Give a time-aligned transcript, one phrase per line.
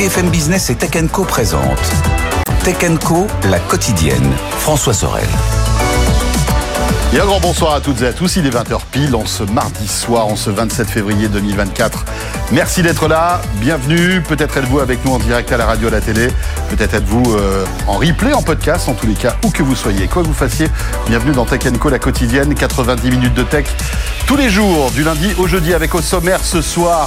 [0.00, 1.62] BFM Business et Tech Co présente
[2.64, 4.32] Tech Co, la quotidienne.
[4.58, 5.28] François Sorel.
[7.12, 8.36] Et un grand bonsoir à toutes et à tous.
[8.36, 12.06] Il est 20h pile en ce mardi soir, en ce 27 février 2024.
[12.50, 13.42] Merci d'être là.
[13.56, 14.22] Bienvenue.
[14.22, 16.28] Peut-être êtes-vous avec nous en direct à la radio, à la télé.
[16.70, 20.06] Peut-être êtes-vous euh, en replay, en podcast, en tous les cas, où que vous soyez.
[20.06, 20.68] Quoi que vous fassiez,
[21.08, 22.54] bienvenue dans Tech Co, la quotidienne.
[22.54, 23.66] 90 minutes de tech
[24.26, 27.06] tous les jours, du lundi au jeudi, avec au sommaire ce soir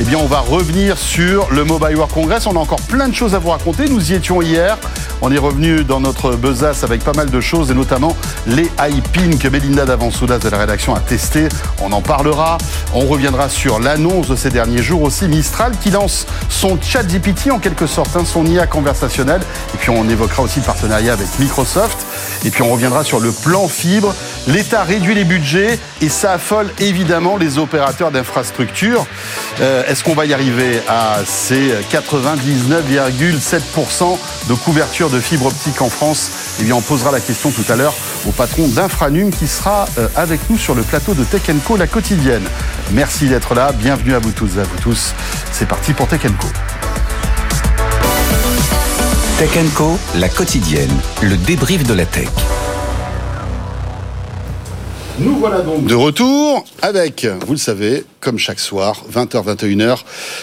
[0.00, 2.48] eh bien, on va revenir sur le Mobile World Congress.
[2.48, 3.88] On a encore plein de choses à vous raconter.
[3.88, 4.76] Nous y étions hier.
[5.22, 8.16] On est revenu dans notre besace avec pas mal de choses et notamment
[8.48, 11.48] les iPins que Belinda Davansoudas de la rédaction a testé.
[11.80, 12.58] On en parlera.
[12.92, 15.28] On reviendra sur l'annonce de ces derniers jours aussi.
[15.28, 19.42] Mistral qui lance son chat GPT en quelque sorte, hein, son IA conversationnel.
[19.74, 22.04] Et puis on évoquera aussi le partenariat avec Microsoft.
[22.44, 24.12] Et puis on reviendra sur le plan fibre.
[24.46, 29.06] L'État réduit les budgets et ça affole évidemment les opérateurs d'infrastructures.
[29.60, 34.18] Euh, est-ce qu'on va y arriver à ces 99,7%
[34.48, 36.30] de couverture de fibre optique en France?
[36.60, 37.94] Eh bien, on posera la question tout à l'heure
[38.26, 41.86] au patron d'Infranum qui sera euh, avec nous sur le plateau de Tech Co, la
[41.86, 42.44] quotidienne.
[42.92, 43.72] Merci d'être là.
[43.72, 45.14] Bienvenue à vous tous et à vous tous.
[45.52, 46.48] C'est parti pour Tech Co.
[49.38, 52.28] Tech Co, la quotidienne, le débrief de la tech.
[55.20, 60.00] Nous voilà donc de retour avec, vous le savez, comme chaque soir, 20h, 21h,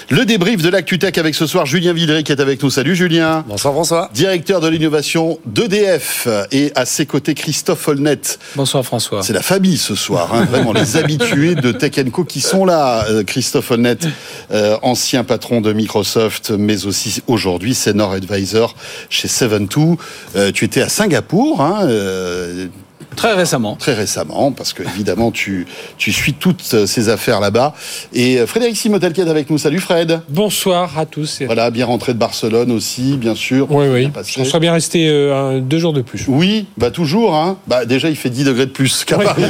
[0.10, 2.70] le débrief de l'ActuTech avec ce soir Julien Villeray qui est avec nous.
[2.70, 3.44] Salut Julien.
[3.50, 4.10] Bonsoir François.
[4.14, 8.22] Directeur de l'innovation d'EDF et à ses côtés Christophe Holnet.
[8.56, 9.24] Bonsoir François.
[9.24, 13.06] C'est la famille ce soir, hein, vraiment les habitués de Tech Co qui sont là.
[13.10, 13.98] Euh, Christophe Holnet,
[14.52, 18.74] euh, ancien patron de Microsoft, mais aussi aujourd'hui senior advisor
[19.10, 19.98] chez Seven2.
[20.38, 21.60] Euh, tu étais à Singapour.
[21.60, 21.90] Hein,
[23.16, 23.76] Très récemment.
[23.76, 25.68] Très récemment, parce que évidemment tu,
[25.98, 27.74] tu suis toutes ces affaires là-bas.
[28.14, 29.58] Et euh, Frédéric Simotel qui est avec nous.
[29.58, 30.22] Salut Fred.
[30.30, 31.42] Bonsoir à tous.
[31.46, 33.68] Voilà, bien rentré de Barcelone aussi, bien sûr.
[33.70, 34.10] Oui, oui.
[34.38, 36.26] On serait bien resté euh, deux jours de plus.
[36.28, 37.36] Oui, bah toujours.
[37.36, 37.58] Hein.
[37.68, 39.44] Bah, déjà, il fait 10 degrés de plus qu'à Paris.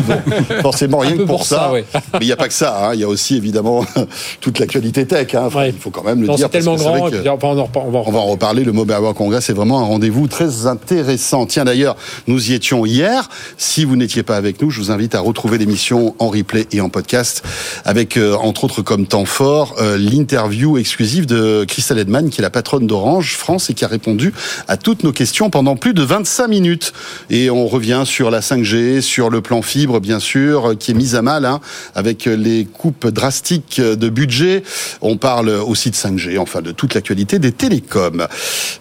[0.62, 1.72] forcément, rien que pour, ça.
[2.14, 2.88] Mais il n'y a pas que ça.
[2.88, 2.94] Hein.
[2.96, 3.86] Il y a aussi évidemment
[4.42, 5.34] toute l'actualité tech.
[5.36, 5.50] Hein.
[5.68, 6.38] Il faut quand même le dire.
[6.38, 6.96] C'est tellement grand.
[6.96, 8.64] on, va en, on va en reparler.
[8.64, 11.46] Le Mobile World Congress, c'est vraiment un rendez-vous très intéressant.
[11.46, 11.96] Tiens, d'ailleurs,
[12.28, 13.30] nous y étions hier.
[13.58, 16.82] Si vous n'étiez pas avec nous, je vous invite à retrouver l'émission en replay et
[16.82, 17.44] en podcast
[17.86, 22.42] avec, euh, entre autres, comme temps fort, euh, l'interview exclusive de Christelle Edman, qui est
[22.42, 24.34] la patronne d'Orange France et qui a répondu
[24.68, 26.94] à toutes nos questions pendant plus de 25 minutes.
[27.30, 31.16] Et on revient sur la 5G, sur le plan fibre, bien sûr, qui est mis
[31.16, 31.60] à mal hein,
[31.96, 34.64] avec les coupes drastiques de budget.
[35.02, 38.28] On parle aussi de 5G, enfin de toute l'actualité des télécoms.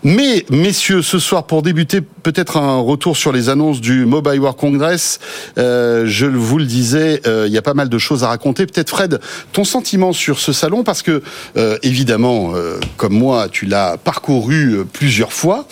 [0.03, 4.56] Mais, messieurs, ce soir, pour débuter, peut-être un retour sur les annonces du Mobile World
[4.60, 5.19] Congress.
[5.56, 8.66] Euh, je vous le disais, euh, il y a pas mal de choses à raconter.
[8.66, 9.19] Peut-être Fred,
[9.53, 11.22] ton sentiment sur ce salon, parce que
[11.56, 12.53] euh, évidemment,
[12.97, 15.66] comme moi, tu l'as parcouru plusieurs fois,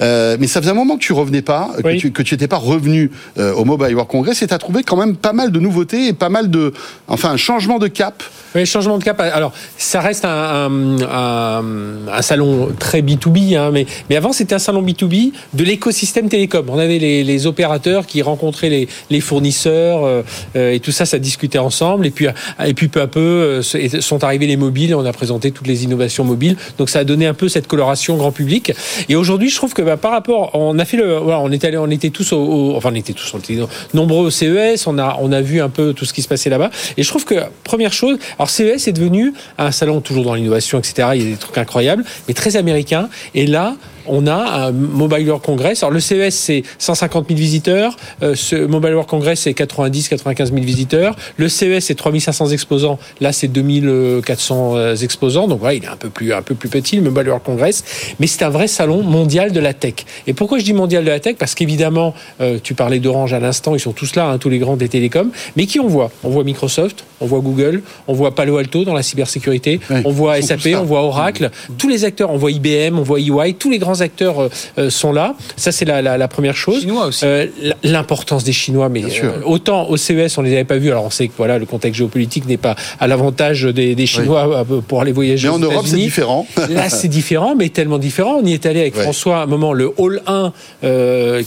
[0.00, 2.56] mais ça faisait un moment que tu revenais pas, que tu que tu n'étais pas
[2.56, 6.08] revenu au Mobile World Congress, et tu as trouvé quand même pas mal de nouveautés
[6.08, 6.72] et pas mal de,
[7.06, 8.22] enfin, un changement de cap.
[8.54, 9.18] Oui, changement de cap.
[9.18, 10.70] Alors, ça reste un,
[11.08, 11.64] un,
[12.12, 16.66] un, salon très B2B, hein, mais, mais avant, c'était un salon B2B de l'écosystème télécom.
[16.68, 20.22] On avait les, les opérateurs qui rencontraient les, les fournisseurs euh,
[20.56, 22.06] euh, et tout ça, ça discutait ensemble.
[22.06, 24.94] Et puis, euh, et puis peu à peu sont arrivés les mobiles.
[24.94, 26.56] On a présenté toutes les innovations mobiles.
[26.76, 28.72] Donc, ça a donné un peu cette coloration grand public.
[29.08, 31.68] Et aujourd'hui, je trouve que bah, par rapport, on a fait le, voilà, on était
[31.68, 33.56] allé, on était tous au, enfin, on était tous, on était
[33.94, 34.86] nombreux au CES.
[34.86, 36.70] On a, on a vu un peu tout ce qui se passait là-bas.
[36.98, 40.80] Et je trouve que première chose, alors CES est devenu un salon toujours dans l'innovation,
[40.80, 41.10] etc.
[41.14, 43.08] Il y a des trucs incroyables, mais très américain.
[43.36, 43.76] Et là,
[44.06, 45.82] on a un Mobile World Congress.
[45.82, 50.52] Alors le CES c'est 150 000 visiteurs, euh, ce Mobile World Congress c'est 90 95
[50.52, 55.48] 000 visiteurs, le CES c'est 3500 exposants, là c'est 2400 euh, exposants.
[55.48, 57.84] Donc voilà, il est un peu plus un peu plus petit le Mobile World Congress,
[58.20, 59.94] mais c'est un vrai salon mondial de la tech.
[60.26, 61.36] Et pourquoi je dis mondial de la tech?
[61.38, 64.58] Parce qu'évidemment, euh, tu parlais d'Orange à l'instant, ils sont tous là, hein, tous les
[64.58, 66.10] grands des télécoms, mais qui on voit?
[66.24, 70.40] On voit Microsoft, on voit Google, on voit Palo Alto dans la cybersécurité, on voit
[70.40, 71.74] SAP, on voit Oracle, mmh.
[71.78, 74.48] tous les acteurs, on voit IBM, on voit EY, tous les grands acteurs euh,
[74.78, 75.34] euh, sont là.
[75.56, 76.86] Ça, c'est la, première chose.
[77.22, 77.46] Euh,
[77.82, 79.04] l'importance des Chinois, mais
[79.44, 80.90] autant au CES, on les avait pas vus.
[80.90, 85.00] Alors, on sait que voilà, le contexte géopolitique n'est pas à l'avantage des, Chinois pour
[85.00, 85.48] aller voyager.
[85.48, 86.46] Mais en Europe, c'est différent.
[86.70, 88.38] Là, c'est différent, mais tellement différent.
[88.42, 90.52] On y est allé avec François à un moment, le Hall 1,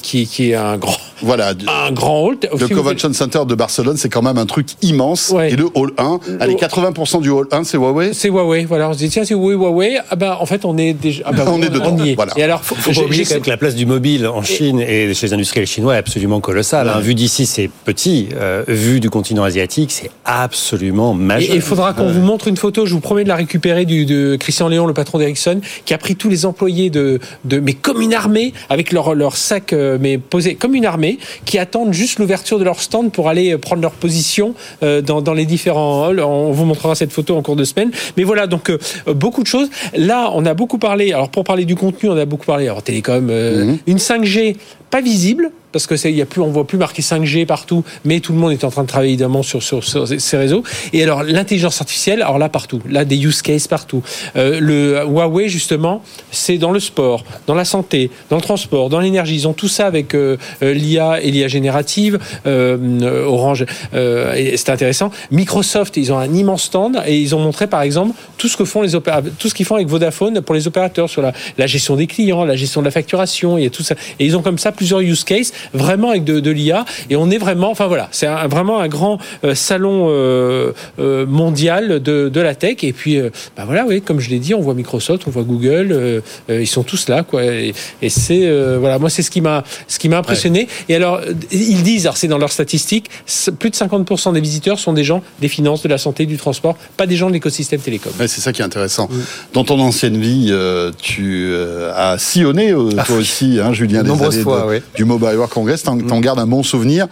[0.01, 1.53] qui, qui est un grand Voilà.
[1.68, 2.38] un grand hall.
[2.51, 5.30] Le Si Convention Center de Barcelone, c'est quand même un truc immense.
[5.30, 5.51] Ouais.
[5.51, 8.13] Et le hall 1, allez, 80% du hall 1, c'est Huawei.
[8.13, 8.89] C'est Huawei, voilà.
[8.89, 9.97] On se dit, tiens, c'est Huawei, Huawei.
[10.09, 11.24] Ah ben, en fait, on est déjà.
[11.25, 12.15] ah ben, On est dedans, y est.
[12.15, 12.33] voilà.
[12.37, 14.79] Et alors, Faut pas j'ai- oublier quand même que la place du mobile en Chine
[14.79, 16.89] et chez les industriels chinois est absolument colossale.
[16.89, 16.99] hein.
[16.99, 18.29] Vu d'ici, c'est petit.
[18.35, 21.51] Euh, vu du continent asiatique, c'est absolument majeur.
[21.53, 24.05] Et il faudra qu'on vous montre une photo, je vous promets de la récupérer du,
[24.05, 27.73] de Christian Léon, le patron d'Ericsson, qui a pris tous les employés de, de mais
[27.73, 31.93] comme une armée, avec leur, leur sac, euh, mais posé comme une armée, qui attendent
[31.93, 34.53] juste l'ouverture de leur stand pour aller euh, prendre leur position
[34.83, 36.19] euh, dans, dans les différents halls.
[36.19, 37.91] On vous montrera cette photo en cours de semaine.
[38.17, 38.71] Mais voilà, donc
[39.07, 39.69] beaucoup de choses.
[39.95, 42.83] Là, on a beaucoup parlé, alors pour parler du contenu, on a beaucoup parlé, alors
[42.83, 44.57] télécom, euh, une 5G
[45.01, 48.39] visible, parce que y a plus, on voit plus marqué 5G partout, mais tout le
[48.39, 50.63] monde est en train de travailler évidemment sur, ces réseaux.
[50.94, 54.01] Et alors l'intelligence artificielle, alors là partout, là des use cases partout.
[54.38, 56.01] Euh, le Huawei justement,
[56.31, 59.36] c'est dans le sport, dans la santé, dans le transport, dans l'énergie.
[59.36, 62.19] Ils ont tout ça avec euh, euh, l'IA et l'IA générative.
[62.45, 65.12] Orange, et c'est intéressant.
[65.31, 68.63] Microsoft, ils ont un immense stand et ils ont montré par exemple tout ce que
[68.63, 72.07] font les tout ce qu'ils font avec Vodafone pour les opérateurs sur la, gestion des
[72.07, 73.95] clients, la gestion de la facturation, a tout ça.
[74.19, 77.31] Et ils ont comme ça plusieurs use cases vraiment avec de, de l'IA et on
[77.31, 82.29] est vraiment, enfin voilà, c'est un- vraiment un grand euh, salon euh, euh, mondial de,
[82.29, 84.75] de la tech et puis euh, bah voilà, oui, comme je l'ai dit, on voit
[84.75, 86.21] Microsoft, on voit Google, euh,
[86.51, 87.43] euh, ils sont tous là quoi.
[87.43, 87.73] Et,
[88.03, 90.67] et c'est euh, voilà, moi c'est ce qui m'a ce qui m'a impressionné.
[90.87, 91.19] Et alors
[91.51, 93.09] ils disent, alors c'est dans leurs statistiques,
[93.57, 96.77] plus de 50% des visiteurs sont des gens des finances, de la santé, du transport,
[96.95, 98.13] pas des gens de l'écosystème télécom.
[98.19, 99.09] Ouais, c'est ça qui est intéressant.
[99.53, 104.09] Dans ton ancienne vie, euh, tu euh, as sillonné, euh, toi aussi, hein, Julien, des
[104.09, 104.64] Nombreuses années fois, de-
[104.95, 105.83] du Mobile World Congress.
[105.83, 107.07] T'en t'en gardes un bon souvenir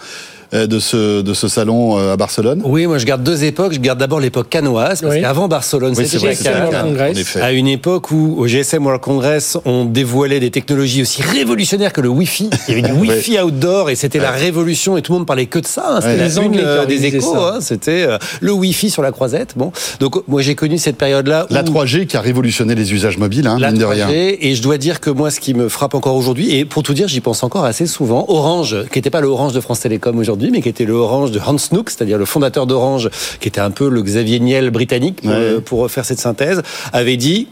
[0.53, 3.73] de ce, de ce salon euh, à Barcelone Oui, moi je garde deux époques.
[3.73, 5.21] Je garde d'abord l'époque canoise, parce Oui.
[5.21, 6.51] qu'avant Barcelone, Oui, c'est c'était
[6.81, 7.37] Congress.
[7.37, 12.01] À une époque où au GSM World Congress, on dévoilait des technologies aussi révolutionnaires que
[12.01, 12.49] le Wi-Fi.
[12.67, 15.45] Il y avait du Wi-Fi outdoor et c'était la révolution et tout le monde parlait
[15.47, 15.83] que de ça.
[15.87, 15.99] hein.
[16.01, 16.17] C'était Ouais.
[16.17, 17.35] la Les une euh, des échos.
[17.35, 17.57] hein.
[17.59, 19.53] C'était euh, le Wi-Fi sur la croisette.
[19.55, 21.47] Bon, donc moi j'ai connu cette période-là.
[21.49, 24.07] La où- 3G qui a révolutionné les usages mobiles, hein, la mine de 3G, rien.
[24.39, 26.93] et je dois dire que moi, ce qui me frappe encore aujourd'hui, et pour tout
[26.93, 30.17] dire, j'y pense encore assez souvent, Orange, qui n'était pas le Orange de France Télécom
[30.17, 33.09] aujourd'hui, mais qui était le Orange de Hans Nook, c'est-à-dire le fondateur d'Orange,
[33.39, 35.35] qui était un peu le Xavier Niel britannique, pour, Ouais.
[35.37, 36.61] euh, pour faire cette synthèse,
[36.91, 37.47] avait dit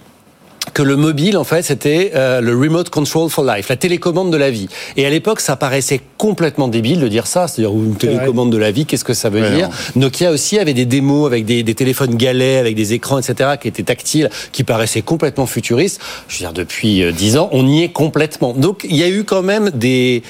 [0.76, 4.38] que le mobile, en fait, c'était euh, le remote control for life, la télécommande de
[4.38, 4.68] la vie.
[4.96, 7.98] Et à l'époque, ça paraissait complètement débile de dire ça, c'est-à-dire une vrai.
[7.98, 10.02] télécommande de la vie, qu'est-ce que ça veut Ouais, dire non.
[10.04, 13.68] Nokia aussi avait des démos avec des, des téléphones galets, avec des écrans, etc., qui
[13.70, 16.00] étaient tactiles, qui paraissaient complètement futuristes.
[16.28, 18.54] Je veux dire, depuis euh, dix ans, on y est complètement.
[18.54, 20.22] Donc, il y a eu quand même des,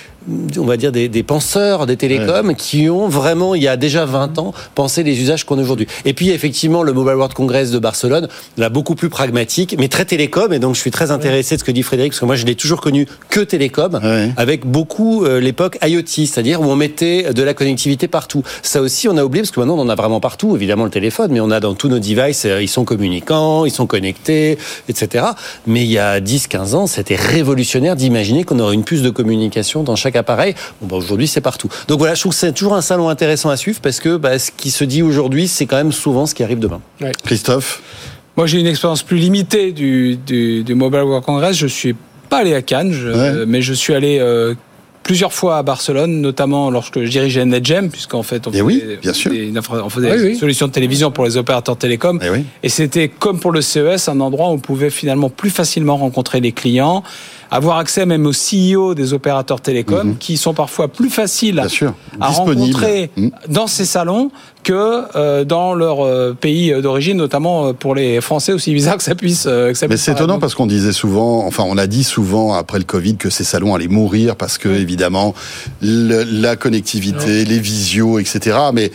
[0.57, 4.05] on va dire, des, des penseurs des télécoms qui ont vraiment, il y a déjà
[4.05, 5.87] 20 ans, pensé les usages qu'on a aujourd'hui.
[6.05, 8.27] Et puis, effectivement, le Mobile World Congress de Barcelone,
[8.57, 10.53] là, beaucoup plus pragmatique, mais très télécom.
[10.53, 12.45] Et donc, je suis très intéressé de ce que dit Frédéric, parce que moi, je
[12.45, 14.31] l'ai toujours connu que télécom, Ouais.
[14.37, 18.43] avec beaucoup euh, l'époque IoT, c'est-à-dire où on mettait de la connectivité partout.
[18.61, 20.91] Ça aussi, on a oublié, parce que maintenant, on en a vraiment partout, évidemment le
[20.91, 24.57] téléphone, mais on a dans tous nos devices, euh, ils sont communicants, ils sont connectés,
[24.87, 25.25] etc.
[25.67, 29.83] Mais il y a 10-15 ans, c'était révolutionnaire d'imaginer qu'on aurait une puce de communication
[29.83, 30.55] dans chaque appareil.
[30.81, 31.69] Bon, bah, aujourd'hui, c'est partout.
[31.87, 34.37] Donc voilà, je trouve que c'est toujours un salon intéressant à suivre, parce que bah,
[34.39, 36.81] ce qui se dit aujourd'hui, c'est quand même souvent ce qui arrive demain.
[37.23, 37.81] Christophe
[38.37, 41.55] Moi, j'ai une expérience plus limitée du, du, du Mobile World Congress.
[41.57, 41.95] Je suis
[42.29, 43.45] pas allé à Cannes, je- Ouais.
[43.45, 44.53] mais je suis allé euh,
[45.03, 48.83] plusieurs fois à Barcelone, notamment lorsque je dirigeais NetGem, puisqu'en fait, on Eh faisait, oui,
[49.01, 49.31] bien sûr.
[49.31, 50.35] des, on faisait Oui, des oui.
[50.37, 52.19] solutions de télévision pour les opérateurs télécoms.
[52.23, 52.45] Eh oui.
[52.63, 56.39] Et c'était comme pour le CES, un endroit où on pouvait finalement plus facilement rencontrer
[56.39, 57.03] les clients,
[57.51, 61.93] avoir accès même aux CEO des opérateurs télécoms, qui sont parfois plus faciles Mhm.
[62.21, 62.61] À Disponible.
[62.61, 63.31] rencontrer Mhm.
[63.49, 64.31] dans ces salons
[64.63, 69.03] que euh, dans leur euh, pays d'origine, notamment euh, pour les Français, aussi bizarre que
[69.03, 69.43] ça puisse.
[69.43, 72.77] que ça Mais c'est étonnant parce qu'on disait souvent, enfin on a dit souvent après
[72.77, 75.33] le Covid que ces salons allaient mourir parce que évidemment
[75.81, 78.57] le- la connectivité, les visios, etc.
[78.73, 78.91] Mais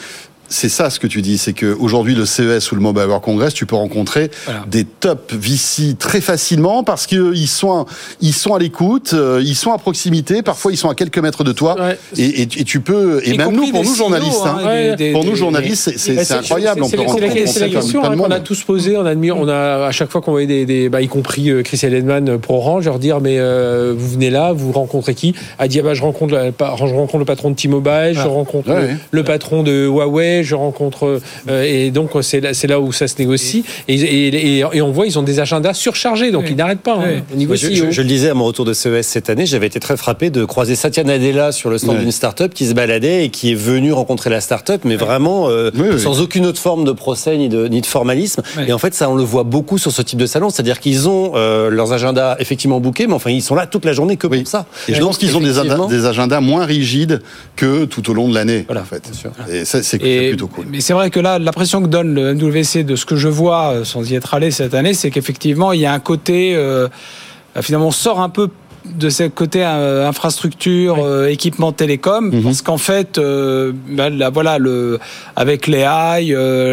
[0.48, 3.22] c'est ça ce que tu dis, c'est que aujourd'hui le CES ou le Mobile World
[3.24, 4.64] Congress, tu peux rencontrer Voilà.
[4.68, 7.86] des top VC très facilement parce que ils sont
[8.20, 11.44] ils sont à l'écoute, euh, ils sont à proximité, parfois ils sont à quelques mètres
[11.44, 11.98] de toi Ouais.
[12.16, 14.62] et, et, et tu peux et Y même compris nous pour nous journalistes, hein, hein,
[14.62, 14.96] des- Ouais.
[14.96, 17.04] des- pour nous journalistes c'est- c'est Bah, c'est incroyable, on c'est la-
[17.68, 18.96] question hein, qu'on a tous posé.
[18.96, 21.50] On a admis, on a à chaque fois qu'on voyait des, des bah, y compris
[21.50, 25.34] euh, Chris Edelman pour Orange, leur dire mais euh, vous venez là, vous rencontrez qui?
[25.58, 28.24] A dit ah bah je rencontre, je rencontre le patron de T-Mobile, je Ah.
[28.26, 28.96] rencontre Ouais, le, ouais.
[29.10, 33.08] le patron de Huawei, Je rencontre euh, et donc c'est là, c'est là où ça
[33.08, 33.64] se négocie.
[33.88, 37.22] Et, et, et, on voit ils ont des agendas surchargés, donc ils n'arrêtent pas hein,
[37.32, 39.66] au niveau je, je, je, le disais à mon retour de CES cette année, j'avais
[39.66, 43.24] été très frappé de croiser Satya Nadella sur le stand d'une start-up qui se baladait
[43.24, 46.92] et qui est venu rencontrer la start-up, mais vraiment euh, sans aucune autre forme de
[46.92, 48.42] procès ni de, ni de formalisme.
[48.66, 51.08] Et en fait, ça, on le voit beaucoup sur ce type de salon, c'est-à-dire qu'ils
[51.08, 54.26] ont euh, leurs agendas effectivement bouqués, mais enfin, ils sont là toute la journée que
[54.26, 54.66] pour ça.
[54.88, 55.54] Et je pense qu'ils ont des,
[55.88, 57.20] des, agendas moins rigides
[57.56, 59.10] que tout au long de l'année, voilà, en fait.
[59.50, 59.98] Et ça, c'est
[60.30, 60.66] plutôt cool.
[60.68, 63.72] Mais c'est vrai que là, l'impression que donne le MWC de ce que je vois,
[63.72, 66.88] euh, sans y être allé cette année, c'est qu'effectivement, il y a un côté, euh,
[67.60, 68.48] finalement, on sort un peu
[68.94, 72.42] de ce côté euh, infrastructure, euh, équipement télécom, mhm.
[72.42, 74.98] parce qu'en fait, euh, ben, là, voilà, le,
[75.34, 76.24] avec les AI,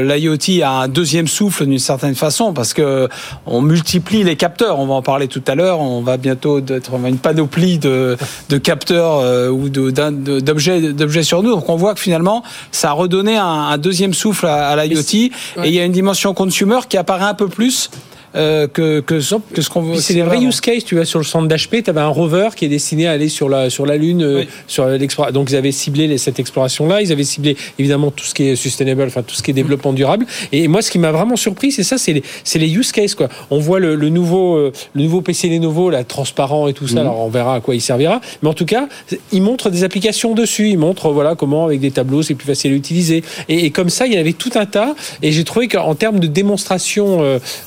[0.03, 3.07] l'IoT a un deuxième souffle d'une certaine façon, parce que
[3.45, 4.79] on multiplie les capteurs.
[4.79, 5.79] On va en parler tout à l'heure.
[5.79, 8.17] On va bientôt être une panoplie de,
[8.49, 11.51] de capteurs ou d'objets d'objets sur nous.
[11.51, 14.99] Donc on voit que finalement, ça a redonné un, un deuxième souffle à, à l'IoT,
[14.99, 15.31] et
[15.65, 17.89] il y a une dimension consumer qui apparaît un peu plus
[18.35, 19.15] euh, que, que,
[19.53, 19.95] que, ce qu'on veut.
[19.99, 20.83] C'est des vrais use case.
[20.83, 23.29] Tu vois, sur le centre d'HP, tu avais un rover qui est destiné à aller
[23.29, 25.33] sur la, sur la Lune, euh, sur l'exploration.
[25.33, 27.01] Donc, ils avaient ciblé les, cette exploration-là.
[27.01, 29.93] Ils avaient ciblé, évidemment, tout ce qui est sustainable, enfin, tout ce qui est développement
[29.93, 30.25] durable.
[30.51, 33.15] Et moi, ce qui m'a vraiment surpris, c'est ça, c'est les, c'est les use cases,
[33.15, 33.29] quoi.
[33.51, 36.95] On voit le, le nouveau, euh, le nouveau PC Lenovo, là, transparent et tout ça.
[36.95, 37.01] Mhm.
[37.01, 38.21] Alors, on verra à quoi il servira.
[38.41, 38.87] Mais en tout cas,
[39.31, 40.69] il montre des applications dessus.
[40.69, 43.23] Il montre, voilà, comment, avec des tableaux, c'est plus facile à utiliser.
[43.49, 44.95] Et, et, comme ça, il y avait tout un tas.
[45.21, 47.19] Et j'ai trouvé qu'en termes de démonstration,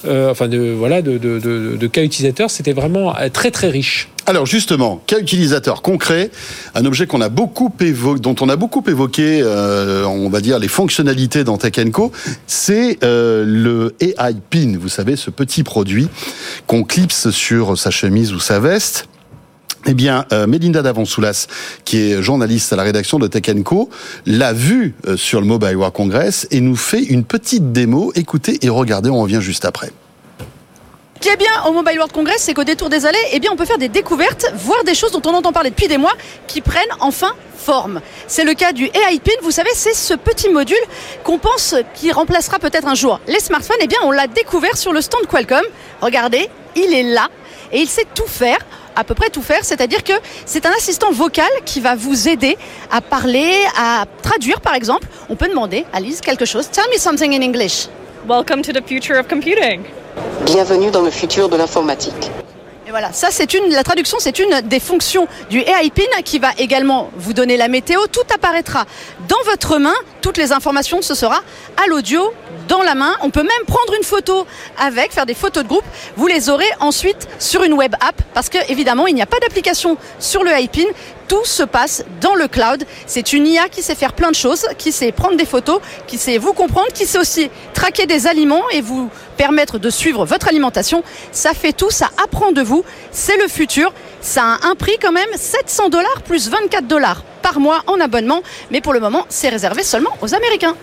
[0.06, 4.08] euh, enfin, de de, voilà, de, cas utilisateurs, c'était vraiment euh, très très riche.
[4.28, 6.32] Alors justement, cas utilisateur concret,
[6.75, 10.58] un objet qu'on a beaucoup évoqué, dont on a beaucoup évoqué, euh, on va dire
[10.58, 12.10] les fonctionnalités dans Tech Co,
[12.48, 14.78] c'est euh, le AI Pin.
[14.80, 16.08] Vous savez, ce petit produit
[16.66, 19.06] qu'on clipse sur sa chemise ou sa veste.
[19.88, 21.46] Eh bien, euh, Melinda Davansoulas,
[21.84, 23.88] qui est journaliste à la rédaction de Tech Co,
[24.26, 28.10] l'a vu sur le Mobile World Congress et nous fait une petite démo.
[28.16, 29.92] Écoutez et regardez, on revient juste après.
[31.16, 33.50] Ce qui est bien au Mobile World Congress, c'est qu'au détour des allées, eh bien,
[33.50, 36.12] on peut faire des découvertes, voir des choses dont on entend parler depuis des mois,
[36.46, 38.02] qui prennent enfin forme.
[38.28, 39.32] C'est le cas du AI Pin.
[39.40, 40.76] Vous savez, c'est ce petit module
[41.25, 43.78] qu'on pense qui remplacera peut-être un jour les smartphones.
[43.80, 45.64] Eh bien, on l'a découvert sur le stand Qualcomm.
[46.02, 47.28] Regardez, il est là
[47.73, 48.58] et il sait tout faire
[48.94, 50.12] à peu près tout faire, c'est-à-dire que
[50.44, 52.58] c'est un assistant vocal qui va vous aider
[52.90, 55.08] à parler, à traduire par exemple.
[55.30, 56.68] On peut demander à Lise quelque chose.
[56.70, 57.88] Tell me something in English.
[58.28, 59.85] Welcome to the future of computing.
[60.47, 62.33] Bienvenue dans le futur de l'informatique.
[62.85, 66.40] Et voilà, ça c'est une, la traduction c'est une des fonctions du AI Pin qui
[66.40, 68.00] va également vous donner la météo.
[68.11, 68.85] Tout apparaîtra
[69.28, 71.38] dans votre main, toutes les informations, ce sera
[71.76, 72.33] à l'audio
[72.68, 73.14] dans la main.
[73.23, 74.46] On peut même prendre une photo
[74.78, 75.85] avec, faire des photos de groupe.
[76.16, 79.38] Vous les aurez ensuite sur une web app parce que évidemment il n'y a pas
[79.40, 80.87] d'application sur le iPin.
[81.28, 82.85] Tout se passe dans le cloud.
[83.06, 86.18] C'est une IA qui sait faire plein de choses, qui sait prendre des photos, qui
[86.18, 90.46] sait vous comprendre, qui sait aussi traquer des aliments et vous permettre de suivre votre
[90.46, 91.02] alimentation.
[91.32, 92.85] Ça fait tout, ça apprend de vous.
[93.11, 93.92] C'est le futur.
[94.20, 98.42] Ça a un prix quand même 700 dollars plus 24 dollars par mois en abonnement.
[98.70, 100.76] Mais pour le moment, c'est réservé seulement aux Américains.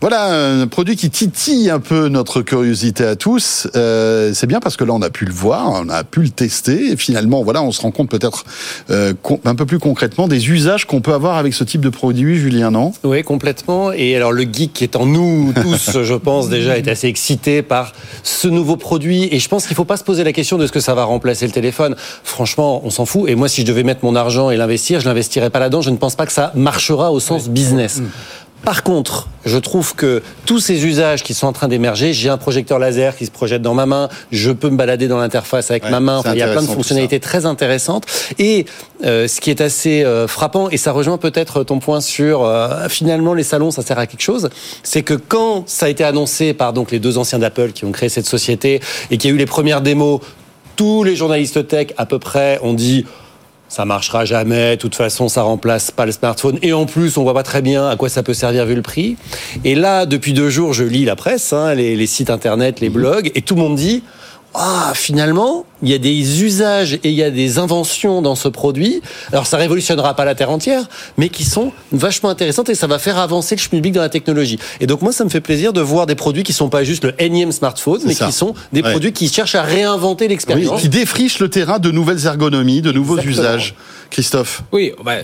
[0.00, 3.68] Voilà un produit qui titille un peu notre curiosité à tous.
[3.76, 6.30] Euh, c'est bien parce que là on a pu le voir, on a pu le
[6.30, 8.44] tester et finalement voilà on se rend compte peut-être
[8.88, 9.12] euh,
[9.44, 12.70] un peu plus concrètement des usages qu'on peut avoir avec ce type de produit, Julien,
[12.70, 12.92] non?
[13.04, 13.92] Oui, complètement.
[13.92, 17.60] Et alors le geek qui est en nous tous, je pense déjà, est assez excité
[17.60, 17.92] par
[18.22, 20.72] ce nouveau produit et je pense qu'il faut pas se poser la question de ce
[20.72, 21.94] que ça va remplacer le téléphone.
[22.24, 23.28] Franchement, on s'en fout.
[23.28, 25.82] Et moi, si je devais mettre mon argent et l'investir, je l'investirais pas là-dedans.
[25.82, 28.00] Je ne pense pas que ça marchera au sens business.
[28.64, 32.36] Par contre, je trouve que tous ces usages qui sont en train d'émerger, j'ai un
[32.36, 35.84] projecteur laser qui se projette dans ma main, je peux me balader dans l'interface avec
[35.84, 38.04] Ouais, ma main, Enfin, il y a plein de fonctionnalités très intéressantes.
[38.38, 38.66] Et
[39.04, 42.88] euh, ce qui est assez euh, frappant, et ça rejoint peut-être ton point sur euh,
[42.88, 44.50] finalement les salons, ça sert à quelque chose,
[44.82, 47.92] c'est que quand ça a été annoncé par donc les deux anciens d'Apple qui ont
[47.92, 50.20] créé cette société et qu'il y a eu les premières démos,
[50.76, 53.06] tous les journalistes tech à peu près ont dit
[53.70, 56.58] ça marchera jamais, de toute façon ça remplace pas le smartphone.
[56.60, 58.82] Et en plus on voit pas très bien à quoi ça peut servir vu le
[58.82, 59.16] prix.
[59.64, 62.90] Et là depuis deux jours je lis la presse, hein, les, les sites internet, les
[62.90, 64.02] blogs et tout le monde dit
[64.54, 68.48] ah, finalement, il y a des usages et il y a des inventions dans ce
[68.48, 69.00] produit.
[69.32, 70.82] Alors, ça révolutionnera pas la terre entière,
[71.18, 74.58] mais qui sont vachement intéressantes et ça va faire avancer le public dans la technologie.
[74.80, 77.04] Et donc, moi, ça me fait plaisir de voir des produits qui sont pas juste
[77.04, 78.26] le énième smartphone, mais ça.
[78.26, 78.90] qui sont des Ouais.
[78.90, 80.80] produits qui cherchent à réinventer Oui, l'expérience.
[80.80, 83.54] qui défrichent le terrain de nouvelles ergonomies, de nouveaux Exactement.
[83.54, 83.74] usages.
[84.10, 85.18] Christophe Oui, bah,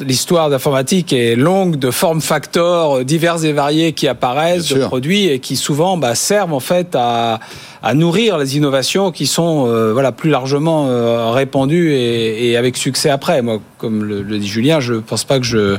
[0.00, 4.80] l'histoire d'informatique est longue de formes facteurs euh, divers et variés qui apparaissent, Bien de
[4.82, 4.88] sûr.
[4.88, 7.40] produits et qui souvent bah, servent en fait à,
[7.82, 12.76] à nourrir les innovations qui sont euh, voilà plus largement euh, répandues et, et avec
[12.76, 13.42] succès après.
[13.42, 15.78] Moi, comme le, le dit Julien, je pense pas que je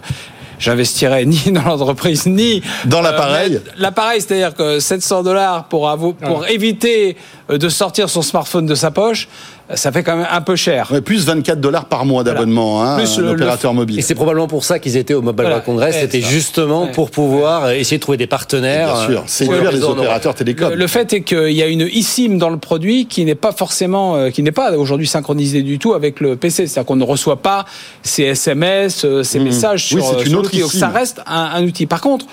[0.59, 3.59] j'investirais ni dans l'entreprise ni Dans l'appareil.
[3.63, 7.17] mais L'appareil, c'est-à-dire que 700 dollars pour éviter
[7.49, 10.55] euh, de sortir son smartphone de sa poche, euh, ça fait quand même un peu
[10.55, 10.89] cher.
[10.91, 13.97] Ouais, plus 24 dollars par mois d'abonnement, hein, Plus un le- opérateur mobile.
[13.97, 15.49] Et c'est probablement pour ça qu'ils étaient au Mobile Voilà.
[15.55, 15.95] World Congress.
[15.99, 16.91] C'était justement Ouais.
[16.91, 18.93] pour pouvoir essayer de trouver des partenaires.
[19.07, 20.69] Bien sûr, euh, le les opérateurs télécoms.
[20.69, 23.51] Le, le fait est qu'il y a une eSIM dans le produit qui n'est pas
[23.51, 26.67] forcément, euh, qui n'est pas aujourd'hui synchronisée du tout avec le PC.
[26.67, 27.65] C'est-à-dire qu'on ne reçoit pas
[28.03, 30.59] ces SMS, euh, ces messages Oui, sur, c'est euh, une sur autre l'outil.
[30.61, 31.85] Donc ça reste un, un outil.
[31.87, 32.25] Par contre,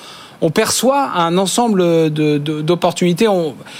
[0.45, 1.81] on perçoit un ensemble
[2.13, 3.27] de- de- d'opportunités.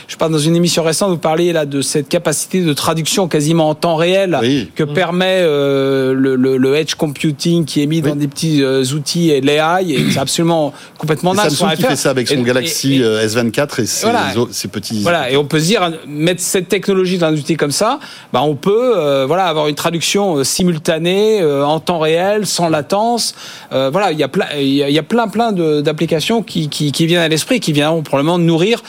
[0.07, 3.69] Je parle dans une émission récente, vous parliez là de cette capacité de traduction quasiment
[3.69, 4.71] en temps réel Oui.
[4.77, 8.85] que permet euh, le, le- le edge computing qui est mis dans des petits euh,
[8.95, 9.91] outils et l'AI.
[9.93, 11.53] Et c'est absolument complètement naze.
[11.57, 14.27] Samsung qui fait ça avec son Et- Galaxy et- et- euh, S24 et ses, Voilà.
[14.53, 15.03] ses petits.
[15.03, 17.99] voilà, et on peut se dire, mettre cette technologie dans un outil comme ça,
[18.33, 23.35] bah on peut euh, voilà, avoir une traduction simultanée, euh, en temps réel, sans latence.
[23.73, 26.43] Euh, voilà, il y a plein, il y a, il y a plein, plein d'applications
[26.53, 28.83] qui, qui, qui viennent à l'esprit, qui viendront probablement nourrir,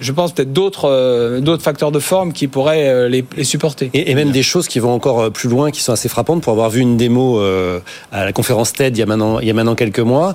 [0.00, 3.90] je pense, peut-être d'autres euh, d'autres facteurs de forme qui pourraient euh, les, les supporter.
[3.94, 6.42] Et, et même des choses qui vont encore euh, plus loin, qui sont assez frappantes.
[6.42, 7.78] Pour avoir vu une démo euh,
[8.10, 10.34] à la conférence TED il y a maintenant, il y a maintenant quelques mois,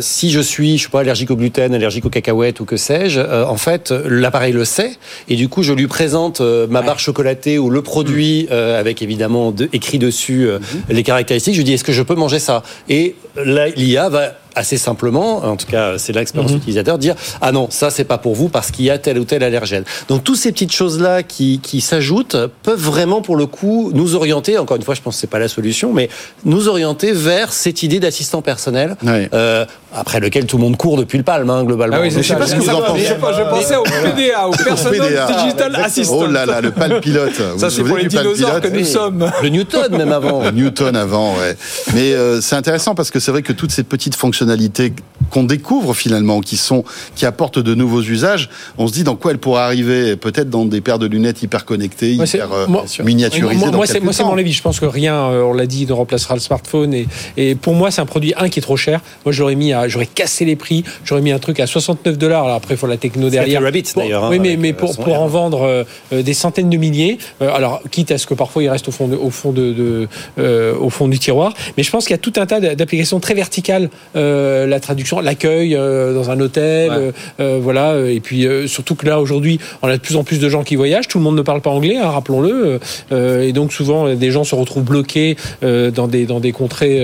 [0.00, 3.20] si je suis, je sais pas, allergique au gluten, allergique aux cacahuètes ou que sais-je,
[3.20, 4.92] en fait, l'appareil le sait,
[5.30, 9.52] et du coup, je lui présente ma barre chocolatée ou le produit euh, avec évidemment
[9.52, 10.58] de- écrit dessus euh,
[10.90, 11.54] les caractéristiques.
[11.54, 12.62] Je lui dis, est-ce que je peux manger ça?
[12.90, 17.88] Et l'IA va assez simplement, en tout cas c'est l'expérience utilisateur, dire ah non ça
[17.90, 19.84] c'est pas pour vous parce qu'il y a tel ou tel allergène.
[20.08, 24.16] Donc toutes ces petites choses là qui, qui s'ajoutent peuvent vraiment pour le coup nous
[24.16, 24.58] orienter.
[24.58, 26.08] Encore une fois, je pense que c'est pas la solution, mais
[26.44, 29.28] nous orienter vers cette idée d'assistant personnel Ouais.
[29.32, 31.96] euh, après lequel tout le monde court depuis le palme hein, globalement.
[31.98, 32.36] Ah oui, je sais ça.
[32.36, 33.04] pas ce que vous en pensez.
[33.04, 35.26] Je, je pensais au PDA, au Personal PDA.
[35.26, 36.18] Digital Assistant.
[36.20, 37.40] Oh là là, le palpilote.
[37.54, 39.30] Vous Ça, c'est pour les dinosaures que nous sommes.
[39.42, 40.50] Le Newton même avant.
[40.52, 41.56] Newton avant, ouais.
[41.94, 44.92] Mais euh, c'est intéressant parce que c'est vrai que toutes ces petites fonctionnalités
[45.30, 46.84] qu'on découvre finalement, qui sont,
[47.14, 50.64] qui apportent de nouveaux usages, on se dit dans quoi elles pourraient arriver Peut-être dans
[50.64, 53.54] des paires de lunettes hyper connectées, Moi, hyper euh, moi- miniaturisées.
[53.56, 54.52] Moi, dans moi, c'est mon avis.
[54.52, 56.92] Je pense que rien, euh, on l'a dit, ne remplacera le smartphone.
[56.94, 57.06] Et,
[57.36, 59.00] et pour moi, c'est un produit un qui est trop cher.
[59.24, 60.84] Moi, j'aurais mis, j'aurais cassé les prix.
[61.04, 62.44] J'aurais mis un truc à 69 dollars.
[62.44, 63.62] Alors après, il faut la techno derrière.
[63.62, 67.18] Rabbit, d'ailleurs, hein, oui, mais, euh, pour, en vendre euh, euh, des centaines de milliers.
[67.42, 69.72] euh, alors, quitte à ce que parfois il reste au fond, de- au fond de,
[69.72, 70.08] de,
[70.38, 71.52] euh, au fond du tiroir.
[71.76, 73.90] Mais je pense qu'il y a tout un tas d'applications très verticales.
[74.16, 76.96] Euh, la traduction, l'accueil euh, dans un hôtel, Ouais.
[76.96, 77.96] euh, euh, voilà.
[78.08, 80.76] Et puis surtout que là aujourd'hui, on a de plus en plus de gens qui
[80.76, 81.08] voyagent.
[81.08, 82.80] Tout le monde ne parle pas anglais, hein, rappelons-le.
[83.12, 87.00] Et donc souvent, des gens se retrouvent bloqués dans des dans des contrées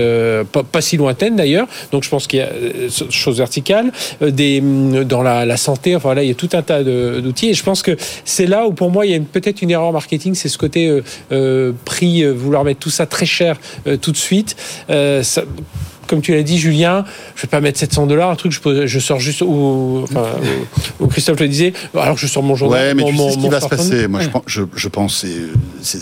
[0.51, 1.67] pas, pas si lointaines d'ailleurs.
[1.91, 2.49] Donc je pense qu'il y a
[3.09, 5.95] choses verticales, des hum, dans la, la santé.
[5.95, 7.49] Enfin là, il y a tout un tas d'outils.
[7.49, 9.91] Et je pense que c'est là où pour moi il y a peut-être une erreur
[9.91, 11.01] marketing, c'est ce côté
[11.31, 14.55] euh, prix, vouloir mettre tout ça très cher euh, tout de suite.
[14.89, 15.43] Euh, ça-
[16.07, 17.03] comme tu l'as dit, Julien,
[17.35, 20.23] je vais pas mettre 700 dollars, un truc, je, je sors juste où, enfin,
[20.99, 22.79] où- Christophe le disait, alors que je sors mon journal.
[22.87, 24.07] Ouais, mais mon- tu mon- sais ce qui va se passer.
[24.07, 24.31] Moi, je Ouais.
[24.31, 25.25] pense, je, je pense,
[25.81, 25.99] c'est,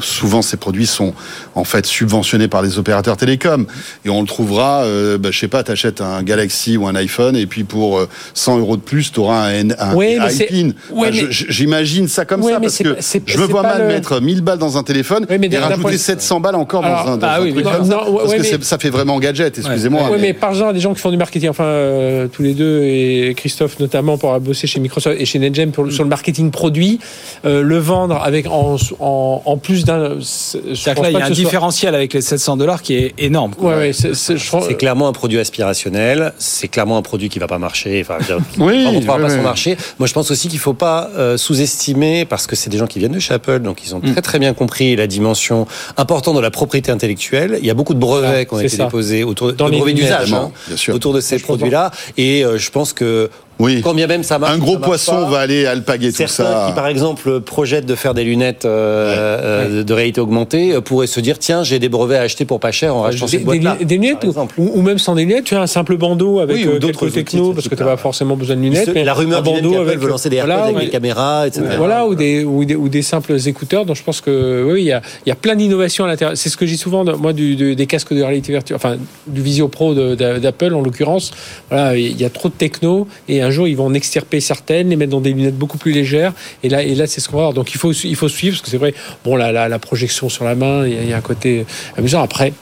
[0.00, 1.14] souvent ces produits sont
[1.54, 3.66] en fait subventionnés par les opérateurs télécoms,
[4.04, 4.82] et on le trouvera.
[4.84, 8.08] Euh, bah, je sais pas, t'achètes un Galaxy ou un iPhone, et puis pour euh,
[8.34, 10.70] 100 euros de plus, t'auras un, un Ouais, iPin.
[10.94, 14.40] Enfin, je- J'imagine ça comme ça parce que je me vois mal le- mettre 1000
[14.40, 17.36] balles dans un téléphone mais et rajouter point- 700 balles encore dans un, dans ah
[17.38, 17.94] un oui, truc comme ça.
[18.06, 19.58] non, parce que ça fait vraiment gadget.
[19.58, 20.08] Excusez-moi.
[20.12, 21.48] Oui, mais parle-en à des gens qui font du marketing.
[21.50, 25.38] Enfin, euh, tous les deux, et Christophe notamment, pour avoir bossé chez Microsoft et chez
[25.38, 26.98] NetGem pour, sur le marketing produit,
[27.44, 30.18] euh, le vendre avec en, en, en plus d'un.
[30.20, 33.54] C'est-à-dire là, il y a un soit- différentiel avec les 700 dollars qui est énorme.
[33.54, 33.70] quoi.
[33.76, 36.32] Ouais, ouais, c'est- clairement un produit aspirationnel.
[36.38, 38.00] C'est clairement un produit qui va pas marcher.
[38.00, 39.42] Enfin, je veux dire, qui Oui, va pas oui, son oui.
[39.42, 39.76] marché.
[39.98, 42.98] Moi, je pense aussi qu'il faut pas euh, sous-estimer parce que c'est des gens qui
[42.98, 45.66] viennent de chez Apple, donc ils ont très très bien compris la dimension
[45.96, 47.58] importante de la propriété intellectuelle.
[47.60, 48.84] Il y a beaucoup de brevets Ah, qui ont été ça.
[48.84, 50.50] déposés autour Dans de brevets d'usage hein,
[50.88, 51.90] autour ces produits-là.
[52.16, 53.80] Et euh, je pense que Oui.
[53.82, 56.64] quand bien même ça marche, Un gros poisson pas, va aller alpaguer tout Certains ça.
[56.68, 61.06] qui, par exemple, projettent de faire des lunettes euh, euh, de réalité augmentée euh, pourraient
[61.06, 63.40] se dire tiens, j'ai des brevets à acheter pour pas cher en rachetant des, cette
[63.40, 63.76] des, boîte-là.
[63.78, 64.24] lu- des lunettes
[64.58, 67.08] ou, ou- même sans des lunettes, tu as un simple bandeau avec Oui, ou d'autres
[67.08, 68.90] techno parce ce que tu n'as pas forcément besoin de lunettes.
[68.92, 71.46] mais la rumeur un bandeau avec veut lancer des AirPods voilà, avec ou- des caméras,
[71.46, 71.62] etc.
[71.76, 73.84] Voilà, ou des, ou, des, ou des simples écouteurs.
[73.84, 76.36] Donc je pense que oui, il y a, il y a plein d'innovations à l'intérieur.
[76.36, 78.96] C'est ce que j'ai souvent, moi, du, du- des casques de réalité virtuelle, enfin
[79.28, 81.30] du Visio Pro d'Apple en l'occurrence.
[81.70, 84.88] Voilà, il y a trop de techno et un jour ils vont en extirper certaines,
[84.88, 86.32] les mettre dans des lunettes beaucoup plus légères.
[86.62, 87.54] Et là, et là, c'est ce qu'on va voir.
[87.54, 88.94] Donc il faut, il faut suivre parce que c'est vrai.
[89.24, 91.20] Bon, la, la, la projection sur la main, il y, a, il y a un
[91.22, 91.64] côté
[91.96, 92.22] amusant.
[92.22, 92.52] Après.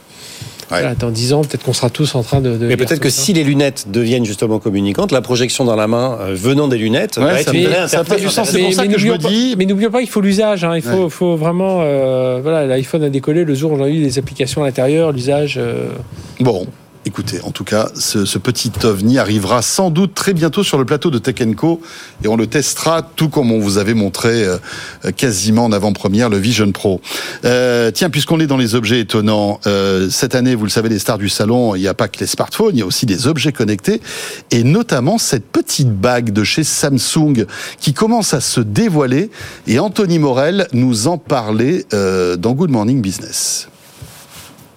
[0.68, 2.56] Voilà, dans 10 ans, peut-être qu'on sera tous en train de.
[2.56, 3.20] de Mais peut-être que ça.
[3.24, 7.18] si les lunettes deviennent justement communicantes, la projection dans la main euh, venant des lunettes
[7.18, 8.48] Ouais, va ça être une vraie ça fait du sens.
[8.48, 10.08] C'est Mais- pour ça mais que je me n'oublions pas- dis- Mais n'oublions pas qu'il
[10.08, 10.64] faut l'usage.
[10.64, 10.74] hein.
[10.74, 11.10] Il faut, Ouais.
[11.10, 11.80] faut vraiment.
[11.82, 15.12] euh, voilà, l'iPhone a décollé le jour où on a eu les applications à l'intérieur,
[15.12, 15.56] l'usage.
[15.58, 15.90] euh,
[16.40, 16.66] Bon.
[17.04, 20.84] Écoutez, en tout cas, ce, ce petit ovni arrivera sans doute très bientôt sur le
[20.84, 21.80] plateau de Tech Co
[22.24, 24.58] et on le testera tout comme on vous avait montré euh,
[25.16, 27.00] quasiment en avant-première le Vision Pro.
[27.44, 30.98] Euh, tiens, puisqu'on est dans les objets étonnants, euh, cette année, vous le savez, les
[30.98, 33.26] stars du salon, il n'y a pas que les smartphones, il y a aussi des
[33.26, 34.00] objets connectés
[34.50, 37.46] et notamment cette petite bague de chez Samsung
[37.80, 39.30] qui commence à se dévoiler
[39.66, 43.68] et Anthony Morel nous en parlait euh, dans Good Morning Business.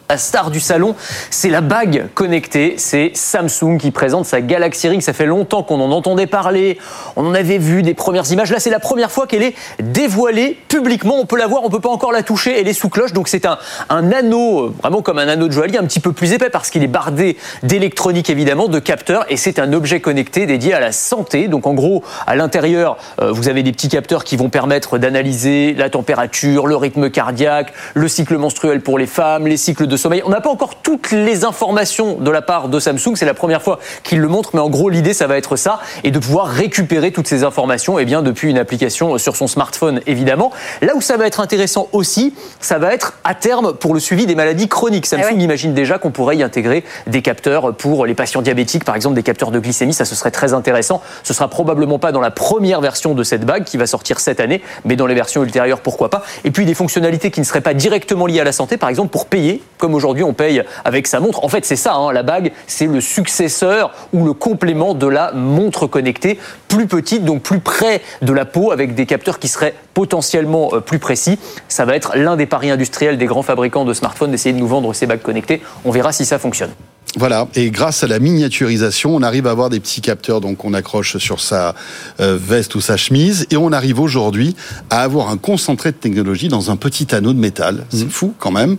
[0.08, 0.94] La star du salon,
[1.32, 2.76] c'est la bague connectée.
[2.78, 5.02] C'est Samsung qui présente sa Galaxy Ring.
[5.02, 6.78] Ça fait longtemps qu'on en entendait parler.
[7.15, 8.52] On en avait vu des premières images.
[8.52, 11.15] Là, c'est la première fois qu'elle est dévoilée publiquement.
[11.20, 12.60] On peut la voir, on peut pas encore la toucher.
[12.60, 13.13] Elle est sous cloche.
[13.13, 13.58] Donc, c'est un,
[13.89, 16.70] un anneau, euh, vraiment comme un anneau de joaillier, un petit peu plus épais parce
[16.70, 19.26] qu'il est bardé d'électronique, évidemment, de capteurs.
[19.30, 21.48] Et c'est un objet connecté dédié à la santé.
[21.48, 25.74] Donc, en gros, à l'intérieur, euh, vous avez des petits capteurs qui vont permettre d'analyser
[25.74, 30.21] la température, le rythme cardiaque, le cycle menstruel pour les femmes, les cycles de sommeil.
[30.25, 33.15] On n'a pas encore toutes les informations de la part de Samsung.
[33.15, 35.79] C'est la première fois qu'ils le montrent, mais en gros, l'idée, ça va être ça,
[36.03, 40.01] et de pouvoir récupérer toutes ces informations, eh bien, depuis une application sur son smartphone,
[40.05, 40.51] évidemment.
[40.81, 44.25] Là où ça va être intéressant aussi, ça va être à terme pour le suivi
[44.25, 45.05] des maladies chroniques.
[45.05, 49.15] Samsung imagine déjà qu'on pourrait y intégrer des capteurs pour les patients diabétiques, par exemple,
[49.15, 49.93] des capteurs de glycémie.
[49.93, 51.01] Ça, ce serait très intéressant.
[51.23, 54.41] Ce sera probablement pas dans la première version de cette bague qui va sortir cette
[54.41, 56.23] année, mais dans les versions ultérieures, pourquoi pas.
[56.43, 59.10] Et puis des fonctionnalités qui ne seraient pas directement liées à la santé, par exemple,
[59.10, 61.43] pour payer, comme aujourd'hui on paye avec sa montre.
[61.43, 65.32] En fait, c'est ça, hein, la bague, c'est le successeur ou le complément de la
[65.32, 69.76] montre connectée, plus petite, donc plus près de la peau, avec des capteurs qui seraient
[69.93, 71.38] potentiellement euh, plus précis.
[71.67, 74.67] Ça va être l'un des paris industriels des grands fabricants de smartphones d'essayer de nous
[74.67, 75.62] vendre ces bagues connectées.
[75.86, 76.71] On verra si ça fonctionne.
[77.18, 80.74] Voilà, et grâce à la miniaturisation, on arrive à avoir des petits capteurs donc qu'on
[80.74, 81.74] accroche sur sa
[82.20, 84.54] euh, veste ou sa chemise, et on arrive aujourd'hui
[84.89, 87.86] à avoir un concentré de technologie dans un petit anneau de métal.
[87.89, 88.76] C'est fou quand même.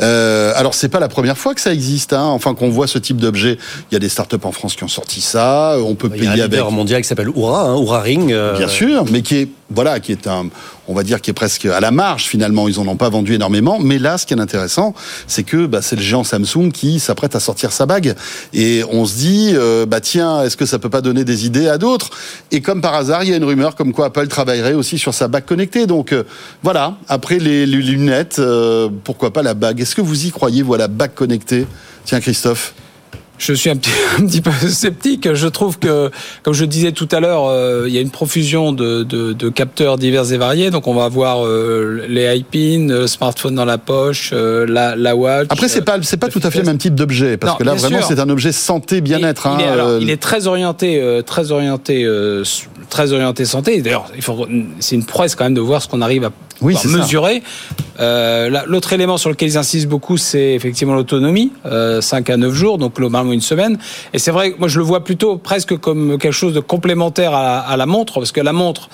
[0.00, 2.26] Euh, alors c'est pas la première fois que ça existe, hein.
[2.26, 3.58] enfin qu'on voit ce type d'objet.
[3.90, 5.76] Il y a des startups en France qui ont sorti ça.
[5.84, 6.52] On peut Il y a un payer avec.
[6.52, 8.30] leader mondial qui s'appelle Oura, hein, Oura Ring.
[8.32, 10.46] euh, Bien sûr, mais qui est voilà, qui est un,
[10.90, 12.68] on va dire, qui est presque à la marge finalement.
[12.68, 14.92] Ils en ont pas vendu énormément, mais là, ce qui est intéressant,
[15.26, 18.14] c'est que bah, c'est le géant Samsung qui s'apprête à sortir sa bague,
[18.52, 21.68] et on se dit, euh, bah tiens, est-ce que ça peut pas donner des idées
[21.68, 22.10] à d'autres?
[22.50, 25.14] Et comme par hasard, il y a une rumeur comme quoi Apple travaillerait aussi sur
[25.14, 25.86] sa bague connectée.
[25.86, 26.24] Donc euh,
[26.62, 29.80] voilà, après les, les lunettes, euh, pourquoi pas la bague?
[29.80, 31.66] Est-ce que vous y croyez, voilà, bague connectée?
[32.04, 32.74] Tiens, Christophe.
[33.40, 35.32] Je suis un petit, un petit peu sceptique.
[35.32, 36.10] Je trouve que,
[36.42, 39.48] comme je disais tout à l'heure, euh, il y a une profusion de, de, de
[39.48, 40.70] capteurs divers et variés.
[40.70, 45.16] Donc, on va avoir euh, les iPins, le smartphone dans la poche, euh, la, la
[45.16, 45.46] watch.
[45.48, 47.64] Après, c'est pas, c'est pas tout à fait le même type d'objet, parce Non, que
[47.64, 49.46] là, vraiment, c'est un objet santé, bien-être.
[49.46, 52.44] Il, hein, il est, alors, euh, il est très orienté, euh, très orienté, euh,
[52.90, 53.80] très orienté santé.
[53.80, 54.46] D'ailleurs, il faut,
[54.80, 57.42] c'est une prouesse quand même de voir ce qu'on arrive à Oui, mesurer.
[58.00, 62.52] Euh, L'autre élément sur lequel ils insistent beaucoup, c'est effectivement l'autonomie, euh, 5 à 9
[62.52, 63.78] jours, donc globalement une semaine.
[64.12, 67.60] Et c'est vrai moi je le vois plutôt presque comme quelque chose de complémentaire à,
[67.60, 68.88] à la montre, parce que la montre.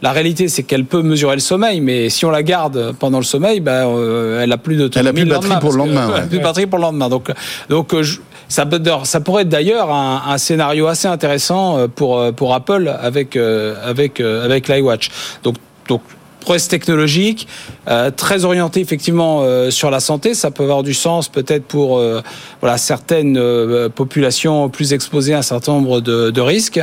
[0.00, 3.24] La réalité, c'est qu'elle peut mesurer le sommeil, mais si on la garde pendant le
[3.24, 5.22] sommeil, ben, euh, elle a plus d'autonomie.
[5.22, 7.08] Elle a plus de batterie pour le que- lendemain, plus de batterie pour le lendemain.
[7.08, 7.32] Donc,
[7.68, 11.86] donc euh, je- ça, peut- ça pourrait être d'ailleurs un, un scénario assez intéressant euh,
[11.88, 15.10] pour, euh, pour Apple avec, euh, avec, avec l'iWatch.
[15.42, 15.56] Donc,
[15.88, 16.02] donc,
[16.40, 17.46] prouesse technologique,
[17.90, 20.32] euh, très orientée effectivement euh, sur la santé.
[20.32, 22.22] Ça peut avoir du sens peut-être pour euh,
[22.62, 26.80] voilà, certaines euh, populations plus exposées à un certain nombre de, de risques.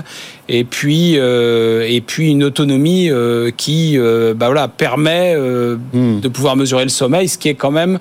[0.50, 6.20] Et puis, euh, et puis une autonomie euh, qui euh, bah voilà, permet euh, Hmm.
[6.20, 7.98] de pouvoir mesurer le sommeil, ce qui est quand même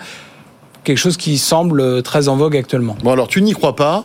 [0.84, 2.96] quelque chose qui semble très en vogue actuellement.
[3.02, 4.04] Bon, alors tu n'y crois pas.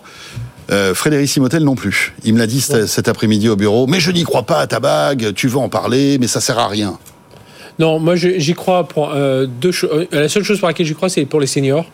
[0.72, 2.14] Euh, Frédéric Simotel non plus.
[2.24, 3.88] Il me l'a dit cet, cet après-midi au bureau.
[3.88, 5.34] Mais je n'y crois pas à ta bague.
[5.36, 6.98] Tu veux en parler, mais ça sert à rien.
[7.80, 9.90] Non, moi je- j'y crois pour euh, deux choses.
[9.94, 11.86] Euh, La seule chose pour laquelle j'y crois, c'est pour les seniors.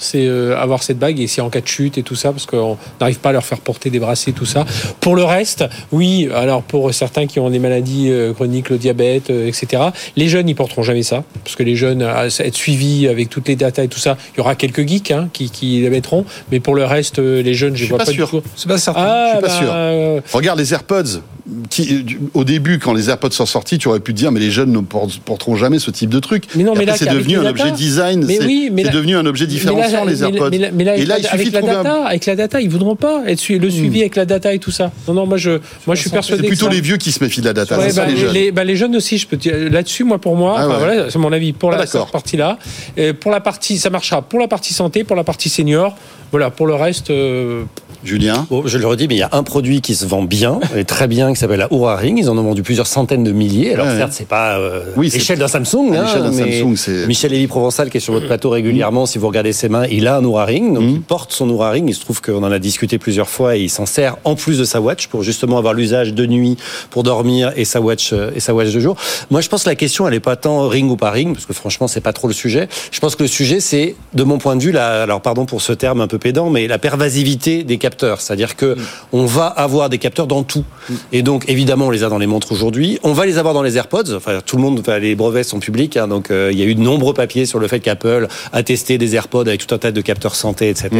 [0.00, 2.46] C'est euh, avoir cette bague et c'est en cas de chute et tout ça, parce
[2.46, 4.64] qu'on n'arrive pas à leur faire porter des bracelets, tout ça.
[5.00, 9.30] Pour le reste, oui, alors pour certains qui ont des maladies euh, chroniques, le diabète,
[9.30, 9.82] euh, etc.,
[10.16, 13.48] les jeunes, ils porteront jamais ça, parce que les jeunes, à être suivis avec toutes
[13.48, 16.24] les datas et tout ça, il y aura quelques geeks hein, qui, qui les mettront,
[16.52, 18.26] mais pour le reste, euh, les jeunes, je, Je suis vois pas pas, sûr.
[18.26, 18.42] du tout.
[18.54, 19.00] C'est pas certain.
[19.04, 19.68] Ah, Je suis pas bah, sûr.
[19.72, 21.22] euh, Regarde les AirPods.
[21.70, 24.50] Qui, au début, quand les AirPods sont sortis, tu aurais pu te dire, mais les
[24.50, 26.44] jeunes ne porteront jamais ce type de truc.
[26.54, 28.24] Mais non, Et mais après, là, c'est devenu un data- objet design.
[28.26, 29.52] Mais c'est oui, mais c'est là- devenu un objet Mais
[29.92, 30.50] là, les mais- AirPods.
[30.50, 31.84] Mais, là- mais là, Et là, il avec suffit de la trouver un- Hmm.
[31.84, 34.58] data, avec la data, ils voudront pas être su- le suivi avec la data et
[34.58, 34.90] tout ça.
[35.06, 35.50] Non, non, moi je,
[35.86, 36.42] moi je suis C'est persuadé.
[36.42, 37.78] que plutôt ça- les vieux qui se méfient de la data.
[37.78, 38.32] Ouais, c'est ça, bah, les jeunes.
[38.32, 41.18] les, bah, les jeunes aussi, je peux dire là-dessus, moi pour moi, Ah voilà, c'est
[41.18, 42.58] mon avis pour Ah, la cette partie-là.
[42.98, 45.96] Euh, pour la partie, ça marchera pour la partie santé, pour la partie senior.
[46.30, 47.64] Voilà, pour le reste, euh,
[48.04, 50.60] Julien Bon, je le redis, mais il y a un produit qui se vend bien,
[50.76, 52.16] et très bien, qui s'appelle la Oura Ring.
[52.18, 53.74] Ils en ont vendu plusieurs centaines de milliers.
[53.74, 55.94] Alors Ouais, certes, c'est pas euh, Oui, l'échelle d'un Samsung.
[55.94, 59.06] Hein, l'échelle d'un mais Samsung, c'est- Michel Lévy Provençal, qui est sur votre plateau régulièrement,
[59.06, 60.74] si vous regardez ses mains, il a un Oura Ring.
[60.74, 60.88] Donc Mhm.
[60.90, 61.88] il porte son Oura Ring.
[61.88, 64.58] Il se trouve qu'on en a discuté plusieurs fois et il s'en sert en plus
[64.58, 66.56] de sa watch pour justement avoir l'usage de nuit
[66.90, 68.96] pour dormir et sa watch euh, et sa watch de jour.
[69.30, 71.46] Moi, je pense que la question, elle est pas tant ring ou pas ring, parce
[71.46, 72.68] que franchement, c'est pas trop le sujet.
[72.92, 75.72] Je pense que le sujet, c'est, de mon point de vue, alors pardon pour ce
[75.72, 78.20] terme un peu pédant, mais la pervasivité des capteurs.
[78.20, 78.76] C'est-à-dire que
[79.12, 80.64] on va avoir des capteurs dans tout.
[81.12, 82.98] Et donc, évidemment, on les a dans les montres aujourd'hui.
[83.02, 84.14] On va les avoir dans les AirPods.
[84.16, 85.96] Enfin, tout le monde, enfin, les brevets sont publics.
[85.96, 88.62] hein, donc, euh, il y a eu de nombreux papiers sur le fait qu'Apple a
[88.62, 90.90] testé des AirPods avec tout un tas de capteurs santé, etc.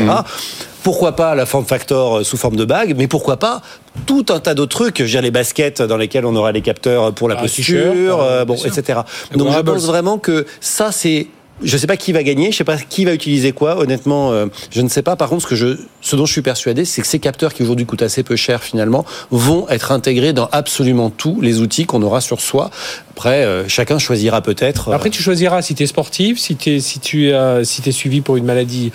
[0.83, 3.62] Pourquoi pas la form factor euh, sous forme de bague, mais pourquoi pas
[4.07, 7.28] tout un tas d'autres trucs, dire les baskets dans lesquelles on aura les capteurs pour
[7.28, 9.00] la Un posture, euh, bon, etc.
[9.35, 11.26] Donc je pense vraiment que ça c'est
[11.62, 13.79] je sais pas qui va gagner, je sais pas qui va utiliser quoi.
[13.79, 15.16] Honnêtement, euh, je ne sais pas.
[15.16, 18.23] Par contre, ce dont je suis persuadé, c'est que ces capteurs qui aujourd'hui coûtent assez
[18.23, 22.71] peu cher finalement vont être intégrés dans absolument tous les outils qu'on aura sur soi.
[23.11, 24.88] Après, euh, chacun choisira peut-être.
[24.88, 28.92] euh, Après, tu choisiras si tu es sportif, si, tu es suivi pour une maladie,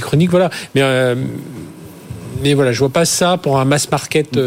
[0.00, 0.50] chronique, voilà.
[2.42, 4.38] Mais, voilà, je vois pas ça pour un mass market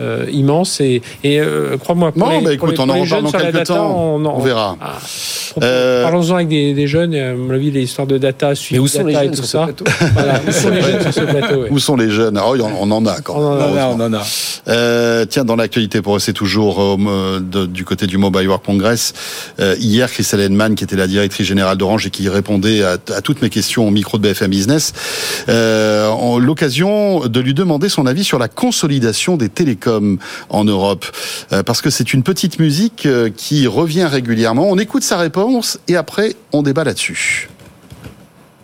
[0.00, 0.80] euh, immense.
[0.80, 3.08] Et, et euh, crois-moi, pour Bon, les- bah, pour écoute, on pour en les reparle
[3.08, 4.14] jeunes dans sur la quelques data, temps.
[4.16, 4.76] on, On verra.
[4.80, 4.92] Ah,
[5.62, 7.14] Euh, Parlons-en avec des, des jeunes.
[7.14, 9.36] et À mon avis, les histoires de data, suivi où sont les data et jeunes
[9.36, 10.06] tout sur ce ça.
[10.12, 11.68] Voilà, où sont les jeunes sur ce plateau ouais.
[11.70, 12.36] Où sont les jeunes?
[12.36, 13.62] Ah, on on en a quand On même.
[13.62, 14.24] en a, Non, non, non, non.
[14.68, 19.14] Euh, tiens, dans l'actualité, pour rester toujours euh, de- du côté du Mobile World Congress,
[19.60, 23.20] euh, hier, Christelle Henman, qui était la directrice générale d'Orange et qui répondait à, à
[23.22, 24.92] toutes mes questions au micro de BFM Business,
[25.48, 29.85] euh, en l'occasion de lui demander son avis sur la consolidation des télécoms
[30.50, 31.04] en Europe,
[31.52, 34.66] Euh, parce que c'est une petite musique euh, qui revient régulièrement.
[34.68, 37.48] On écoute sa réponse et après, on débat là-dessus.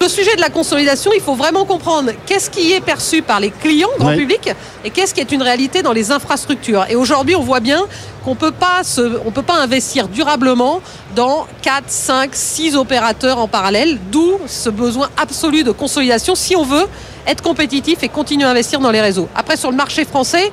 [0.01, 3.51] Le sujet de la consolidation, il faut vraiment comprendre qu'est-ce qui est perçu par les
[3.51, 4.17] clients, grand Oui.
[4.17, 4.51] public,
[4.85, 6.87] et qu'est-ce qui est une réalité dans les infrastructures.
[6.89, 7.83] Et aujourd'hui, on voit bien
[8.25, 10.81] qu'on peut pas se, on peut pas investir durablement
[11.15, 16.65] dans 4, 5, 6 opérateurs en parallèle, d'où ce besoin absolu de consolidation si on
[16.65, 16.87] veut
[17.29, 19.29] être compétitif et continuer à investir dans les réseaux.
[19.37, 20.51] Après, sur le marché français,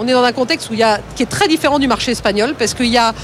[0.00, 2.12] on est dans un contexte où il y a, qui est très différent du marché
[2.12, 3.14] espagnol, parce qu'il y a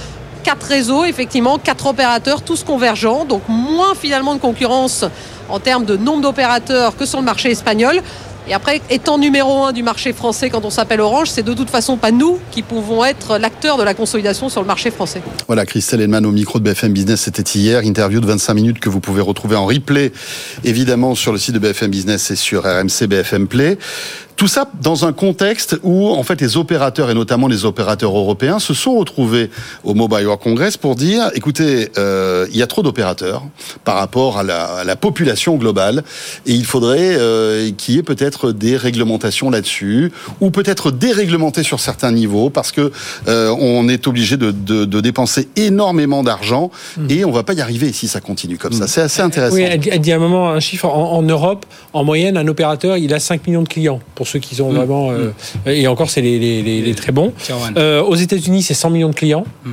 [0.45, 5.05] quatre réseaux, effectivement, quatre opérateurs, tous convergents, donc moins finalement de concurrence
[5.49, 8.03] en termes de nombre d'opérateurs que sur le marché espagnol.
[8.49, 11.69] Et après, étant numéro un du marché français quand on s'appelle Orange, c'est de toute
[11.69, 15.21] façon pas nous qui pouvons être l'acteur de la consolidation sur le marché français.
[15.49, 17.81] Voilà, Christelle Henman au micro de BFM Business, c'était hier.
[17.83, 20.13] Interview de 25 minutes que vous pouvez retrouver en replay,
[20.63, 23.79] évidemment, sur le site de BFM Business et sur RMC BFM Play.
[24.37, 28.59] Tout ça dans un contexte où, en fait, les opérateurs, et notamment les opérateurs européens,
[28.59, 29.51] se sont retrouvés
[29.83, 33.43] au Mobile World Congress pour dire, écoutez, euh, il y a trop d'opérateurs
[33.85, 36.05] par rapport à la, à la population globale,
[36.45, 41.81] et il faudrait euh, qu'il y ait peut-être des réglementations là-dessus, ou peut-être déréglementer sur
[41.81, 42.93] certains niveaux, parce que
[43.29, 46.71] euh, on est obligé de, de, de dépenser énormément d'argent,
[47.09, 48.87] et on va pas y arriver si ça continue comme ça.
[48.87, 49.57] C'est assez intéressant.
[49.57, 50.85] Oui, elle, dit- elle dit à un moment un chiffre.
[50.85, 54.39] En, en Europe, en moyenne, un opérateur, il a 5 millions de clients, pour ceux
[54.39, 55.11] qui sont vraiment.
[55.11, 55.31] euh,
[55.67, 57.33] Et encore, c'est les, les- les- les très bons.
[57.77, 59.45] Euh, aux États-Unis, c'est 100 millions de clients.
[59.65, 59.71] Mm.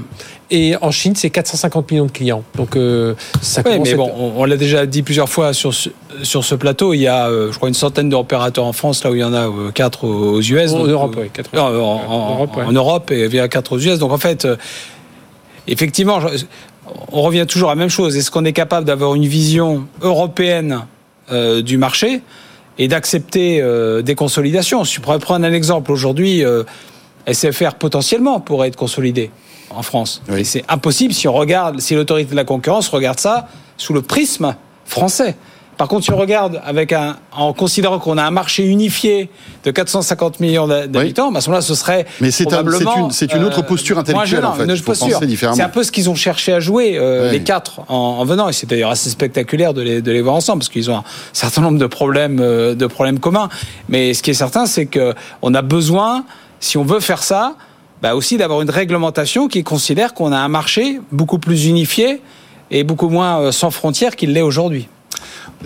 [0.52, 2.44] Et en Chine, c'est 450 millions de clients.
[2.56, 5.89] Donc, euh, ça Ouais, mais bon, on, on l'a déjà dit plusieurs fois sur ce,
[6.22, 6.94] sur ce plateau.
[6.94, 9.24] Il y a, euh, je crois, une centaine d'opérateurs en France, là où il y
[9.24, 10.72] en a euh, quatre aux US.
[10.74, 11.16] En donc, Europe,
[11.54, 12.63] non, en, en- En Europe, ouais.
[12.66, 13.98] en Europe et il y a quatre aux US.
[13.98, 14.48] Donc en fait,
[15.68, 16.20] effectivement,
[17.12, 18.16] on revient toujours à la même chose.
[18.16, 20.82] Est-ce qu'on est capable d'avoir une vision européenne
[21.32, 22.22] euh, du marché?
[22.78, 26.64] Et d'accepter euh, des consolidations je pourrais prendre un exemple aujourd'hui, euh,
[27.32, 29.32] SFR potentiellement pourrait être consolidé
[29.70, 30.22] en France.
[30.30, 30.42] Oui.
[30.42, 34.02] Et c'est impossible si on regarde, si l'autorité de la concurrence regarde ça sous le
[34.02, 34.56] prisme
[34.86, 35.36] français.
[35.78, 39.30] Par contre, si on regarde avec un, en considérant qu'on a un marché unifié
[39.64, 43.10] de 450 millions d'ha- d'habitants, bah, à ce moment-là, ce serait Mais c'est un- probablement,
[43.12, 44.66] c'est une- autre euh, posture intellectuelle, en fait.
[45.56, 48.50] C'est un peu ce qu'ils ont cherché à jouer, euh, les quatre, en, en venant.
[48.50, 51.04] Et c'est d'ailleurs assez spectaculaire de les, de les voir ensemble, parce qu'ils ont un
[51.34, 53.50] certain nombre de problèmes, euh, de problèmes communs.
[53.90, 56.24] Mais ce qui est certain, c'est que on a besoin,
[56.60, 57.56] si on veut faire ça,
[58.02, 62.22] bah aussi d'avoir une réglementation qui considère qu'on a un marché beaucoup plus unifié
[62.70, 64.88] et beaucoup moins sans frontières qu'il l'est aujourd'hui.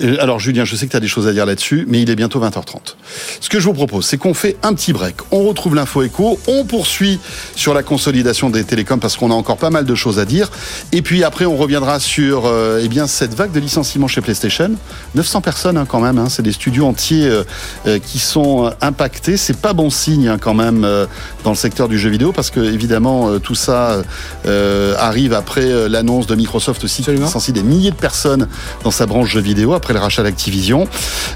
[0.01, 2.09] Euh, Alors Julien, je sais que tu as des choses à dire là-dessus, mais il
[2.09, 2.95] est bientôt 20h30.
[3.39, 5.15] Ce que je vous propose, c'est qu'on fait un petit break.
[5.31, 7.19] On retrouve l'info écho, on poursuit
[7.55, 10.49] sur la consolidation des télécoms parce qu'on a encore pas mal de choses à dire.
[10.91, 14.71] Et puis après, on reviendra sur euh, eh bien cette vague de licenciements chez PlayStation.
[15.15, 17.43] 900 personnes hein, quand même, hein, c'est des studios entiers euh,
[17.85, 19.37] euh, qui sont impactés.
[19.37, 21.05] C'est pas bon signe hein, quand même euh,
[21.43, 24.01] dans le secteur du jeu vidéo parce que évidemment tout ça
[24.45, 28.47] euh, arrive après l'annonce de Microsoft aussi qui licencie des milliers de personnes
[28.83, 29.66] dans sa branche jeux vidéo.
[29.73, 30.88] Après le rachat d'Activision.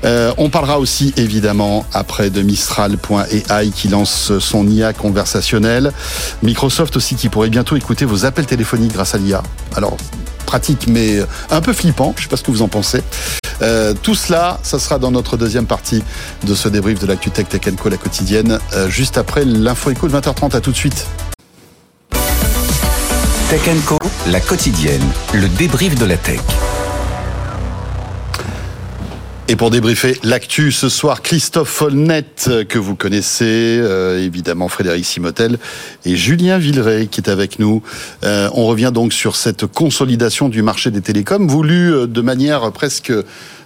[0.04, 5.92] Euh, on parlera aussi évidemment après de Mistral.ai qui lance son IA conversationnel.
[6.44, 9.44] Microsoft aussi qui pourrait bientôt écouter vos appels téléphoniques grâce à l'IA.
[9.76, 9.98] Alors
[10.46, 13.02] pratique mais un peu flippant, je sais pas ce que vous en pensez.
[13.62, 16.04] Euh, tout cela, ça sera dans notre deuxième partie
[16.44, 20.08] de ce débrief de l'actu Tech Tech Co la quotidienne, euh, juste après l'info éco
[20.08, 20.56] de 20h30.
[20.56, 21.06] À tout de suite.
[23.50, 26.40] Tech Co, la quotidienne, le débrief de la tech.
[29.52, 35.04] Et pour débriefer l'actu ce soir, Christophe Folnet, euh, que vous connaissez, euh, évidemment Frédéric
[35.04, 35.58] Simotel
[36.06, 37.84] et Julien Villeray qui est avec nous.
[38.24, 43.12] Euh, on revient donc sur cette consolidation du marché des télécoms, voulue de manière presque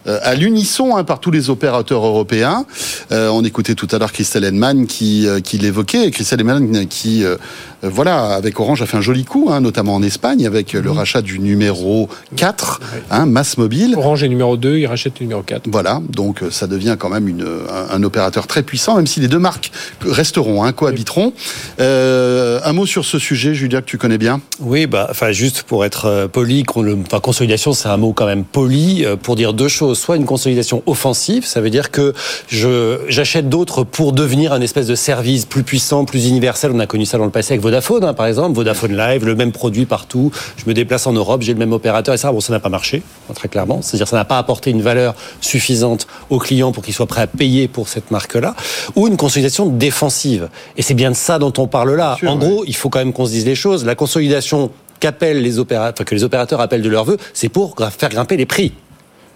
[0.07, 2.65] à l'unisson hein, par tous les opérateurs européens.
[3.11, 6.11] Euh, on écoutait tout à l'heure Christelle Henman qui, euh, qui l'évoquait.
[6.11, 7.35] Christelle Henman qui, euh,
[7.83, 10.91] euh, voilà, avec Orange a fait un joli coup, hein, notamment en Espagne, avec le
[10.91, 12.79] rachat du numéro 4,
[13.11, 13.95] hein, Mass Mobile.
[13.97, 15.63] Orange est numéro 2, il rachète le numéro 4.
[15.71, 19.19] Voilà, donc euh, ça devient quand même une, un, un opérateur très puissant, même si
[19.19, 19.71] les deux marques
[20.05, 21.33] resteront, hein, cohabiteront.
[21.79, 24.41] Euh, un mot sur ce sujet, Julia, que tu connais bien?
[24.59, 28.43] Oui, bah, enfin, juste pour être euh, poli, le- consolidation, c'est un mot quand même
[28.43, 29.94] poli euh, pour dire deux choses.
[29.95, 32.13] Soit une consolidation offensive, ça veut dire que
[32.47, 36.71] je j'achète d'autres pour devenir un espèce de service plus puissant, plus universel.
[36.73, 38.55] On a connu ça dans le passé avec Vodafone, hein, par exemple.
[38.55, 40.31] Vodafone Live, le même produit partout.
[40.57, 42.69] Je me déplace en Europe, j'ai le même opérateur, et ça, bon, ça n'a pas
[42.69, 43.81] marché, hein, très clairement.
[43.81, 47.27] C'est-à-dire, ça n'a pas apporté une valeur suffisante aux clients pour qu'ils soient prêts à
[47.27, 48.55] payer pour cette marque-là.
[48.95, 50.49] Ou une consolidation défensive.
[50.77, 52.15] Et c'est bien de ça dont on parle là.
[52.19, 52.47] sûr, en ouais.
[52.47, 53.85] gros, il faut quand même qu'on se dise les choses.
[53.85, 57.75] La consolidation qu'appellent les opérateurs, enfin, que les opérateurs appellent de leur vœu, c'est pour
[57.97, 58.73] faire grimper les prix.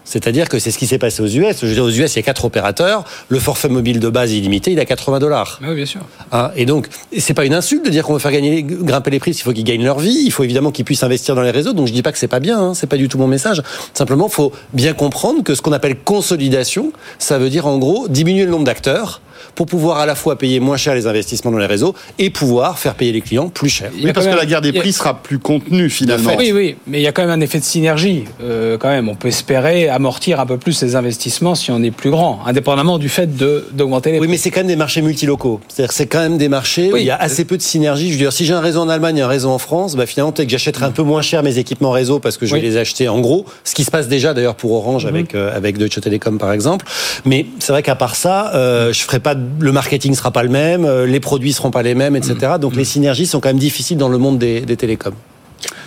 [0.04, 1.56] C'est-à-dire que c'est ce qui s'est passé aux US.
[1.60, 3.04] Je veux dire, aux US, il y a quatre opérateurs.
[3.28, 5.60] Le forfait mobile de base illimité, il est à 80 dollars.
[5.62, 6.00] Oui, bien sûr.
[6.32, 9.18] Hein, et donc, c'est pas une insulte de dire qu'on veut faire gagner, grimper les
[9.18, 9.32] prix.
[9.32, 10.22] Il faut qu'ils gagnent leur vie.
[10.24, 11.72] Il faut évidemment qu'ils puissent investir dans les réseaux.
[11.72, 12.60] Donc, je dis pas que c'est pas bien.
[12.60, 13.62] Hein, c'est pas du tout mon message.
[13.94, 18.44] Simplement, faut bien comprendre que ce qu'on appelle consolidation, ça veut dire en gros diminuer
[18.44, 19.20] le nombre d'acteurs
[19.54, 22.78] pour pouvoir à la fois payer moins cher les investissements dans les réseaux et pouvoir
[22.78, 23.90] faire payer les clients plus cher.
[23.94, 26.32] Oui, parce que même- la guerre des a- prix sera plus contenue finalement.
[26.38, 28.24] Oui, oui, mais il y a quand même un effet de synergie.
[28.42, 31.90] Euh, quand même, on peut espérer amortir un peu plus les investissements si on est
[31.90, 34.32] plus grand, indépendamment du fait de d'augmenter les Oui, prix.
[34.32, 35.60] mais c'est quand même des marchés multilocaux.
[35.68, 37.00] C'est-à-dire que c'est quand même des marchés où Oui.
[37.02, 38.08] il y a assez peu de synergie.
[38.08, 40.06] Je veux dire, si j'ai un réseau en Allemagne et un réseau en France, bah
[40.06, 42.60] finalement, peut-être que j'achèterai un peu moins cher mes équipements réseau parce que je vais
[42.60, 42.66] Oui.
[42.66, 43.44] les acheter en gros.
[43.64, 46.86] Ce qui se passe déjà d'ailleurs pour Orange avec, euh, avec Deutsche Telekom par exemple.
[47.24, 50.48] Mais c'est vrai qu'à part ça, euh, je ferai pas, le marketing sera pas le
[50.48, 52.54] même, euh, les produits seront pas les mêmes, etc.
[52.60, 55.14] Donc les synergies sont quand même difficiles dans le monde des, des télécoms.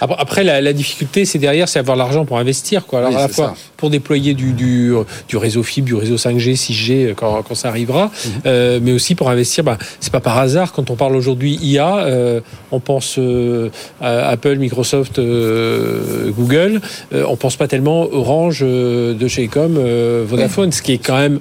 [0.02, 2.86] Après, la, la difficulté, c'est derrière, c'est avoir l'argent pour investir.
[2.86, 3.00] Quoi.
[3.00, 3.72] Alors, Oui, à la c'est fois ça.
[3.78, 4.94] pour déployer du, du,
[5.30, 8.12] du réseau fibre, du réseau 5G, 6G euh, quand, quand ça arrivera,
[8.46, 9.64] euh, mais aussi pour investir.
[9.64, 13.70] Bah, c'est pas par hasard quand on parle aujourd'hui IA, euh, on pense euh,
[14.02, 16.82] à Apple, Microsoft, Google.
[17.14, 21.40] On pense pas tellement Orange, de chez euh, Vodafone, ce qui est quand même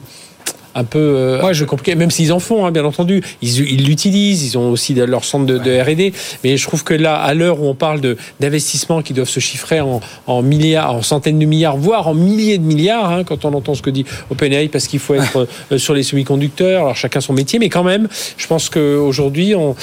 [0.75, 3.23] un peu, euh, un peu compliqué, même s'ils en font, hein, bien entendu.
[3.43, 6.13] Ils l'utilisent, ils ont aussi leur centre de, de R&D.
[6.45, 9.41] Mais je trouve que là, à l'heure où on parle de d'investissements qui doivent se
[9.41, 13.45] chiffrer en, en milliards, en centaines de milliards, voire en milliers de milliards, hein, quand
[13.45, 16.97] on entend ce que dit OpenAI, parce qu'il faut être euh, sur les semi-conducteurs, alors
[16.97, 19.77] chacun son métier, mais quand même, je pense qu'aujourd'hui, on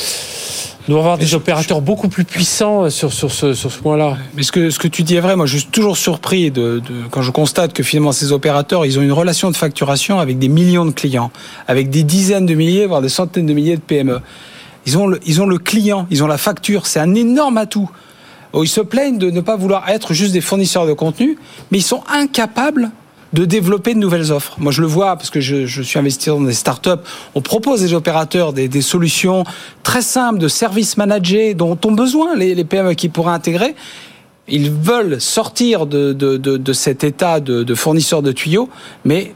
[0.89, 4.17] doit avoir des opérateurs beaucoup plus puissants sur, sur ce, sur ce point-là.
[4.35, 6.79] Mais ce que, ce que tu dis est vrai, moi je suis toujours surpris de,
[6.79, 10.37] de- quand je constate que finalement ces opérateurs, ils ont une relation de facturation avec
[10.39, 11.31] des millions de clients,
[11.67, 14.19] avec des dizaines de milliers, voire des centaines de milliers de PME.
[14.85, 17.89] Ils ont le, ils ont le client, ils ont la facture, c'est un énorme atout.
[18.53, 21.37] Oh, Ils se plaignent de ne pas vouloir être juste des fournisseurs de contenu,
[21.71, 22.89] mais ils sont incapables
[23.33, 24.55] de développer de nouvelles offres.
[24.59, 26.89] Moi, je le vois parce que je, je suis investi dans des startups.
[27.35, 29.43] On propose des opérateurs des, des solutions
[29.83, 33.75] très simples de services managés dont ont besoin les, les PME qui pourraient intégrer.
[34.47, 38.67] Ils veulent sortir de, de, de, de cet état de, de fournisseurs de tuyaux,
[39.05, 39.33] mais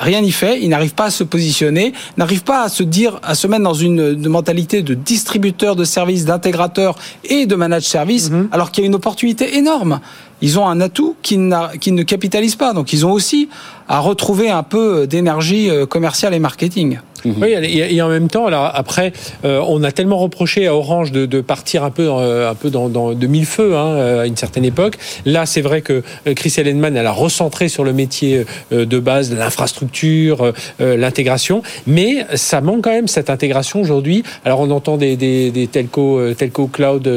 [0.00, 0.60] rien n'y fait.
[0.60, 3.74] Ils n'arrivent pas à se positionner, n'arrivent pas à se dire, à se mettre dans
[3.74, 8.86] une, une mentalité de distributeur de services, d'intégrateur et de manage service, alors qu'il y
[8.86, 10.00] a une opportunité énorme.
[10.40, 12.72] Ils ont un atout qu'ils ne capitalisent pas.
[12.72, 13.48] Donc, ils ont aussi
[13.88, 16.98] à retrouver un peu d'énergie euh, commerciale et marketing.
[17.24, 19.12] Oui, et, et en même temps, alors après,
[19.44, 22.70] euh, on a tellement reproché à Orange de, de partir un peu, euh, un peu
[22.70, 24.96] dans, dans de mille feux hein, euh, à une certaine époque.
[25.24, 29.32] Là, c'est vrai que euh, Chris Ellenman, elle a recentré sur le métier de base,
[29.32, 34.22] l'infrastructure, euh, l'intégration, mais ça manque quand même cette intégration aujourd'hui.
[34.44, 37.08] Alors, on entend des, des, des telco, euh, telco cloud,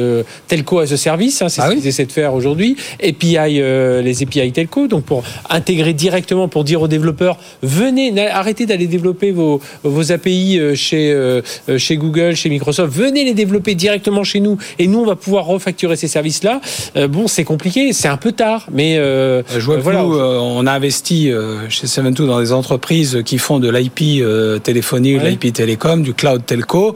[0.48, 1.78] telco as a service, hein, c'est Ah ce oui.
[1.78, 2.76] qu'ils essaient de faire aujourd'hui.
[3.02, 8.66] API, euh, les API telco, donc pour intégrer directement, pour dire aux développeurs, venez, arrêtez
[8.66, 11.42] d'aller développer vos, vos API euh, chez, euh,
[11.76, 15.44] chez Google, chez Microsoft, venez les développer directement chez nous et nous on va pouvoir
[15.44, 16.60] refacturer ces services-là.
[17.08, 21.30] bon, c'est compliqué, c'est un peu tard, mais je vois voilà, on a investi
[21.68, 24.24] chez Seven2 dans des entreprises qui font de l'IP
[24.62, 26.94] téléphonie, de l'IP télécom, du cloud telco,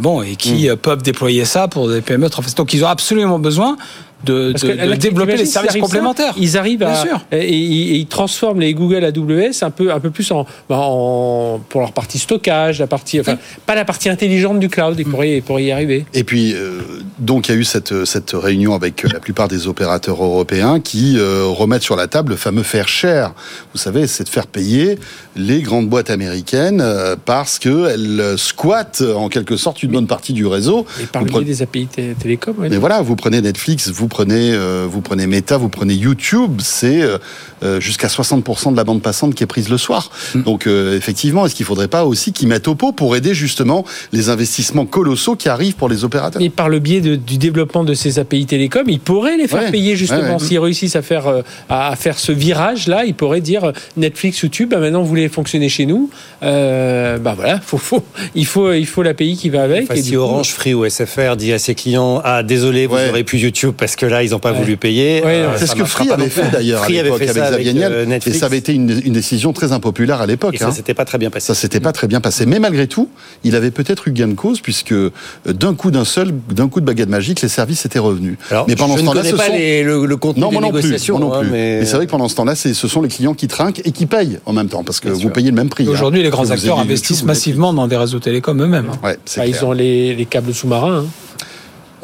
[0.00, 0.76] bon et qui mm.
[0.76, 2.28] peuvent déployer ça pour des PME.
[2.56, 3.76] Donc ils ont absolument besoin
[4.24, 6.34] de, de, développer les services complémentaires.
[6.36, 10.46] ils arrivent à Et, ils transforment les Google AWS un peu un peu plus en,
[10.68, 14.96] bah, en pour leur partie stockage, la partie enfin pas la partie intelligente du cloud.
[14.98, 16.04] Ils pourraient, pour y arriver.
[16.14, 16.80] Et puis euh,
[17.18, 21.16] donc il y a eu cette cette réunion avec la plupart des opérateurs européens qui
[21.18, 23.32] euh, remettent sur la table le fameux faire cher.
[23.72, 24.98] Vous savez, c'est de faire payer
[25.36, 30.32] les grandes boîtes américaines euh, parce que elles squattent en quelque sorte une bonne partie
[30.32, 30.86] du réseau.
[31.00, 31.86] Et parler des API
[32.18, 32.54] télécom.
[32.58, 37.02] Mais voilà, vous prenez Netflix, vous prenez, euh, vous prenez Meta, vous prenez YouTube, c'est
[37.02, 37.18] euh,
[37.62, 40.10] euh, jusqu'à 60% de la bande passante qui est prise le soir.
[40.34, 40.42] Mm.
[40.42, 43.84] Donc effectivement, est-ce qu'il ne faudrait pas aussi qu'ils mettent au pot pour aider justement
[44.12, 46.42] les investissements colossaux qui arrivent pour les opérateurs?
[46.42, 49.96] Et par le biais du développement de ces API télécom, ils pourraient les faire payer
[49.96, 50.38] justement.
[50.38, 55.02] S'ils réussissent à faire, à faire ce virage-là, ils pourraient dire Netflix, YouTube, bah, maintenant
[55.02, 56.10] vous voulez fonctionner chez nous,
[56.40, 58.02] bah voilà, faut, faut,
[58.34, 59.90] il faut, il faut l'API qui va avec.
[59.90, 63.38] et si Orange, Free ou SFR dit à ses clients, ah désolé, vous n'aurez plus
[63.38, 65.22] YouTube parce que là, ils n'ont pas voulu payer.
[65.24, 67.92] Euh, c'est ce que Free avait fait d'ailleurs à l'époque avec Xavier Niel.
[67.92, 70.54] Euh, et ça avait été une, décision très impopulaire à l'époque.
[70.54, 70.72] Et ça hein.
[70.72, 71.46] s'était pas très bien passé.
[71.46, 72.46] Ça s'était pas très bien passé.
[72.46, 73.08] Mais malgré tout,
[73.44, 75.10] il avait peut-être eu gain de cause puisque euh,
[75.46, 78.36] d'un coup d'un seul, d'un coup de baguette magique, les services étaient revenus.
[78.68, 79.52] mais pendant ce temps-là, ce pas sont...
[79.52, 81.18] le, contenu des négociations.
[81.18, 81.48] non plus.
[81.48, 83.92] Hein, mais, c'est vrai que pendant ce temps-là, ce sont les clients qui trinquent et
[83.92, 85.86] qui payent en même temps parce que vous payez le même prix.
[85.86, 85.90] Hein.
[85.90, 88.90] Aujourd'hui, les grands acteurs investissent massivement dans des réseaux télécoms eux-mêmes.
[89.02, 91.06] Bah, ils ont les câbles sous-marins.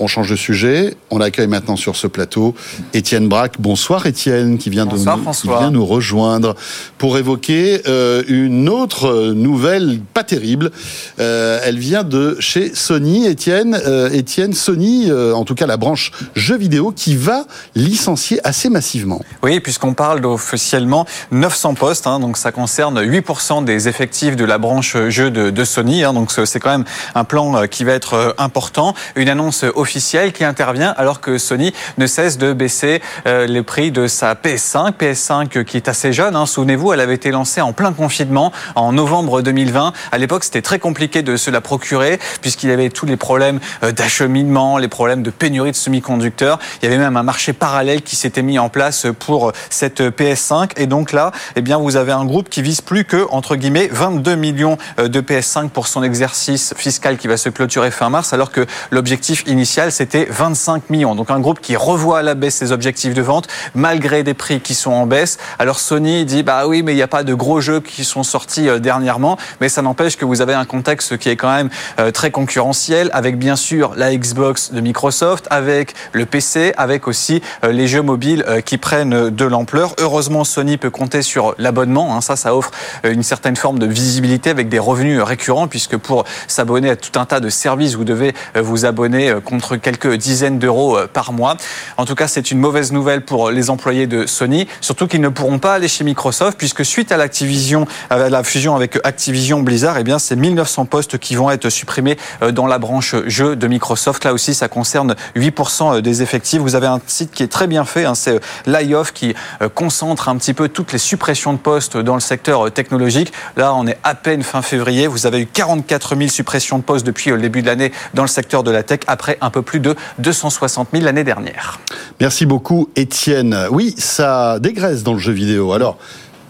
[0.00, 0.94] On change de sujet.
[1.10, 2.54] On accueille maintenant sur ce plateau
[2.94, 3.54] Étienne Braque.
[3.58, 6.54] Bonsoir Étienne, qui vient, de nous, qui vient nous rejoindre
[6.98, 10.70] pour évoquer euh, une autre nouvelle pas terrible.
[11.18, 13.26] Euh, elle vient de chez Sony.
[13.26, 17.44] Étienne, euh, Étienne Sony, en tout cas la branche jeux vidéo, qui va
[17.74, 19.20] licencier assez massivement.
[19.42, 22.06] Oui, puisqu'on parle officiellement 900 postes.
[22.06, 26.04] Hein, donc ça concerne 8% des effectifs de la branche jeux de, de Sony.
[26.04, 26.84] Hein, donc c'est quand même
[27.16, 28.94] un plan qui va être important.
[29.16, 33.62] Une annonce officielle officiel qui intervient alors que Sony ne cesse de baisser euh, les
[33.62, 34.92] prix de sa PS5.
[34.92, 36.44] PS5 qui est assez jeune, hein.
[36.44, 39.94] souvenez-vous, elle avait été lancée en plein confinement en novembre 2020.
[40.12, 43.60] À l'époque, c'était très compliqué de se la procurer puisqu'il y avait tous les problèmes
[43.82, 46.58] euh, d'acheminement, les problèmes de pénurie de semi-conducteurs.
[46.82, 50.72] Il y avait même un marché parallèle qui s'était mis en place pour cette PS5.
[50.76, 53.88] Et donc là, eh bien, vous avez un groupe qui vise plus que, entre guillemets,
[53.90, 58.34] 22 millions euh, de PS5 pour son exercice fiscal qui va se clôturer fin mars,
[58.34, 61.14] alors que l'objectif initial c'était 25 millions.
[61.14, 64.60] Donc un groupe qui revoit à la baisse ses objectifs de vente malgré des prix
[64.60, 65.38] qui sont en baisse.
[65.58, 68.24] Alors Sony dit bah oui, mais il n'y a pas de gros jeux qui sont
[68.24, 71.70] sortis euh, dernièrement, mais ça n'empêche que vous avez un contexte qui est quand même
[72.00, 77.40] euh, très concurrentiel avec bien sûr la Xbox de Microsoft, avec le PC, avec aussi
[77.64, 79.94] euh, les jeux mobiles qui prennent de l'ampleur.
[80.00, 82.16] Heureusement, Sony peut compter sur l'abonnement.
[82.16, 82.20] Hein.
[82.20, 82.70] Ça, ça offre
[83.04, 87.26] une certaine forme de visibilité avec des revenus récurrents puisque pour s'abonner à tout un
[87.26, 91.56] tas de services, vous devez vous abonner contre quelques dizaines d'euros euh, par mois.
[91.96, 95.28] En tout cas, c'est une mauvaise nouvelle pour les employés de Sony, surtout qu'ils ne
[95.28, 99.98] pourront pas aller chez Microsoft puisque suite à l'Activision, à la fusion avec Activision Blizzard,
[99.98, 103.66] eh bien, c'est 1900 postes qui vont être supprimés euh, dans la branche jeux de
[103.66, 104.24] Microsoft.
[104.24, 106.60] Là aussi, ça concerne 8% euh, des effectifs.
[106.60, 109.34] Vous avez un site qui est très bien fait, hein, c'est Layoff qui
[109.74, 113.32] concentre un petit peu toutes les suppressions de postes dans le secteur technologique.
[113.56, 115.06] Là, on est à peine fin février.
[115.06, 118.28] Vous avez eu 44 000 suppressions de postes depuis le début de l'année dans le
[118.28, 121.80] secteur de la tech, après un peu plus de 260 000 l'année dernière.
[122.20, 123.66] Merci beaucoup, Étienne.
[123.70, 125.72] Oui, ça dégraisse dans le jeu vidéo.
[125.72, 125.98] Alors,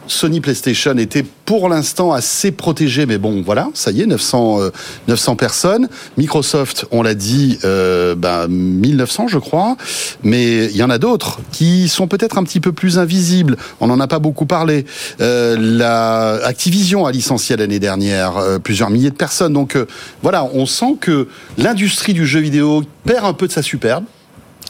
[0.09, 4.71] Sony PlayStation était pour l'instant assez protégé, mais bon, voilà, ça y est, 900,
[5.09, 5.89] 900 euh, personnes.
[6.17, 9.77] Microsoft, on l'a dit, euh, ben, 1900, je crois,
[10.23, 13.57] mais il y en a d'autres qui sont peut-être un petit peu plus invisibles.
[13.81, 14.85] On n'en a pas beaucoup parlé.
[15.21, 19.53] Euh, la Activision a licencié l'année dernière euh, plusieurs milliers de personnes.
[19.53, 19.77] Donc
[20.23, 24.05] voilà, on sent que l'industrie du jeu vidéo perd un peu de sa superbe.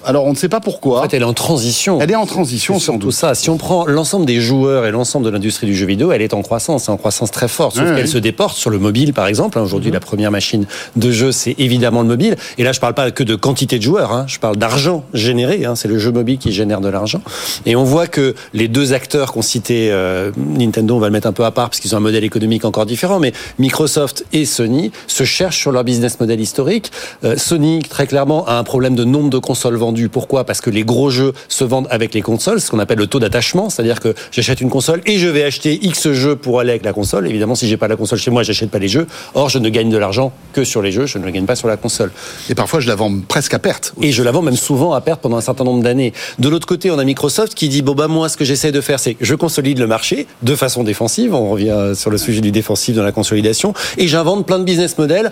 [0.05, 1.01] Alors on ne sait pas pourquoi.
[1.01, 1.99] En fait, elle est en transition.
[2.01, 3.35] Elle est en transition, sans tout ça.
[3.35, 6.35] Si on prend l'ensemble des joueurs et l'ensemble de l'industrie du jeu vidéo, elle est
[6.35, 7.77] en croissance, en croissance très forte.
[7.77, 9.59] Sauf qu'elle se déporte sur le mobile, par exemple.
[9.59, 9.95] Aujourd'hui, mhm.
[9.95, 10.67] la première machine
[10.97, 12.37] de jeu, c'est évidemment le mobile.
[12.59, 14.13] Et là, je parle pas que de quantité de joueurs.
[14.13, 14.25] Hein.
[14.29, 15.65] Je parle d'argent généré.
[15.65, 15.75] Hein.
[15.75, 17.21] C'est le jeu mobile qui génère de l'argent.
[17.67, 21.27] Et on voit que les deux acteurs qu'on citait, euh, Nintendo, on va le mettre
[21.27, 24.45] un peu à part parce qu'ils ont un modèle économique encore différent, mais Microsoft et
[24.45, 26.93] Sony se cherchent sur leur business model historique.
[27.25, 30.09] Euh, Sony, très clairement, a un problème de nombre de consoles vendus.
[30.09, 30.45] Pourquoi?
[30.45, 33.19] Parce que les gros jeux se vendent avec les consoles, ce qu'on appelle le taux
[33.21, 36.85] d'attachement, c'est-à-dire que j'achète une console et je vais acheter X jeux pour aller avec
[36.85, 37.27] la console.
[37.29, 39.07] Évidemment, si j'ai pas la console chez moi, j'achète pas les jeux.
[39.35, 41.57] Or, je ne gagne de l'argent que sur les jeux, je ne le gagne pas
[41.57, 42.11] sur la console.
[42.51, 43.95] Et parfois, je la vends presque à perte.
[44.03, 46.13] Et je la vends même souvent à perte pendant un certain nombre d'années.
[46.39, 48.81] De l'autre côté, on a Microsoft qui dit bon bah moi, ce que j'essaie de
[48.81, 51.35] faire, c'est que je consolide le marché de façon défensive.
[51.35, 54.99] On revient sur le sujet du défensif dans la consolidation et j'invente plein de business
[54.99, 55.31] models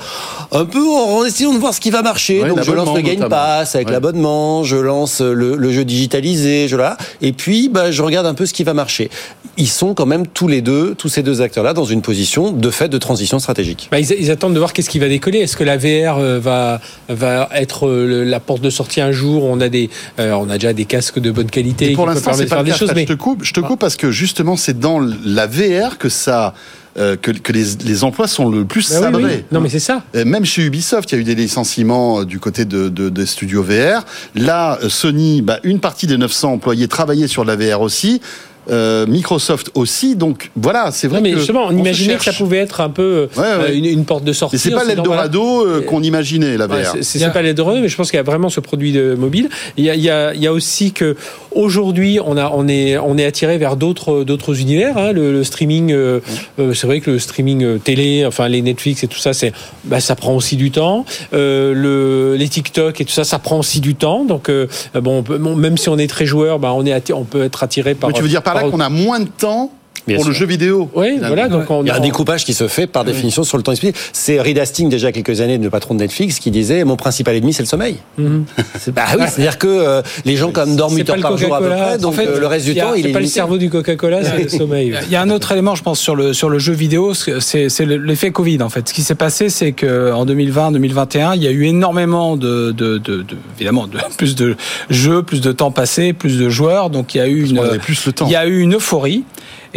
[0.53, 2.43] un peu en essayant de voir ce qui va marcher.
[2.43, 3.31] Ouais, Donc je lance le Game notamment.
[3.31, 3.93] Pass avec Ouais.
[3.93, 8.35] l'abonnement, je lance le, le jeu digitalisé, je là, et puis bah, je regarde un
[8.35, 9.11] peu ce qui va marcher.
[9.59, 12.71] Ils sont quand même tous les deux, tous ces deux acteurs-là, dans une position de
[12.71, 13.89] fait de transition stratégique.
[13.91, 15.39] Bah, ils, ils attendent de voir qu'est-ce qui va décoller.
[15.39, 19.13] Est-ce que la VR euh, va va être euh, le- la porte de sortie un
[19.13, 22.07] jour On a des, euh, on a déjà des casques de bonne qualité Et pour
[22.07, 22.91] l'instant, c'est de pas faire le des choses.
[22.91, 26.09] Je Mais te coupe, je te coupe parce que justement, c'est dans la VR que
[26.11, 26.53] ça,
[26.99, 29.25] euh, que, que les, les emplois sont le plus Bah sabrés.
[29.25, 29.45] oui.
[29.53, 30.03] Non, mais c'est ça.
[30.15, 33.09] Euh, Même chez Ubisoft, il y a eu des licenciements euh, du côté de, de,
[33.09, 34.05] des studios VR.
[34.35, 38.21] Là, Sony, bah, une partie des 900 employés travaillaient sur la VR aussi.
[38.69, 40.17] Euh, Microsoft aussi.
[40.17, 42.91] Donc voilà, c'est vrai non, mais que justement, on, imaginait que ça pouvait être un
[42.91, 43.77] peu Ouais, euh, ouais.
[43.77, 44.59] une, une porte de sortie.
[44.59, 46.73] C'est pas voilà, l'Eldorado euh, qu'on imaginait la VR.
[46.75, 48.91] Ouais, c'est- c'est c'est pas l'Eldorado, mais je pense qu'il y a vraiment ce produit
[48.93, 49.49] de mobile.
[49.77, 51.15] Il y a, il y a, il y a aussi que
[51.53, 54.99] aujourd'hui, on a, on est, on est attiré vers d'autres, d'autres univers.
[54.99, 55.13] hein.
[55.13, 56.21] Le, le streaming, euh,
[56.59, 59.53] euh, c'est vrai que le streaming euh, télé, enfin les Netflix et tout ça, c'est,
[59.85, 61.05] bah, ça prend aussi du temps.
[61.33, 64.25] Euh, le, les TikTok et tout ça, ça prend aussi du temps.
[64.25, 66.93] Donc euh, bon, on peut- bon, même si on est très joueur, bah, on est,
[66.93, 68.11] atti- on peut être attiré par.
[68.11, 69.71] Mais tu veux dire par là qu'on a moins de temps
[70.07, 71.49] Bien pour le jeu vidéo Oui, voilà.
[71.49, 73.73] Donc on, Il y a un découpage qui se fait par définition sur le temps
[73.73, 73.99] expliqué.
[74.13, 77.53] C'est Reed Hastings, déjà quelques années, le patron de Netflix, qui disait Mon principal ennemi,
[77.53, 77.97] c'est le sommeil.
[78.79, 81.21] C'est- Bah oui, c'est-à-dire que euh, les gens, quand même, dorment c'est 8 pas heures
[81.23, 81.87] par jour à peu Coca-Cola.
[81.89, 81.99] près.
[81.99, 83.21] Donc En fait, euh, le reste du il y a- temps, il c'est est pas
[83.21, 84.95] le cerveau du Coca-Cola, c'est le sommeil.
[85.07, 87.69] Il y a un autre élément, je pense, sur le, sur le jeu vidéo, c'est
[87.69, 88.89] c'est le- l'effet Covid, en fait.
[88.89, 93.23] Ce qui s'est passé, c'est qu'en 2020-2021, il y a eu énormément de, de, de,
[93.23, 93.25] de-
[93.57, 94.57] évidemment, de, plus de
[94.91, 96.91] jeux, plus de temps passé, plus de joueurs.
[96.91, 98.27] Donc, il y a eu une, plus le temps.
[98.27, 99.25] il y a eu une euphorie.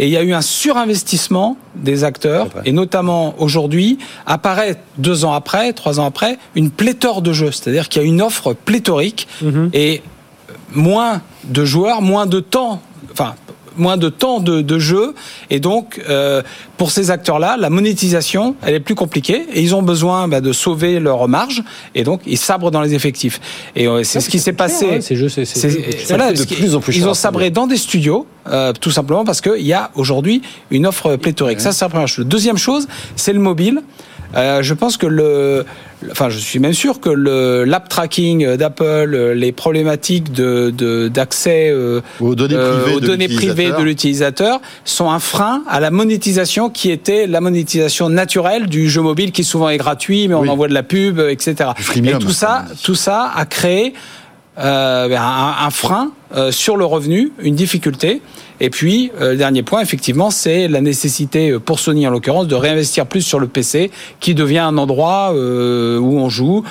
[0.00, 5.34] Et il y a eu un surinvestissement des acteurs, et notamment aujourd'hui, apparaît deux ans
[5.34, 7.52] après, trois ans après, une pléthore de jeux.
[7.52, 9.28] C'est-à-dire qu'il y a une offre pléthorique
[9.74, 10.00] et
[10.72, 12.80] moins de joueurs, moins de temps,
[13.76, 15.14] moins de temps de, de jeu.
[15.50, 16.42] Et donc euh,
[16.76, 20.52] pour ces acteurs-là la monétisation elle est plus compliquée et ils ont besoin bah, de
[20.52, 21.62] sauver leur marge
[21.94, 23.40] et donc ils sabrent dans les effectifs.
[23.76, 24.86] Et euh, c'est ce qui s'est passé.
[24.96, 25.44] hein, ces jeux, c'est-
[26.08, 29.24] voilà, de plus en plus ils cher ont sabré dans des studios euh, tout simplement
[29.24, 31.60] parce qu'il y a aujourd'hui une offre pléthorique.
[31.60, 32.26] Ça c'est la première chose.
[32.26, 33.82] Deuxième chose c'est le mobile
[34.36, 35.64] Euh, je pense que le,
[36.12, 41.08] enfin, je suis même sûr que le l'app tracking d'Apple, euh, les problématiques de de-
[41.08, 43.78] d'accès euh, Aux données euh, privées aux de données privées l'utilisateur.
[43.80, 49.00] de l'utilisateur sont un frein à la monétisation qui était la monétisation naturelle du jeu
[49.02, 50.48] mobile qui souvent est gratuit, mais on Oui.
[50.48, 51.70] envoie de la pub, etc.
[52.04, 53.94] Et tout ça, tout ça a créé
[54.58, 58.20] euh, ben, un, un frein euh, sur le revenu, une difficulté.
[58.60, 62.54] Et puis, euh, dernier point, effectivement, c'est la nécessité, euh, pour Sony en l'occurrence, de
[62.54, 63.90] réinvestir plus sur le PC,
[64.20, 66.62] qui devient un endroit euh, où on joue,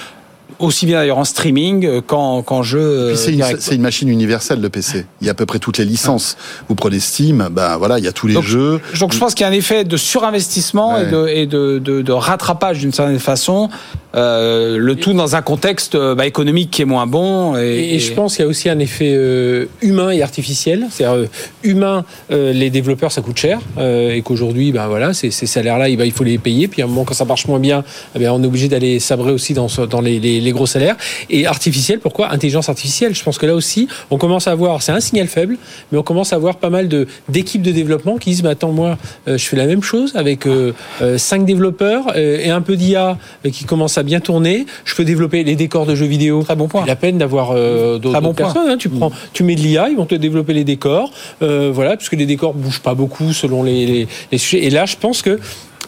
[0.60, 2.80] aussi bien d'ailleurs en streaming qu'en qu'en jeu.
[2.80, 3.57] euh, c'est une, direct.
[3.62, 5.05] c'est une machine universelle, le PC.
[5.22, 6.38] Il y a à peu près toutes les licences.
[6.68, 8.80] Vous prenez Steam, ben voilà, il y a tous les Donc, jeux.
[8.99, 11.03] Donc je pense qu'il y a un effet de surinvestissement Ouais.
[11.03, 13.70] et, de, et de, de- de rattrapage d'une certaine façon,
[14.16, 17.55] euh, le tout dans un contexte euh, bah, économique qui est moins bon.
[17.57, 20.88] Et, Et, et je pense qu'il y a aussi un effet euh, humain et artificiel.
[20.91, 21.28] C'est-à-dire, euh,
[21.64, 23.60] humain, euh, les développeurs, ça coûte cher.
[23.78, 26.68] euh, et qu'aujourd'hui, ben voilà, ces, ces salaires-là, il, va- il faut les payer.
[26.68, 27.84] Puis à un moment, quand ça marche moins bien,
[28.16, 30.95] eh bien, on est obligé d'aller sabrer aussi dans, dans les, les- gros salaires.
[31.30, 33.16] Et artificiel, pourquoi Intelligence artificielle?
[33.16, 35.58] Je pense que là aussi, on commence à avoir, c'est un signal faible,
[35.91, 38.72] mais on commence à avoir pas mal de- d'équipes de, développement qui disent, bah, attends,
[38.72, 38.97] moi,
[39.28, 43.18] euh, je fais la même chose avec euh, euh, cinq développeurs et un peu d'IA
[43.52, 44.66] qui commence à bien tourner.
[44.86, 46.43] Je peux développer les décors de jeux vidéo.
[46.43, 46.86] Très bon point.
[46.86, 48.70] La peine d'avoir d'autres bon personnes.
[48.70, 48.78] hein.
[48.78, 52.26] Tu prends, tu mets de l'IA, ils vont te développer les décors, voilà, puisque les
[52.26, 54.66] décors bougent pas beaucoup selon les, les, les sujets.
[54.66, 55.39] Et là, je pense que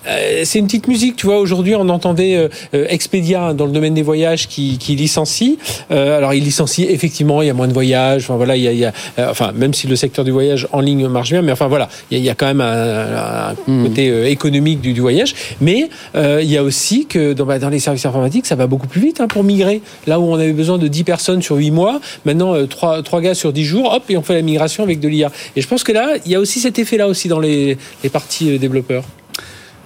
[0.06, 1.39] c'est une petite musique, tu vois.
[1.39, 5.58] Aujourd'hui, on entendait euh, euh, Expedia dans le domaine des voyages qui, qui licencie.
[5.91, 8.24] Euh, alors, il licencie effectivement, il y a moins de voyages.
[8.24, 10.32] Enfin voilà, il y a, il y a euh, enfin même si le secteur du
[10.32, 12.47] voyage en ligne marche bien, mais enfin voilà, il y a, il y a quand
[12.47, 15.34] même un, un côté euh, économique du, du voyage.
[15.60, 18.68] Mais euh, il y a aussi que dans, bah, dans les services informatiques, ça va
[18.68, 19.82] beaucoup plus vite hein, pour migrer.
[20.08, 23.22] Là où on avait besoin de 10 personnes sur 8 mois, maintenant euh, 3, trois
[23.22, 25.32] gars sur 10 jours, hop, et on fait la migration avec de l'IA.
[25.56, 28.10] Et je pense que là, il y a aussi cet effet-là aussi dans les, les
[28.10, 29.04] parties euh, développeurs.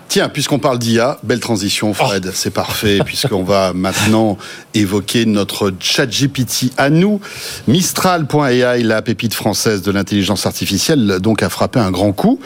[0.08, 4.38] Tiens, puisqu'on parle d'IA, belle transition, Fred, c'est parfait, puisqu'on va maintenant
[4.74, 7.20] évoquer notre chat GPT à nous.
[7.68, 12.40] Mistral.ai, la pépite française de l'intelligence artificielle, donc a frappé un grand coup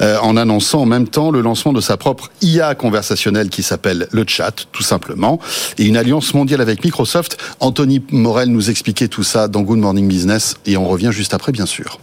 [0.00, 4.06] euh, en annonçant en même temps le lancement de sa propre IA conversationnelle qui s'appelle
[4.12, 5.40] le chat, tout simplement,
[5.78, 7.38] et une alliance mondiale avec Microsoft.
[7.60, 11.52] Anthony Morel nous expliquait tout ça dans Good Morning Business, et on revient juste après,
[11.52, 11.98] bien sûr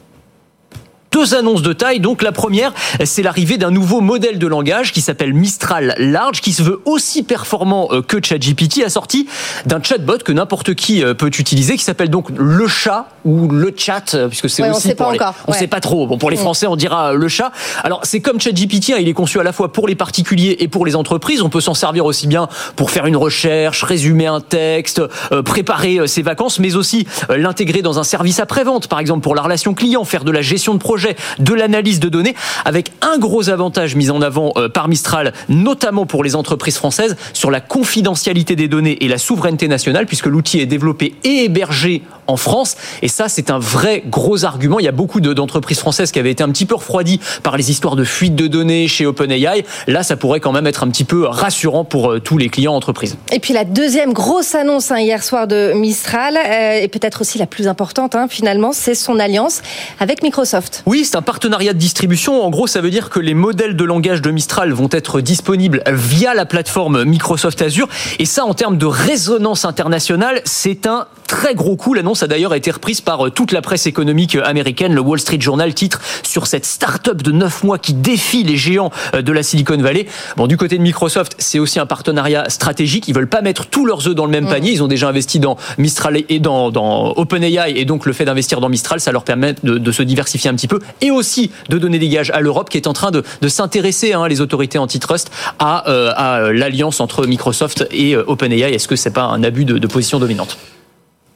[1.16, 2.01] deux annonces de taille.
[2.01, 2.74] Donc la première,
[3.05, 7.24] c'est l'arrivée d'un nouveau modèle de langage qui s'appelle Mistral Large, qui se veut aussi
[7.24, 9.26] performant euh, que ChatGPT, assorti
[9.66, 13.74] d'un chatbot que n'importe qui euh, peut utiliser, qui s'appelle donc le chat ou le
[13.78, 15.36] chat, euh, puisque c'est Ouais, on aussi sait pas pour les- encore.
[15.47, 15.57] on Ouais.
[15.57, 16.05] sait pas trop.
[16.05, 16.39] Bon, pour les Mm.
[16.41, 17.51] Français, on dira le chat.
[17.86, 20.68] Alors c'est comme ChatGPT, hein, il est conçu à la fois pour les particuliers et
[20.68, 21.41] pour les entreprises.
[21.41, 25.01] On peut s'en servir aussi bien pour faire une recherche, résumer un texte,
[25.45, 29.74] préparer ses vacances, mais aussi l'intégrer dans un service après-vente, par exemple pour la relation
[29.74, 31.04] client, faire de la gestion de projet,
[31.39, 32.35] de l'analyse de données,
[32.65, 37.15] avec un gros avantage mis en avant euh, par Mistral, notamment pour les entreprises françaises,
[37.33, 42.01] sur la confidentialité des données et la souveraineté nationale, puisque l'outil est développé et hébergé
[42.27, 42.75] en France.
[43.03, 44.79] Et ça, c'est un vrai gros argument.
[44.79, 47.55] Il y a beaucoup de- d'entreprises françaises qui avaient été un petit peu refroidies par
[47.55, 49.63] les histoires de fuite de données chez OpenAI.
[49.87, 52.73] Là, ça pourrait quand même être un petit peu rassurant pour euh, tous les clients
[52.73, 53.17] entreprises.
[53.31, 57.37] Et puis la deuxième grosse annonce hein, hier soir de Mistral, euh, et peut-être aussi
[57.37, 59.61] la plus importante hein, finalement, c'est son alliance
[59.99, 60.81] avec Microsoft.
[60.87, 62.43] Oui, c'est un partenariat de distribution.
[62.43, 65.83] En gros, ça veut dire que les modèles de langage de Mistral vont être disponibles
[65.87, 67.87] via la plateforme Microsoft Azure.
[68.19, 71.93] Et ça, en termes de résonance internationale, c'est un très gros coup.
[71.93, 74.93] L'annonce a d'ailleurs été reprise par euh, toute la presse économique américaine.
[74.93, 78.91] Le Wall Street Journal titre sur cette start-up de 9 mois qui défie les géants
[79.15, 80.05] euh, de la Silicon Valley.
[80.37, 83.07] Bon, du côté de Microsoft, c'est aussi un partenariat stratégique.
[83.07, 84.71] Ils veulent pas mettre tous leurs œufs dans le même panier.
[84.71, 87.73] Ils ont déjà investi dans Mistral et dans, dans OpenAI.
[87.75, 90.55] Et donc, le fait d'investir dans Mistral, ça leur permet de, de se diversifier un
[90.55, 93.23] petit peu et aussi de donner des gages à l'Europe qui est en train de,
[93.41, 98.73] de s'intéresser, hein, les autorités antitrust, à, euh, euh, l'alliance entre Microsoft et euh, OpenAI.
[98.73, 100.57] Est-ce que c'est pas un abus de position dominante?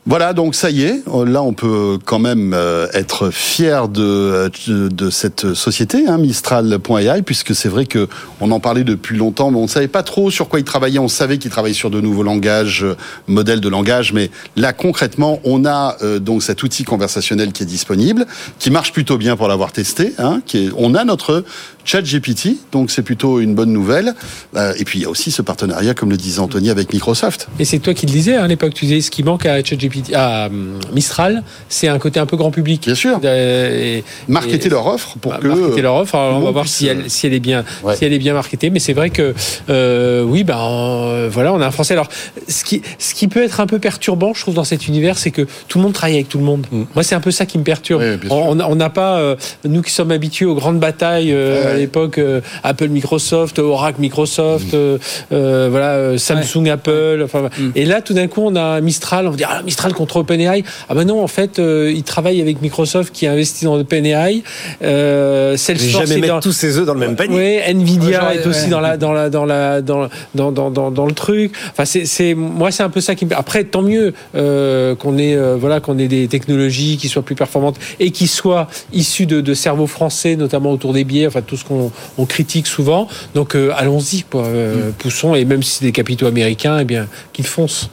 [0.09, 4.49] Voilà, donc ça y est, euh, là on peut quand même euh, être fier de,
[4.67, 8.07] de, cette société, hein, Mistral.ai, puisque c'est vrai que
[8.41, 10.97] on en parlait depuis longtemps, mais on ne savait pas trop sur quoi il travaillait.
[10.97, 12.95] On savait qu'il travaillait sur de nouveaux langages, euh,
[13.27, 17.67] modèles de langage, mais là concrètement, on a euh, donc cet outil conversationnel qui est
[17.67, 18.25] disponible,
[18.57, 20.15] qui marche plutôt bien pour l'avoir testé.
[20.17, 21.43] Hein, qui est, on a notre
[21.89, 24.13] chat GPT, donc c'est plutôt une bonne nouvelle.
[24.55, 27.47] Euh, et puis il y a aussi ce partenariat, comme le disait Anthony, avec Microsoft.
[27.57, 30.13] Et c'est toi qui le disais à l'époque, tu disais ce qui manque à ChatGPT,
[30.13, 32.83] à hum, Mistral, c'est un côté un peu grand public.
[32.85, 33.19] Bien sûr.
[33.25, 36.13] Et, Marketer et- leur offre pour bah, que marketer leur offre.
[36.13, 37.95] Alors, on va voir si elle, euh, si elle est bien, Ouais.
[37.95, 38.69] si elle est bien marketée.
[38.69, 39.33] Mais c'est vrai que
[39.69, 41.93] euh, oui, ben euh, voilà, on a un Français.
[41.95, 42.09] Alors,
[42.47, 45.31] ce qui, ce qui peut être un peu perturbant, je trouve, dans cet univers, c'est
[45.31, 46.67] que tout le monde travaille avec tout le monde.
[46.71, 48.03] Moi, c'est un peu ça qui me perturbe.
[48.03, 49.35] Oui, on n'a pas, euh,
[49.65, 54.97] nous qui sommes habitués aux grandes batailles euh, l'époque, euh, Apple, Microsoft, Oracle, Microsoft, euh,
[55.31, 57.21] euh, voilà, Samsung, Apple.
[57.23, 59.27] Enfin, Et là, tout d'un coup, on a Mistral.
[59.27, 60.63] On va dire ah, Mistral contre OpenAI.
[60.89, 64.43] Ah ben non, en fait, ils travaillent avec Microsoft qui a investi dans OpenAI.
[64.83, 67.61] Euh, Salesforce Jamais mettre tous ses œufs dans le même panier.
[67.65, 71.13] oui, Nvidia est aussi dans la dans la dans la dans dans dans dans, le
[71.13, 71.53] truc.
[71.71, 73.35] Enfin, c'est c'est moi c'est un peu ça qui me.
[73.35, 78.11] Après, tant mieux qu'on ait voilà qu'on ait des technologies qui soient plus performantes et
[78.11, 81.27] qui soient issues de, de cerveaux français, notamment autour des biais.
[81.27, 83.07] Enfin, tout ce qu'on on critique souvent.
[83.35, 84.45] Donc, euh, allons-y, quoi.
[84.45, 87.89] Euh, Poussons et même si c'est des capitaux américains, eh bien qu'ils foncent.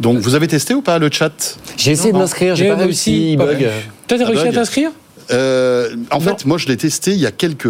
[0.00, 1.58] Donc, vous avez testé ou pas le chat?
[1.76, 3.68] J'ai essayé de m'inscrire, j'ai pas réussi, il bug.
[4.08, 4.90] Toi, t'as Ah, réussi à t'inscrire?
[5.30, 7.68] Euh, En fait, moi, je l'ai testé il y a quelques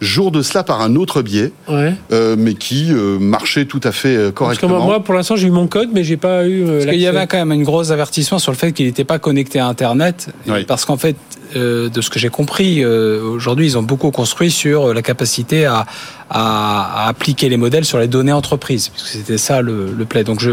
[0.00, 1.94] jours de cela par un autre biais, Ouais.
[2.12, 4.84] euh, mais qui euh, marchait tout à fait euh, Parce que correctement.
[4.84, 6.64] moi, pour l'instant, j'ai eu mon code, mais j'ai pas eu.
[6.64, 9.18] Parce qu'il y avait quand même une grosse avertissement sur le fait qu'il n'était pas
[9.18, 10.28] connecté à Internet.
[10.46, 10.64] Oui.
[10.64, 11.16] Parce qu'en fait,
[11.56, 15.66] euh, de ce que j'ai compris, euh, aujourd'hui, ils ont beaucoup construit sur la capacité
[15.66, 15.86] à,
[16.30, 18.88] à, à appliquer les modèles sur les données entreprises.
[18.88, 20.24] Puisque c'était ça le, le play.
[20.24, 20.52] Donc, je,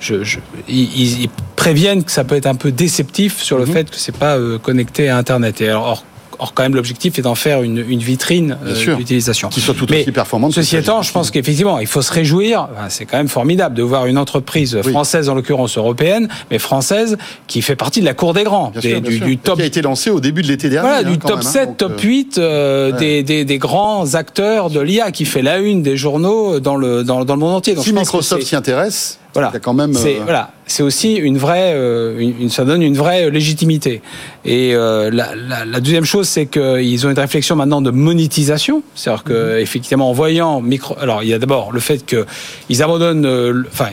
[0.00, 0.38] je, je-
[0.68, 3.72] ils, ils préviennent que ça peut être un peu déceptif sur le Mhm.
[3.72, 5.60] fait que c'est pas euh, connecté à Internet.
[5.60, 6.04] Et alors,
[6.38, 9.48] or, quand même, l'objectif est d'en faire une, une vitrine euh, d'utilisation.
[9.48, 10.52] qui soit tout aussi performante.
[10.52, 12.68] Ceci étant, je pense qu'effectivement, il faut se réjouir.
[12.90, 14.90] C'est quand même formidable de voir une entreprise Oui.
[14.92, 17.16] française, en l'occurrence européenne, mais française,
[17.46, 19.26] qui fait partie de la cour des grands, Bien des- sûr, bien du, sûr.
[19.26, 19.56] du top.
[19.56, 20.88] qui a été lancé au début de l'été dernier.
[20.90, 22.98] Voilà, hein, du top même, hein, 7, donc, top euh, 8 euh, ouais.
[22.98, 27.02] des, des, des grands acteurs de l'IA qui fait la une des journaux dans le,
[27.02, 27.74] dans, dans le monde entier.
[27.74, 29.50] Donc, Si Microsoft s'y intéresse, voilà.
[29.52, 29.94] il y a quand même.
[29.94, 34.02] C'est euh, voilà, c'est aussi une vraie, euh, une, ça donne une vraie légitimité.
[34.44, 38.82] Et euh, la, la, la deuxième chose, c'est qu'ils ont une réflexion maintenant de monétisation,
[38.94, 42.26] c'est-à-dire que effectivement, en voyant micro, alors il y a d'abord le fait que
[42.68, 43.90] ils abandonnent, euh, enfin,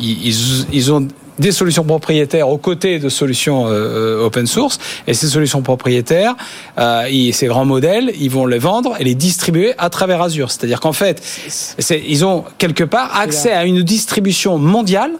[0.00, 1.08] ils, ils ont
[1.38, 4.78] des solutions propriétaires aux côtés de solutions euh, euh, open source.
[5.06, 6.34] Et ces solutions propriétaires,
[6.78, 10.50] euh, ces grands modèles, ils vont les vendre et les distribuer à travers Azure.
[10.50, 11.22] C'est-à-dire qu'en fait,
[11.90, 15.12] ils ont quelque part accès à une distribution mondiale.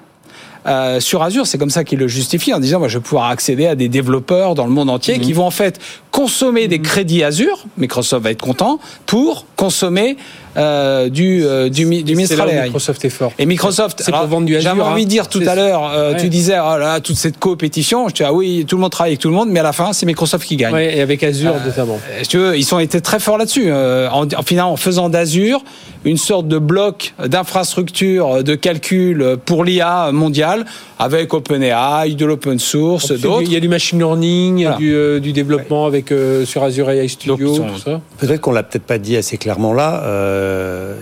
[0.66, 3.26] Euh, sur Azure, c'est comme ça qu'ils le justifient en disant moi je vais pouvoir
[3.30, 5.78] accéder à des développeurs dans le monde entier qui vont en fait
[6.10, 10.16] consommer des crédits Azure, Microsoft va être content pour consommer
[10.56, 12.62] euh, du euh, du, du Mistral AI.
[12.64, 13.32] Microsoft est fort.
[13.40, 14.92] Et Microsoft, C'est pour vendre du Azure, J'avais hein.
[14.92, 16.20] envie de dire tout à l'heure, euh, Ouais.
[16.20, 19.12] tu disais, oh là, toute cette compétition, je dis, ah oui, tout le monde travaille
[19.12, 20.72] avec tout le monde, mais à la fin, c'est Microsoft qui gagne.
[20.72, 21.98] Ouais, et avec Azure notamment.
[22.22, 23.72] Si tu veux, ils ont été très forts là-dessus.
[23.72, 25.64] en, finalement, en faisant d'Azure
[26.04, 30.53] une sorte de bloc d'infrastructure de calcul pour l'IA mondiale,
[30.98, 33.42] avec OpenAI, de l'open source, d'autres.
[33.42, 34.76] Il y a du machine learning, Voilà.
[34.76, 38.00] du, euh, du développement avec euh, sur Azure AI Studio, Donc, tout ça.
[38.18, 40.02] Peut-être qu'on l'a peut-être pas dit assez clairement là.
[40.04, 40.94] euh,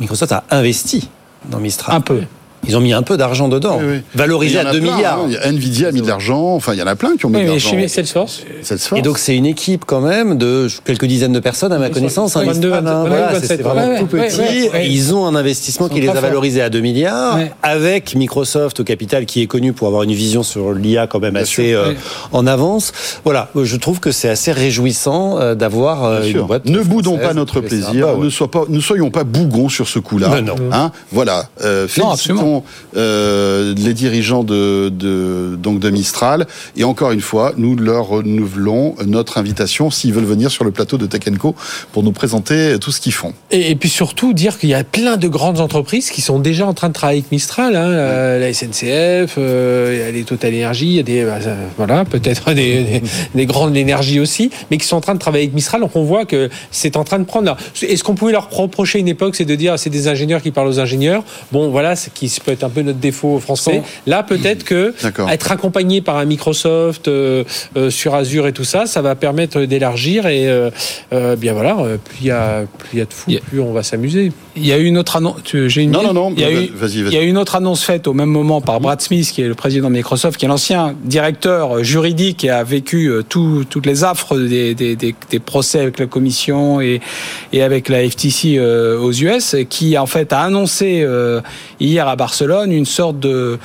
[0.00, 1.08] Microsoft a investi
[1.50, 1.96] dans Mistral.
[1.96, 2.20] Un peu.
[2.68, 4.00] Ils ont mis un peu d'argent dedans, Oui, oui.
[4.14, 5.18] valorisé à a 2 plein, milliards.
[5.20, 5.26] hein.
[5.28, 6.54] Il y a Nvidia a mis de l'argent.
[6.54, 7.70] Enfin, il y en a plein qui ont mis Oui, de mais l'argent.
[7.70, 8.42] chez Salesforce.
[8.62, 8.98] Salesforce.
[8.98, 12.36] Et donc c'est une équipe quand même de quelques dizaines de personnes à ma connaissance.
[12.36, 14.38] hein, 22, Mistral, 22, voilà, 27, c'est vraiment ouais, tout petit.
[14.38, 14.86] ouais, ouais.
[14.86, 17.52] Et Ils ont un investissement qui les a valorisés à 2 milliards, Ouais.
[17.62, 21.36] avec Microsoft au capital qui est connu pour avoir une vision sur l'IA quand même
[21.36, 21.96] assez sûr, euh, ouais.
[22.32, 22.92] en avance.
[23.24, 26.46] Voilà, je trouve que c'est assez réjouissant euh, d'avoir euh, une sûr.
[26.46, 26.64] boîte.
[26.66, 30.28] Ne boudons pas notre plaisir, Bah ne, soyons pas bougons sur ce coup-là.
[30.40, 30.54] Non, non.
[30.72, 31.48] Hein voilà.
[31.88, 32.53] Félicitons
[32.96, 36.46] euh, les dirigeants de, de, donc de Mistral.
[36.76, 40.98] Et encore une fois, nous leur renouvelons notre invitation s'ils veulent venir sur le plateau
[40.98, 41.54] de Tech Co
[41.92, 43.32] pour nous présenter tout ce qu'ils font.
[43.50, 46.66] Et, et puis surtout dire qu'il y a plein de grandes entreprises qui sont déjà
[46.66, 50.24] en train de travailler avec Mistral, hein, la, la SNCF, euh, il y a les
[50.24, 53.02] Total Energy, il y a des bah, ça, voilà peut-être des, des,
[53.34, 55.80] des grandes énergies aussi, mais qui sont en train de travailler avec Mistral.
[55.80, 57.56] Donc on voit que c'est en train de prendre.
[57.82, 60.68] Est-ce qu'on pouvait leur reprocher une époque, c'est de dire c'est des ingénieurs qui parlent
[60.68, 61.24] aux ingénieurs?
[61.52, 63.82] Bon voilà, ce qui peut être un peu notre défaut français.
[64.06, 65.30] Là peut-être que D'accord.
[65.30, 67.44] être accompagné par un Microsoft euh,
[67.76, 70.70] euh, sur Azure et tout ça, ça va permettre d'élargir et euh,
[71.12, 73.40] euh, bien voilà, plus il y a plus il y a de fous, Yeah.
[73.48, 74.30] plus on va s'amuser.
[74.56, 75.36] Il y a eu une autre annonce.
[75.52, 77.12] J'ai une Non, non, non, Il y a vas- eu, vas-y, vas-y.
[77.12, 79.40] il y a eu une autre annonce faite au même moment par Brad Smith, qui
[79.42, 83.86] est le président de Microsoft, qui est l'ancien directeur juridique et a vécu tout- toutes
[83.86, 87.00] les affres des, des, des, des procès avec la Commission et,
[87.52, 91.40] et avec la FTC euh, aux US, qui en fait a annoncé euh,
[91.80, 93.58] hier à Barcelone une sorte de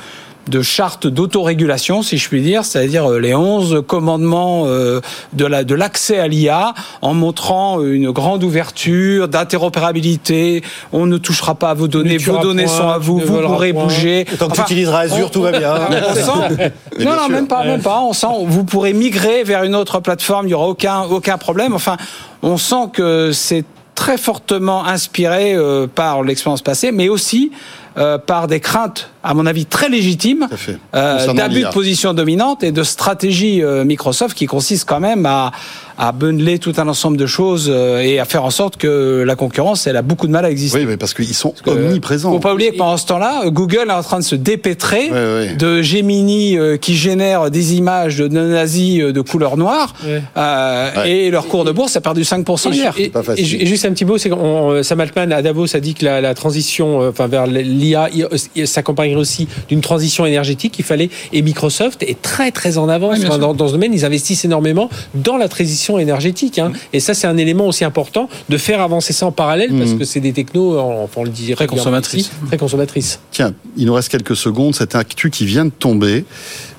[0.48, 5.00] de charte d'autorégulation, si je puis dire, c'est-à-dire euh, les 11 commandements euh,
[5.32, 10.62] de la de l'accès à l'IA, en montrant une grande ouverture, d'interopérabilité.
[10.92, 13.72] On ne touchera pas à vos données, vos données point, sont à vous, vous pourrez
[13.72, 13.84] point.
[13.84, 14.24] bouger.
[14.38, 15.74] Tant que Enfin, tu utiliseras Azure, on- tout va bien.
[16.08, 18.00] on sent- non, non, même pas, même pas.
[18.00, 21.74] On sent, vous pourrez migrer vers une autre plateforme, il y aura aucun, aucun problème.
[21.74, 21.96] Enfin,
[22.42, 23.64] on sent que c'est
[23.94, 27.52] très fortement inspiré euh, par l'expérience passée, mais aussi
[27.96, 30.48] euh, par des craintes, à mon avis, très légitimes
[30.94, 35.52] euh, d'abus de position dominante et de stratégie euh, Microsoft qui consiste quand même à,
[36.00, 39.36] à bundler tout un ensemble de choses euh, et à faire en sorte que la
[39.36, 40.78] concurrence, elle a beaucoup de mal à exister.
[40.78, 42.32] Oui, mais parce qu'ils sont omniprésents.
[42.32, 45.10] Faut pas oublier que pendant ce temps-là, Google est en train de se dépêtrer
[45.58, 49.94] de Gemini euh, qui génère des images de nazis de couleur noire
[50.38, 52.94] euh, et leur cours de bourse a perdu 5% hier.
[53.36, 56.22] Et, juste un petit mot, c'est que Sam Altman à Davos a dit que la,
[56.22, 57.46] la transition, euh, enfin vers
[57.80, 58.08] l'IA,
[58.54, 60.76] il- s'accompagnerait aussi d'une transition énergétique.
[60.78, 63.92] Il fallait et Microsoft est très très en avance Oui, dans, dans ce domaine.
[63.94, 66.58] Ils investissent énormément dans la transition énergétique.
[66.58, 66.72] hein.
[66.92, 70.04] Et ça, c'est un élément aussi important de faire avancer ça en parallèle parce que
[70.04, 72.26] c'est des technos, enfin, on le dit Très consommatrices.
[72.26, 73.18] ici, très consommatrices.
[73.30, 74.74] Tiens, il nous reste quelques secondes.
[74.74, 76.24] Cette actu qui vient de tomber.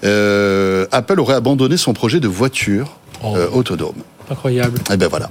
[0.04, 3.36] Euh, Apple aurait abandonné son projet de voiture Oh.
[3.36, 3.94] euh, autonome.
[4.30, 4.80] Incroyable.
[4.94, 5.30] Eh ben voilà.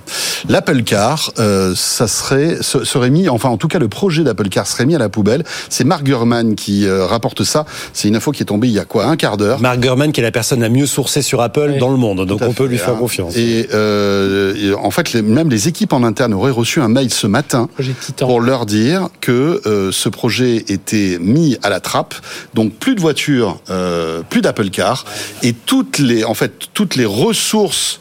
[0.48, 4.48] L'Apple Car, euh, ça serait, se- serait mis, enfin en tout cas le projet d'Apple
[4.48, 5.44] Car serait mis à la poubelle.
[5.68, 7.64] C'est Mark Gurman qui euh, rapporte ça.
[7.92, 9.60] C'est une info qui est tombée il y a quoi, un quart d'heure.
[9.60, 11.78] Mark Gurman, qui est la personne la mieux sourcée sur Apple Oui.
[11.78, 12.98] dans le monde, donc on peut fait, lui faire hein.
[12.98, 13.36] confiance.
[13.36, 17.10] Et, euh, et en fait, les- même les équipes en interne auraient reçu un mail
[17.12, 18.26] ce matin Projet Titan.
[18.26, 22.14] pour leur dire que euh, ce projet était mis à la trappe.
[22.54, 25.04] Donc plus de voitures, euh, plus d'Apple Car,
[25.42, 28.00] et toutes les, en fait, toutes les ressources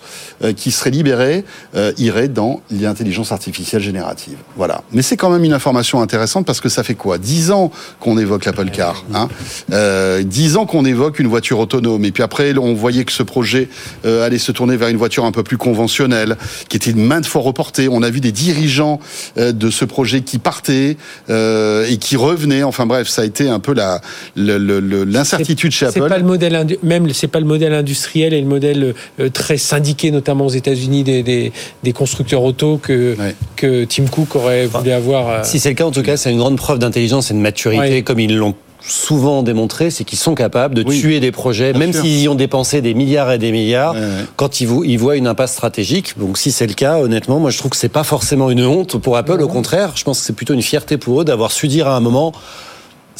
[0.56, 1.44] qui seraient libérées
[1.76, 4.38] euh, iraient dans l'intelligence artificielle générative.
[4.56, 4.84] Voilà.
[4.92, 7.18] Mais c'est quand même une information intéressante parce que ça fait quoi?
[7.18, 9.28] Dix ans qu'on évoque l'Apple Car, hein?
[9.72, 13.24] Euh, Dix ans qu'on évoque une voiture autonome, et puis après on voyait que ce
[13.24, 13.70] projet
[14.06, 16.38] euh, allait se tourner vers une voiture un peu plus conventionnelle,
[16.70, 17.88] qui était maintes fois reportée.
[17.90, 19.00] On a vu des dirigeants
[19.38, 20.98] euh, de ce projet qui partaient
[21.30, 22.64] euh, et qui revenaient.
[22.64, 24.02] Enfin bref, ça a été un peu la
[24.36, 26.10] l'incertitude chez C'est Apple.
[26.10, 30.12] pas le modèle même c'est pas le modèle industriel et le modèle euh, très syndiqué
[30.12, 31.52] notamment aux États-Unis des, des,
[31.84, 33.36] des constructeurs auto que Ouais.
[33.56, 35.30] que Tim Cook aurait voulu avoir.
[35.30, 37.40] euh, Si c'est le cas, en tout cas, c'est une grande preuve d'intelligence et de
[37.40, 38.02] maturité, Ouais.
[38.04, 41.00] comme ils l'ont souvent démontré, c'est qu'ils sont capables de Oui.
[41.02, 44.00] tuer des projets, Bien même s'ils y ont dépensé des milliards et des milliards, Ouais,
[44.00, 44.06] ouais.
[44.38, 46.18] quand ils, vo- ils voient une impasse stratégique.
[46.18, 48.98] Donc si c'est le cas, honnêtement, moi je trouve que c'est pas forcément une honte
[48.98, 49.42] pour Apple.
[49.42, 51.96] Au contraire, je pense que c'est plutôt une fierté pour eux d'avoir su dire à
[51.98, 52.32] un moment,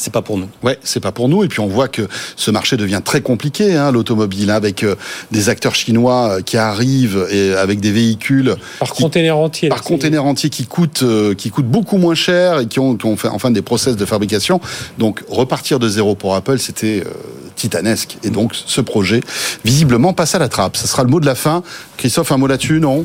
[0.00, 0.48] c'est pas pour nous.
[0.62, 1.44] Ouais, c'est pas pour nous.
[1.44, 4.94] Et puis on voit que ce marché devient très compliqué, hein, l'automobile, hein, avec euh,
[5.30, 9.68] des acteurs chinois euh, qui arrivent et avec des véhicules Par qui- container entier.
[9.68, 13.04] par container entier qui coûtent euh, qui coûtent beaucoup moins cher et qui ont, qui
[13.06, 14.60] ont fait enfin des process de fabrication.
[14.98, 17.10] Donc repartir de zéro pour Apple, c'était euh,
[17.56, 18.16] titanesque.
[18.24, 19.20] Et donc ce projet
[19.64, 20.76] visiblement passe à la trappe.
[20.76, 21.62] Ce sera le mot de la fin.
[21.98, 23.04] Christophe, un mot là-dessus, non?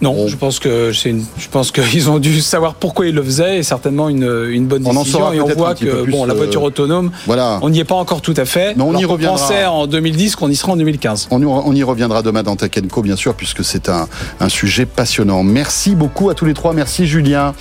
[0.00, 3.22] Non, je pense que c'est une, je pense qu'ils ont dû savoir pourquoi ils le
[3.22, 5.18] faisaient et certainement une, une bonne On en décision.
[5.20, 7.58] saura et on voit que bon, la euh, voiture autonome, Voilà.
[7.62, 8.74] on n'y est pas encore tout à fait.
[8.76, 9.38] Mais on Alors y reviendra.
[9.38, 11.28] pensait en 2010 qu'on y sera en 2015.
[11.30, 14.08] On y, on y reviendra demain dans Tech Co, bien sûr, puisque c'est un,
[14.40, 15.42] un sujet passionnant.
[15.44, 16.72] Merci beaucoup à tous les trois.
[16.74, 17.54] Merci Julien.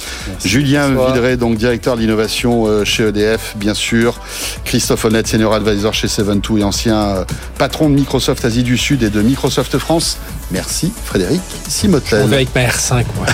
[0.44, 1.38] Julien Bonsoir.
[1.38, 4.20] Donc directeur de l'innovation euh, chez EDF, bien sûr.
[4.66, 7.24] Christophe Honnête, senior advisor chez Seven2 et ancien euh,
[7.58, 10.18] patron de Microsoft Asie du Sud et de Microsoft France.
[10.52, 11.42] Merci Frédéric
[12.24, 12.30] On Simotel.
[12.30, 13.26] va avec ma R5, moi.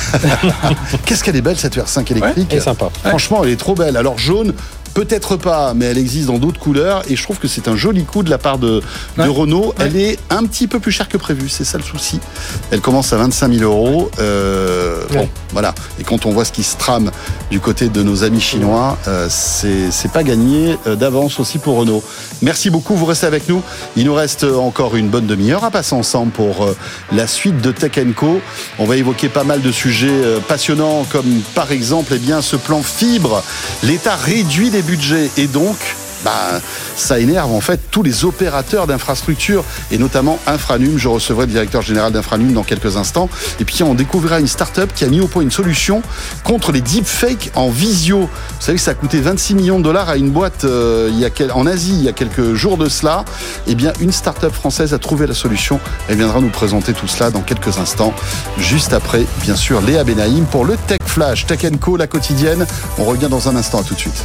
[1.06, 2.90] Qu'est-ce qu'elle est belle cette R5 électrique Elle est sympa.
[3.04, 3.96] Franchement, elle est trop belle.
[3.98, 4.54] Alors jaune,
[4.94, 8.04] peut-être pas, mais elle existe dans d'autres couleurs et je trouve que c'est un joli
[8.06, 8.82] coup de la part de,
[9.18, 9.28] de Ouais.
[9.28, 9.74] Renault.
[9.80, 12.20] Elle est un petit peu plus chère que prévu, c'est ça le souci.
[12.72, 14.10] Elle commence à 25 000 euros.
[14.20, 15.74] Euh, Bon, voilà.
[16.00, 17.10] Et quand on voit ce qui se trame
[17.50, 22.04] du côté de nos amis chinois, euh, c'est pas gagné euh, d'avance aussi pour Renault.
[22.42, 23.62] Merci beaucoup, vous restez avec nous.
[23.96, 26.76] Il nous reste encore une bonne demi-heure à passer ensemble pour euh,
[27.12, 28.40] la suite de Tech Co.
[28.78, 32.56] On va évoquer pas mal de sujets euh, passionnants comme par exemple eh bien, ce
[32.56, 33.44] plan fibre.
[33.84, 35.78] L'État réduit budgets et donc
[36.24, 36.60] bah,
[36.96, 40.98] ça énerve en fait tous les opérateurs d'infrastructures et notamment Infranum.
[40.98, 43.30] Je recevrai le directeur général d'Infranum dans quelques instants.
[43.60, 46.02] Et puis on découvrira une start-up qui a mis au point une solution
[46.44, 48.22] contre les deepfakes en visio.
[48.22, 48.28] Vous
[48.60, 51.10] savez que ça a coûté 26 millions de dollars à une boîte euh,
[51.54, 53.24] en Asie il y a quelques jours de cela.
[53.68, 55.80] Eh bien, une start-up française a trouvé la solution.
[56.10, 58.14] Elle viendra nous présenter tout cela dans quelques instants.
[58.58, 62.66] Juste après, bien sûr, Léa Benaïm pour le Tech Flash, Tech Co, la quotidienne.
[62.98, 63.80] On revient dans un instant.
[63.80, 64.24] À tout de suite.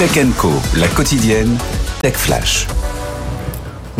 [0.00, 1.58] Tech Co, la quotidienne,
[2.00, 2.79] Tech Flash.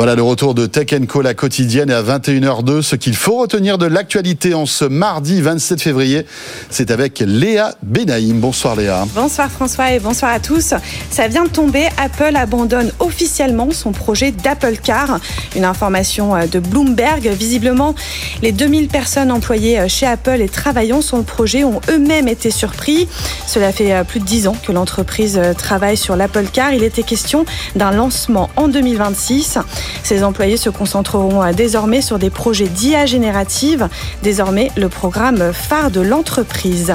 [0.01, 2.81] Voilà le retour de Tech Co, la quotidienne, à 21h02.
[2.81, 6.25] Ce qu'il faut retenir de l'actualité en ce mardi 27 février,
[6.71, 8.41] c'est avec Léa Benaïm.
[8.41, 9.05] Bonsoir Léa.
[9.15, 10.73] Bonsoir François et bonsoir à tous.
[11.11, 15.21] Ça vient de tomber, Apple abandonne officiellement son projet d'Apple Car.
[15.55, 17.29] Une information euh, de Bloomberg.
[17.29, 17.95] Visiblement,
[18.41, 22.51] les 2000 personnes employées euh, chez Apple et travaillant sur le projet ont eux-mêmes été
[22.51, 23.07] surpris.
[23.47, 26.73] Cela fait euh, plus de 10 ans que l'entreprise travaille sur l'Apple Car.
[26.73, 27.45] Il était question
[27.77, 29.59] d'un lancement en 2026.
[30.03, 33.89] Ces employés se concentreront euh, désormais sur des projets d'IA générative,
[34.23, 36.95] désormais le programme phare de l'entreprise.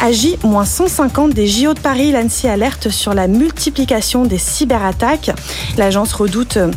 [0.00, 5.30] À J-150 des JO de Paris, l'ANSI alerte sur la multiplication des cyberattaques.
[5.76, 6.70] L'agence redoute euh,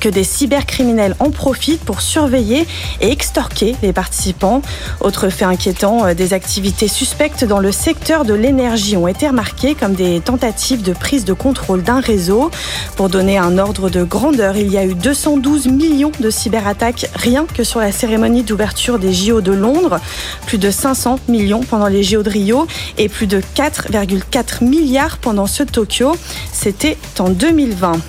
[0.00, 2.66] que des cybercriminels en profitent pour surveiller
[3.00, 4.62] et extorquer les participants.
[5.00, 9.74] Autre fait inquiétant, euh, des activités suspectes dans le secteur de l'énergie ont été remarquées
[9.74, 12.50] comme des tentatives de prise de contrôle d'un réseau.
[12.96, 17.46] Pour donner un ordre de grandeur, il y a eu 212 millions de cyberattaques rien
[17.52, 20.00] que sur la cérémonie d'ouverture des JO de Londres,
[20.46, 22.66] plus de 500 millions pendant les JO de Rio
[22.98, 26.16] et plus de 4,4 milliards pendant ceux de Tokyo.
[26.52, 28.00] C'était en 2020.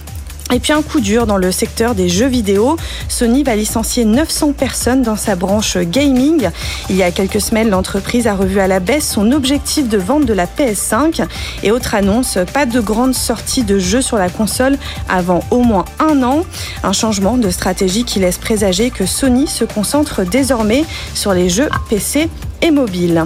[0.53, 2.77] Et puis un coup dur dans le secteur des jeux vidéo.
[3.09, 6.49] Sony va licencier 900 personnes dans sa branche gaming.
[6.89, 10.25] Il y a quelques semaines, l'entreprise a revu à la baisse son objectif de vente
[10.25, 11.25] de la PS5.
[11.63, 14.77] Et autre annonce, pas de grande sortie de jeux sur la console
[15.09, 16.45] avant au moins un an.
[16.83, 20.85] Un changement de stratégie qui laisse présager que Sony se concentre désormais
[21.15, 22.29] sur les jeux PC
[22.61, 23.25] et mobile.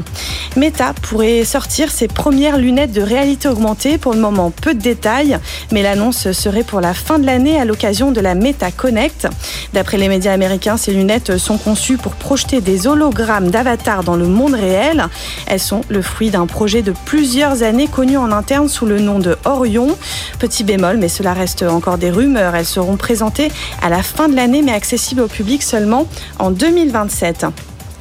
[0.55, 3.97] Meta pourrait sortir ses premières lunettes de réalité augmentée.
[3.97, 5.37] Pour le moment, peu de détails,
[5.71, 9.27] mais l'annonce serait pour la fin de l'année à l'occasion de la Meta Connect.
[9.73, 14.27] D'après les médias américains, ces lunettes sont conçues pour projeter des hologrammes d'avatars dans le
[14.27, 15.05] monde réel.
[15.45, 19.19] Elles sont le fruit d'un projet de plusieurs années connu en interne sous le nom
[19.19, 19.97] de Orion.
[20.39, 22.55] Petit bémol, mais cela reste encore des rumeurs.
[22.55, 23.51] Elles seront présentées
[23.81, 26.07] à la fin de l'année, mais accessibles au public seulement
[26.39, 27.45] en 2027.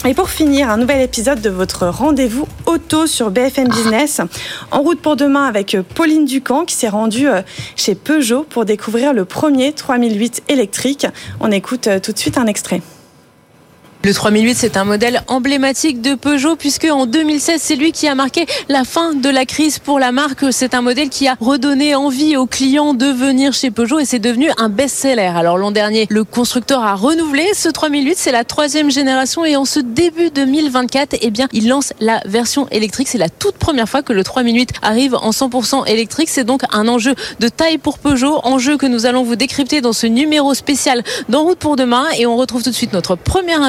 [0.06, 4.20] Et pour finir, un nouvel épisode de votre rendez-vous auto sur BFM Business.
[4.70, 7.42] En route pour demain avec Pauline Ducamp qui s'est rendue euh,
[7.74, 11.06] chez Peugeot pour découvrir le premier 3008 électrique.
[11.40, 12.80] On écoute euh, tout de suite un extrait.
[14.04, 18.14] Le 3008, c'est un modèle emblématique de Peugeot puisque en 2016, c'est lui qui a
[18.14, 20.44] marqué la fin de la crise pour la marque.
[20.52, 24.20] C'est un modèle qui a redonné envie aux clients de venir chez Peugeot et c'est
[24.20, 25.32] devenu un best-seller.
[25.34, 29.64] Alors l'an dernier, le constructeur a renouvelé ce 3008, c'est la troisième génération et en
[29.64, 33.08] ce début 2024, eh bien, il lance la version électrique.
[33.08, 36.28] C'est la toute première fois que le 3008 arrive en 100% électrique.
[36.30, 39.92] C'est donc un enjeu de taille pour Peugeot, enjeu que nous allons vous décrypter dans
[39.92, 43.60] ce numéro spécial d'En route pour demain et on retrouve tout de suite notre première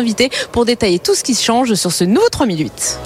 [0.52, 3.00] pour détailler tout ce qui change sur ce nouveau 3008.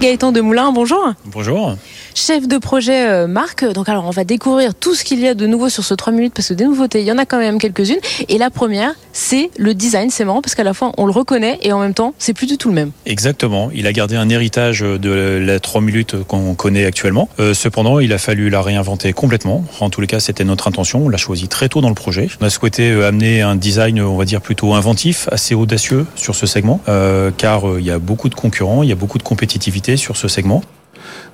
[0.00, 1.12] Gaëtan Demoulin, bonjour.
[1.26, 1.76] Bonjour
[2.14, 3.64] chef de projet euh, marque.
[3.64, 6.12] Donc alors on va découvrir tout ce qu'il y a de nouveau sur ce 3
[6.12, 8.00] minutes parce que des nouveautés, il y en a quand même quelques-unes.
[8.28, 10.10] Et la première, c'est le design.
[10.10, 12.46] C'est marrant parce qu'à la fois on le reconnaît et en même temps c'est plus
[12.46, 12.90] du tout le même.
[13.06, 13.70] Exactement.
[13.74, 17.28] Il a gardé un héritage de la 3 minutes qu'on connaît actuellement.
[17.40, 19.64] Euh, cependant, il a fallu la réinventer complètement.
[19.80, 21.06] En tous les cas, c'était notre intention.
[21.06, 22.28] On l'a choisi très tôt dans le projet.
[22.40, 26.34] On a souhaité euh, amener un design, on va dire plutôt inventif, assez audacieux sur
[26.34, 26.80] ce segment,
[27.36, 30.28] car il y a beaucoup de concurrents, il y a beaucoup de compétitivité sur ce
[30.28, 30.62] segment.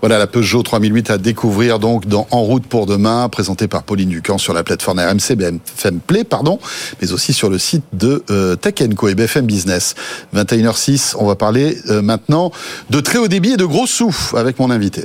[0.01, 4.09] Voilà la Peugeot 3008 à découvrir donc dans En route pour demain, présenté par Pauline
[4.09, 6.59] Ducamp sur la plateforme RMC BFM Play, pardon,
[7.01, 9.95] mais aussi sur le site de euh, Tech Co et BFM Business.
[10.35, 12.53] 21h06, on va parler euh, maintenant
[12.91, 15.05] de très haut débit et de gros sous avec mon invité.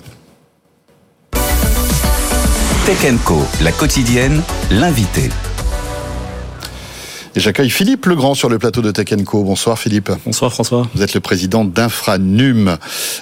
[2.85, 5.29] Tech Co, la quotidienne, l'invité.
[7.35, 9.43] Et j'accueille Philippe Legrand sur le plateau de Tech Co.
[9.43, 10.11] Bonsoir Philippe.
[10.23, 10.87] Bonsoir François.
[10.93, 12.77] Vous êtes le président d'Infranum.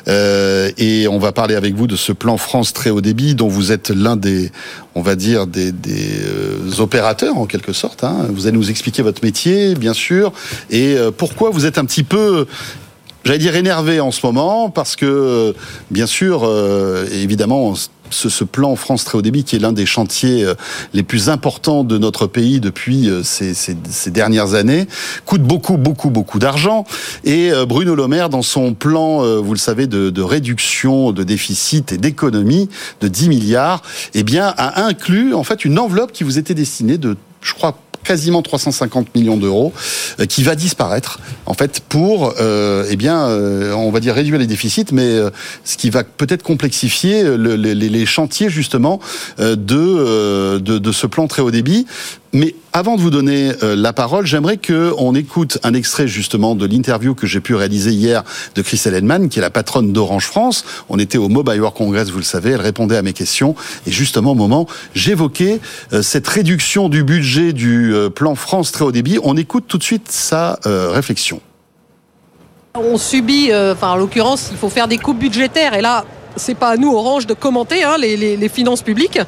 [0.09, 3.47] Euh, et on va parler avec vous de ce plan France très haut débit dont
[3.47, 4.51] vous êtes l'un des,
[4.95, 8.03] on va dire, des, euh, opérateurs en quelque sorte.
[8.03, 8.27] Hein.
[8.29, 10.33] Vous allez nous expliquer votre métier, bien sûr,
[10.69, 12.47] et euh, pourquoi vous êtes un petit peu
[13.23, 14.69] j'allais dire énervé en ce moment?
[14.69, 15.55] Parce que
[15.89, 16.49] bien sûr
[17.13, 17.75] évidemment
[18.13, 20.55] ce, plan France très haut débit qui est l'un des chantiers euh,
[20.93, 23.75] les plus importants de notre pays depuis euh, ces,
[24.11, 24.87] dernières années
[25.25, 26.85] coûte beaucoup beaucoup beaucoup d'argent.
[27.23, 31.91] Et euh, Bruno Le Maire dans son plan vous le savez de, réduction de déficit
[31.91, 32.69] et d'économie
[33.01, 33.81] de 10 milliards
[34.13, 37.77] eh bien a inclus en fait une enveloppe qui vous était destinée de je crois
[38.03, 39.73] quasiment 350 millions d'euros
[40.19, 44.39] euh, qui va disparaître en fait pour euh, eh bien euh, on va dire réduire
[44.39, 45.19] les déficits mais
[45.63, 48.99] ce qui va peut-être complexifier le, les, chantiers justement
[49.37, 51.85] de, de ce plan très haut débit
[52.33, 56.55] mais avant de vous donner euh, la parole, j'aimerais que on écoute un extrait justement
[56.55, 58.23] de l'interview que j'ai pu réaliser hier
[58.55, 60.63] de Chris Ellenman, qui est la patronne d'Orange France.
[60.87, 63.55] On était au Mobile World Congress, vous le savez, elle répondait à mes questions.
[63.85, 64.65] Et justement, au moment,
[64.95, 65.59] j'évoquais
[65.91, 69.19] euh, cette réduction du budget du euh, plan France très haut débit.
[69.23, 71.41] On écoute tout de suite sa réflexion.
[72.75, 75.73] On subit, enfin en l'occurrence, il faut faire des coupes budgétaires.
[75.73, 76.05] Et là,
[76.37, 79.19] c'est pas à nous, Orange, de commenter hein, les, les, les finances publiques.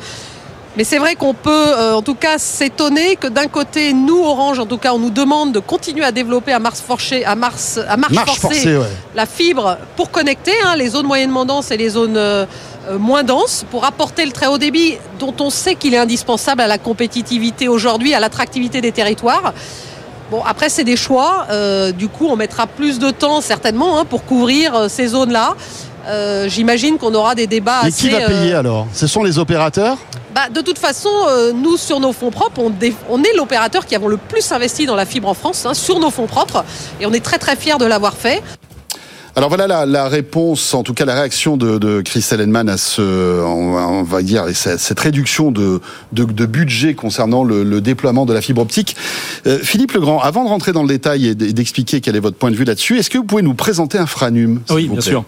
[0.76, 4.58] Mais c'est vrai qu'on peut euh, en tout cas s'étonner que d'un côté, nous, Orange,
[4.58, 7.80] en tout cas, on nous demande de continuer à développer à Mars forcée, à Mars,
[7.88, 8.80] à marche, forcée,
[9.14, 12.46] la fibre pour connecter hein, les zones moyennement denses et les zones euh,
[12.90, 16.62] euh, moins denses, pour apporter le très haut débit dont on sait qu'il est indispensable
[16.62, 19.54] à la compétitivité aujourd'hui, à l'attractivité des territoires.
[20.32, 21.46] Bon, après, c'est des choix.
[21.96, 25.56] du coup, on mettra plus de temps certainement hein, pour couvrir ces zones-là.
[26.48, 27.82] J'imagine qu'on aura des débats.
[27.84, 28.88] Mais qui va payer alors?
[28.94, 29.98] Ce sont les opérateurs?
[30.34, 32.74] Bah, de toute façon, euh, nous, sur nos fonds propres, on,
[33.10, 36.00] on est l'opérateur qui avons le plus investi dans la fibre en France, hein, sur
[36.00, 36.66] nos fonds propres,
[37.00, 38.42] et on est très très fiers de l'avoir fait.
[39.36, 42.78] Alors voilà la, la, réponse, en tout cas la réaction de, de Chris Ellenman à
[42.78, 43.02] ce,
[43.42, 45.82] on va dire, cette réduction de,
[46.12, 48.96] de, de budget concernant le, le, déploiement de la fibre optique.
[49.48, 52.52] Euh, Philippe Legrand, avant de rentrer dans le détail et d'expliquer quel est votre point
[52.52, 55.24] de vue là-dessus, est-ce que vous pouvez nous présenter Infranum Oui, bien sûr.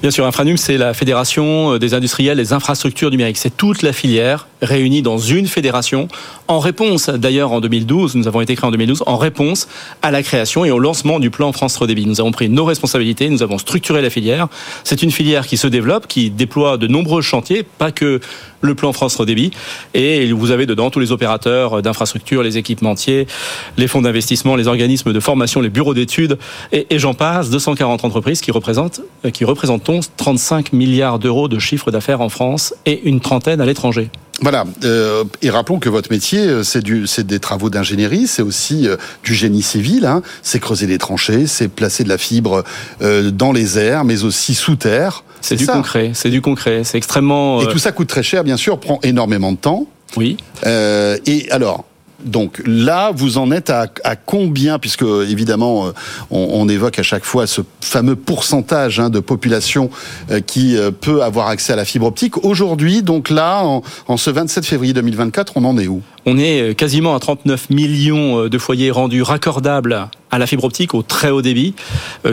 [0.00, 3.36] Bien sûr, Infranum, c'est la fédération des industriels des infrastructures numériques.
[3.36, 6.08] C'est toute la filière réunie dans une fédération
[6.50, 9.68] en réponse, d'ailleurs en 2012, nous avons été créés en 2012, en réponse
[10.02, 12.06] à la création et au lancement du plan France Très Débit.
[12.06, 14.48] Nous avons pris nos responsabilités, nous avons structuré la filière.
[14.82, 18.18] C'est une filière qui se développe, qui déploie de nombreux chantiers, pas que
[18.62, 19.52] le plan France Très Débit.
[19.94, 23.28] Et vous avez dedans tous les opérateurs d'infrastructures, les équipementiers,
[23.76, 26.36] les fonds d'investissement, les organismes de formation, les bureaux d'études,
[26.72, 31.92] et, et j'en passe, 240 entreprises qui représentent, qui représentent 35 milliards d'euros de chiffre
[31.92, 34.10] d'affaires en France et une trentaine à l'étranger.
[34.40, 34.64] Voilà.
[34.84, 38.88] Euh, et rappelons que votre métier, euh, c'est du, c'est des travaux d'ingénierie, c'est aussi
[38.88, 40.06] euh, du génie civil.
[40.06, 40.22] Hein.
[40.42, 42.64] C'est creuser des tranchées, c'est placer de la fibre
[43.02, 45.24] euh, dans les airs, mais aussi sous terre.
[45.42, 46.12] C'est du concret.
[46.14, 46.84] C'est du concret.
[46.84, 47.62] C'est extrêmement.
[47.62, 49.86] Et tout ça coûte très cher, bien sûr, prend énormément de temps.
[50.16, 50.36] Oui.
[50.64, 51.84] et alors,
[52.24, 55.92] donc là, vous en êtes à, combien, puisque évidemment, euh,
[56.30, 59.90] on, évoque à chaque fois ce fameux pourcentage hein, de population
[60.30, 62.44] euh, qui euh, peut avoir accès à la fibre optique.
[62.44, 66.02] Aujourd'hui, donc là, en, en, ce 27 février 2024, on en est où?
[66.26, 71.02] On est quasiment à 39 millions de foyers rendus raccordables à la fibre optique au
[71.02, 71.74] très haut débit,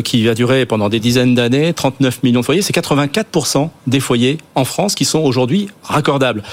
[0.03, 2.61] qui va durer pendant des dizaines d'années, 39 millions de foyers.
[2.61, 6.43] C'est 84% des foyers en France qui sont aujourd'hui raccordables.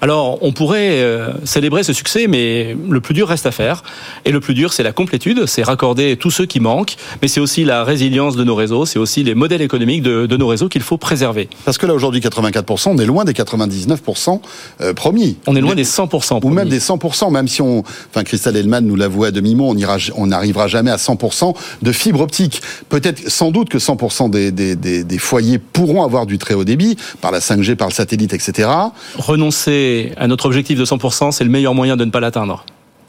[0.00, 3.82] Alors, on pourrait euh, célébrer ce succès, mais le plus dur reste à faire.
[4.24, 7.40] Et le plus dur, c'est la complétude, c'est raccorder tous ceux qui manquent, mais c'est
[7.40, 10.68] aussi la résilience de nos réseaux, c'est aussi les modèles économiques de, de nos réseaux
[10.68, 11.48] qu'il faut préserver.
[11.64, 14.40] Parce que là, aujourd'hui, 84%, on est loin des 99%
[14.80, 15.36] euh, promis.
[15.46, 16.40] On est loin des 100%.
[16.44, 17.80] Ou même des 100%, même si on,
[18.10, 21.92] enfin, Christelle Hellman nous l'avoue à demi-mot, on ira, on n'arrivera jamais à 100% de
[21.92, 22.60] fibre optique.
[22.88, 26.64] Peut-être, sans doute que 100% des, des, des, des foyers pourront avoir du très haut
[26.64, 28.68] débit, par la 5G, par le satellite, etc.
[29.16, 29.83] Renoncer
[30.16, 32.64] à notre objectif de 100%, c'est le meilleur moyen de ne pas l'atteindre.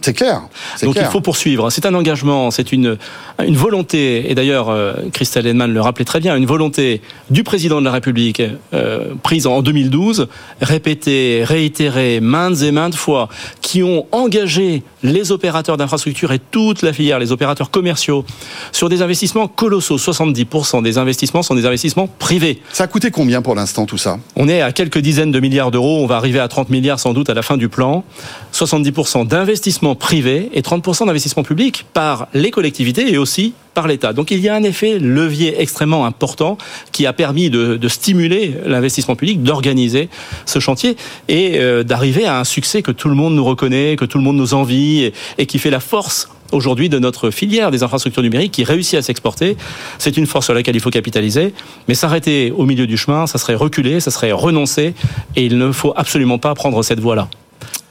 [0.06, 0.43] C'est clair.
[0.84, 1.08] Donc clair.
[1.10, 1.72] il faut poursuivre.
[1.72, 2.95] C'est un engagement, c'est une,
[3.43, 7.01] une volonté, et d'ailleurs euh, Christelle Henman le rappelait très bien, une volonté
[7.32, 8.39] du président de la République
[8.76, 10.28] euh, prise en 2012,
[10.62, 13.30] répétée, réitérée maintes et maintes fois,
[13.62, 18.26] qui ont engagé les opérateurs d'infrastructure et toute la filière, les opérateurs commerciaux,
[18.72, 19.97] sur des investissements colossaux.
[19.97, 22.62] 70% des investissements sont des investissements privés.
[22.72, 24.20] Ça a coûté combien pour l'instant tout ça?
[24.36, 27.14] On est à quelques dizaines de milliards d'euros, on va arriver à 30 milliards sans
[27.14, 28.03] doute à la fin du plan.
[28.53, 34.14] 70% d'investissements privés et 30% d'investissements publics par les collectivités et aussi par l'État.
[34.14, 36.58] Donc il y a un effet levier extrêmement important
[36.91, 40.10] qui a permis de, de stimuler l'investissement public, d'organiser
[40.46, 40.96] ce chantier
[41.28, 44.24] et euh, d'arriver à un succès que tout le monde nous reconnaît, que tout le
[44.24, 48.24] monde nous envie et, et qui fait la force aujourd'hui de notre filière des infrastructures
[48.24, 49.58] numériques qui réussit à s'exporter.
[49.98, 51.54] C'est une force sur laquelle il faut capitaliser,
[51.88, 54.93] mais s'arrêter au milieu du chemin, ça serait reculer, ça serait renoncer,
[55.36, 57.28] et il ne faut absolument pas prendre cette voie-là.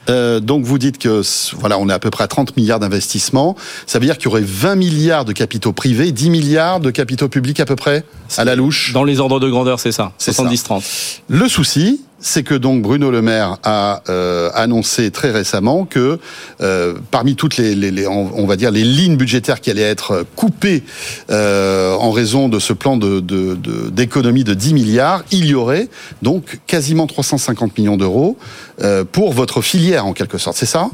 [0.09, 1.21] Euh, donc vous dites que
[1.57, 3.55] voilà, on est à peu près à 30 milliards d'investissements.
[3.87, 7.29] Ça veut dire qu'il y aurait 20 milliards de capitaux privés, 10 milliards de capitaux
[7.29, 8.03] publics à peu près
[8.37, 8.93] à la louche.
[8.93, 10.11] Dans les ordres de grandeur, c'est ça.
[10.19, 10.83] 70-30.
[11.27, 16.17] Le souci, c'est que donc Bruno Le Maire a euh, annoncé très récemment que
[16.59, 20.25] euh, parmi toutes les, les, les, on va dire les lignes budgétaires qui allaient être
[20.35, 20.81] coupées
[21.29, 25.53] euh, en raison de ce plan de, de, de, d'économie de 10 milliards, il y
[25.53, 25.87] aurait
[26.23, 28.37] donc quasiment 350 millions d'euros
[28.81, 30.57] euh, pour votre filière en quelque sorte.
[30.57, 30.89] C'est ça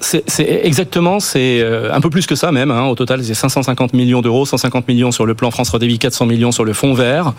[0.00, 2.70] c'est, c'est exactement, c'est euh, un peu plus que ça même.
[2.70, 6.26] Hein, au total, c'est 550 millions d'euros, 150 millions sur le plan France Redévie, 400
[6.26, 7.34] millions sur le fonds vert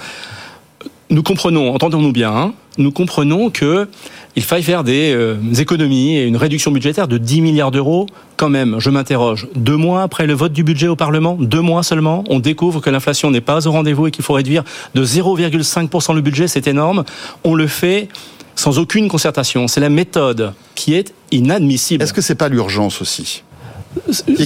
[1.09, 3.87] nous comprenons, entendons-nous bien, hein, nous comprenons que
[4.35, 8.07] il faille faire des euh, économies et une réduction budgétaire de 10 milliards d'euros.
[8.35, 9.47] Quand même, je m'interroge.
[9.55, 12.89] Deux mois après le vote du budget au Parlement, deux mois seulement, on découvre que
[12.89, 14.63] l'inflation n'est pas au rendez-vous et qu'il faut réduire
[14.93, 16.49] de 0,5% le budget.
[16.49, 17.05] C'est énorme.
[17.45, 18.09] On le fait
[18.55, 19.67] sans aucune concertation.
[19.67, 22.03] C'est la méthode qui est inadmissible.
[22.03, 23.43] Est-ce que c'est pas l'urgence aussi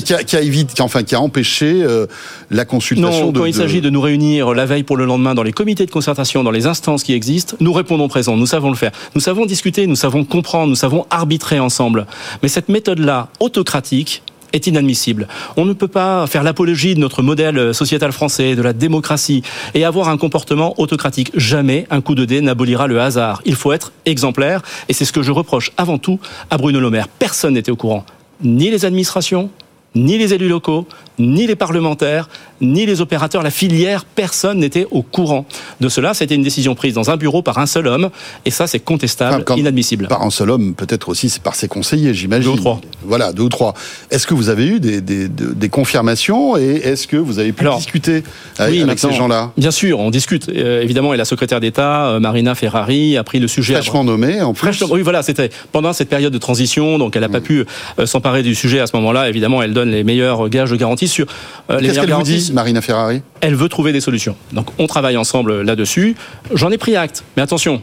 [0.03, 2.07] qui a, qui a évité, enfin, qui a empêché euh,
[2.51, 3.26] la consultation.
[3.26, 3.57] Non, de, quand il de...
[3.57, 6.51] s'agit de nous réunir la veille pour le lendemain dans les comités de concertation, dans
[6.51, 8.38] les instances qui existent, nous répondons présent.
[8.38, 8.91] Nous savons le faire.
[9.16, 12.05] Nous savons discuter, nous savons comprendre, nous savons arbitrer ensemble.
[12.43, 14.24] Mais cette méthode-là, autocratique,
[14.54, 15.28] est inadmissible.
[15.58, 19.43] On ne peut pas faire l'apologie de notre modèle sociétal français, de la démocratie,
[19.74, 21.32] et avoir un comportement autocratique.
[21.36, 23.41] Jamais un coup de dé n'abolira le hasard.
[23.45, 26.20] Il faut être exemplaire, et c'est ce que je reproche avant tout
[26.50, 27.08] à Bruno Le Maire.
[27.08, 28.06] Personne n'était au courant
[28.43, 29.50] ni les administrations,
[29.95, 30.88] ni les élus locaux,
[31.20, 32.30] ni les parlementaires,
[32.61, 35.45] ni les opérateurs, la filière, personne n'était au courant
[35.80, 36.13] de cela.
[36.13, 38.09] C'était une décision prise dans un bureau par un seul homme,
[38.45, 40.07] et ça c'est contestable, enfin, inadmissible.
[40.07, 42.51] Par un seul homme, peut-être aussi c'est par ses conseillers, j'imagine.
[42.51, 42.82] Deux ou trois.
[43.03, 43.74] Voilà, deux ou trois.
[44.11, 47.61] Est-ce que vous avez eu des, des, des confirmations et est-ce que vous avez pu
[47.61, 48.24] Alors, discuter
[48.57, 49.51] avec, oui, avec ces gens-là?
[49.57, 53.39] Bien sûr, on discute euh, évidemment, et la secrétaire d'État, euh, Marina Ferrari, a pris
[53.39, 53.74] le sujet.
[53.74, 54.59] Fraîchement nommée, en plus.
[54.59, 57.32] Fraîchement, oui, voilà, c'était pendant cette période de transition, donc elle n'a mmh.
[57.32, 57.65] pas pu
[57.99, 59.30] euh, s'emparer du sujet à ce moment-là.
[59.30, 61.26] Évidemment, elle donne les meilleurs gages de garantie sur
[61.70, 64.36] euh, les Qu'est-ce qu'elle vous dit, Marina Ferrari Elle veut trouver des solutions.
[64.53, 66.16] Donc on travaille ensemble là-dessus.
[66.53, 67.24] J'en ai pris acte.
[67.36, 67.82] Mais attention,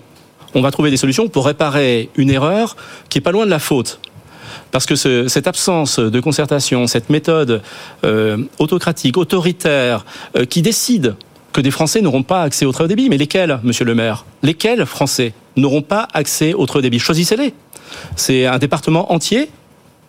[0.54, 2.76] on va trouver des solutions pour réparer une erreur
[3.10, 4.00] qui est pas loin de la faute.
[4.70, 7.62] Parce que ce, cette absence de concertation, cette méthode
[8.04, 10.04] euh, autocratique, autoritaire,
[10.36, 11.14] euh, qui décide
[11.52, 13.08] que des Français n'auront pas accès au très haut débit.
[13.08, 14.24] Mais lesquels, monsieur le maire?
[14.42, 16.98] Lesquels Français n'auront pas accès au très haut débit?
[16.98, 17.54] Choisissez-les.
[18.16, 19.50] C'est un département entier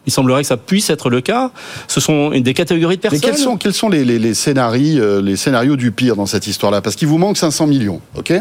[0.07, 1.51] il semblerait que ça puisse être le cas.
[1.87, 3.19] Ce sont des catégories de personnes.
[3.21, 6.25] Mais quels sont, quels sont les, les, les scénarios, euh, les scénarios du pire dans
[6.25, 6.81] cette histoire-là?
[6.81, 8.33] Parce qu'il vous manque 500 millions, ok?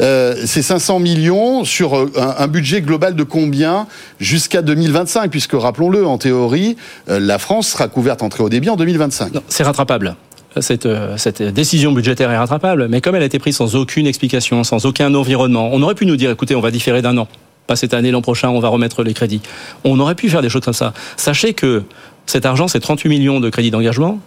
[0.00, 3.86] Euh, C'est 500 millions sur un, un, budget global de combien
[4.18, 6.76] jusqu'à 2025 Puisque, rappelons-le, en théorie,
[7.10, 9.32] euh, la France sera couverte en très haut débit en 2025.
[9.48, 10.16] C'est rattrapable.
[10.60, 10.88] Cette,
[11.18, 14.86] cette, décision budgétaire est rattrapable, mais comme elle a été prise sans aucune explication, sans
[14.86, 17.28] aucun environnement, on aurait pu nous dire, écoutez, on va différer d'un an
[17.66, 19.40] pas cette année, l'an prochain, on va remettre les crédits.
[19.84, 20.92] On aurait pu faire des choses comme ça.
[21.16, 21.82] Sachez que
[22.26, 24.18] cet argent, c'est 38 millions de crédits d'engagement.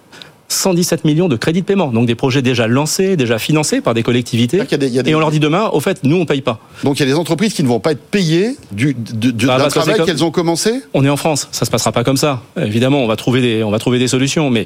[0.51, 4.01] 117 millions de crédits de paiement, donc des projets déjà lancés, déjà financés par des
[4.01, 4.57] collectivités.
[4.57, 5.11] Y a des, y a des...
[5.11, 6.59] Et on leur dit demain, au fait, nous on paye pas.
[6.83, 9.45] Donc il y a des entreprises qui ne vont pas être payées du, du, du
[9.45, 10.07] d'un travail comme...
[10.07, 10.81] qu'elles ont commencé?
[10.95, 12.41] On est en France, ça se passera pas comme ça.
[12.59, 14.65] Évidemment, on va trouver des, on va trouver des solutions, mais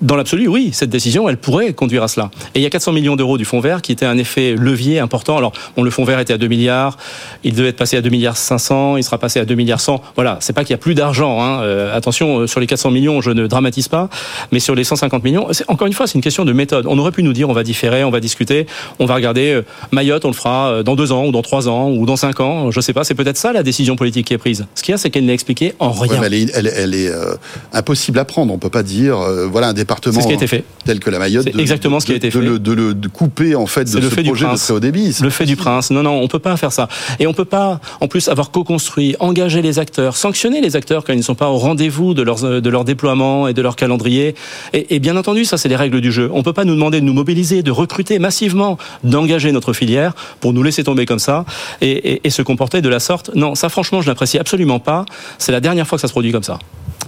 [0.00, 2.30] dans l'absolu, oui, cette décision, elle pourrait conduire à cela.
[2.54, 4.98] Et il y a 400 millions d'euros du fonds vert qui était un effet levier
[4.98, 5.36] important.
[5.36, 6.96] Alors, bon, le fonds vert était à 2 milliards,
[7.42, 10.02] il devait être passé à 2 milliards 500, il sera passé à 2 milliards 100.
[10.14, 11.42] Voilà, c'est pas qu'il y a plus d'argent.
[11.42, 11.62] Hein.
[11.62, 14.08] Euh, attention, euh, sur les 400 millions, je ne dramatise pas,
[14.52, 16.86] mais sur les 150 millions, encore une fois, c'est une question de méthode.
[16.88, 18.66] On aurait pu nous dire, on va différer, on va discuter,
[18.98, 21.90] on va regarder euh, Mayotte, on le fera dans deux ans, ou dans trois ans,
[21.90, 22.70] ou dans cinq ans.
[22.70, 23.04] Je sais pas.
[23.04, 24.66] C'est peut-être ça la décision politique qui est prise.
[24.74, 26.22] Ce qu'il y a, c'est qu'elle n'est expliquée en rien.
[26.22, 27.34] elle est, elle, elle est, euh,
[27.72, 28.52] impossible à prendre.
[28.52, 29.18] On peut pas dire,
[29.50, 30.64] voilà, un département C'est ce qui a été fait.
[30.84, 32.40] tel que la Mayotte, C'est exactement ce qui a été de fait.
[32.40, 34.64] le- de le de couper en fait de le ce fait projet de prince.
[34.64, 35.16] très haut débit.
[35.22, 35.90] Le fait du prince.
[35.90, 36.88] Non, non, on peut pas faire ça.
[37.18, 41.12] Et on peut pas, en plus, avoir co-construit, engager les acteurs, sanctionner les acteurs quand
[41.12, 44.34] ils ne sont pas au rendez-vous de leur, de leur déploiement et de leur calendrier.
[44.72, 46.30] Et, et bien entendu, ça, c'est les règles du jeu.
[46.32, 50.52] On peut pas nous demander de nous mobiliser, de recruter massivement, d'engager notre filière pour
[50.52, 51.44] nous laisser tomber comme ça
[51.80, 53.30] et, et- et se comporter de la sorte.
[53.34, 55.04] Non, ça, franchement, je n'apprécie absolument pas.
[55.38, 56.58] C'est la dernière fois que ça se produit comme ça.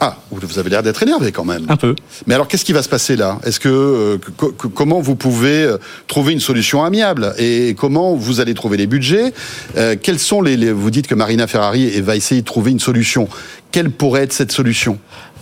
[0.01, 1.65] Ah, vous avez l'air d'être énervé quand même.
[1.69, 1.95] Un peu.
[2.27, 3.39] Mais alors, qu'est-ce qui va se passer là?
[3.45, 7.35] Est-ce que, euh, que- que- comment vous pouvez euh, trouver une solution amiable?
[7.39, 9.33] Et comment vous allez trouver les budgets?
[9.77, 12.81] Euh, Quels sont les, les- Vous dites que Marina Ferrari va essayer de trouver une
[12.81, 13.29] solution.
[13.73, 14.99] Quelle pourrait être cette solution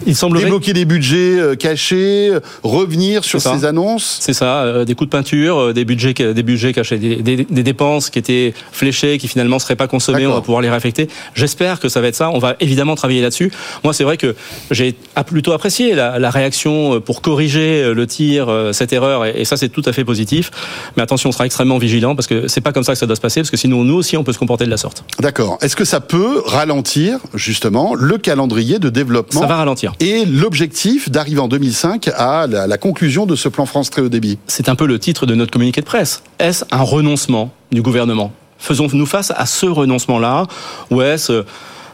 [0.07, 4.17] Il semblerait débloquer des budgets euh, cachés, euh, revenir sur ces annonces.
[4.21, 7.63] C'est ça, euh, des coups de peinture, des budgets, des budgets cachés, des, des- des
[7.63, 10.27] dépenses qui étaient fléchées, qui finalement seraient pas consommées.
[10.27, 11.09] On va pouvoir les réaffecter.
[11.35, 12.31] J'espère que ça va être ça.
[12.31, 13.53] On va évidemment travailler là-dessus.
[13.85, 14.35] Moi, c'est vrai que
[14.73, 14.97] j'ai
[15.27, 19.69] plutôt apprécié la, la réaction pour corriger le tir, cette erreur, et, et ça, c'est
[19.69, 20.51] tout à fait positif.
[20.97, 23.15] Mais attention, on sera extrêmement vigilant parce que c'est pas comme ça que ça doit
[23.17, 25.05] se passer, parce que sinon, nous aussi, on peut se comporter de la sorte.
[25.21, 25.59] D'accord.
[25.63, 29.93] Est-ce que ça peut ralentir justement le calendrier de développement Ça va ralentir.
[30.01, 34.09] Et l'objectif d'arriver en 2005 à la, la conclusion de ce plan France très haut
[34.09, 34.39] débit.
[34.47, 36.23] C'est un peu le titre de notre communiqué de presse.
[36.39, 38.33] Est-ce un renoncement du gouvernement?
[38.59, 40.47] Faisons-nous face à ce renoncement-là?
[40.91, 41.45] Ou est-ce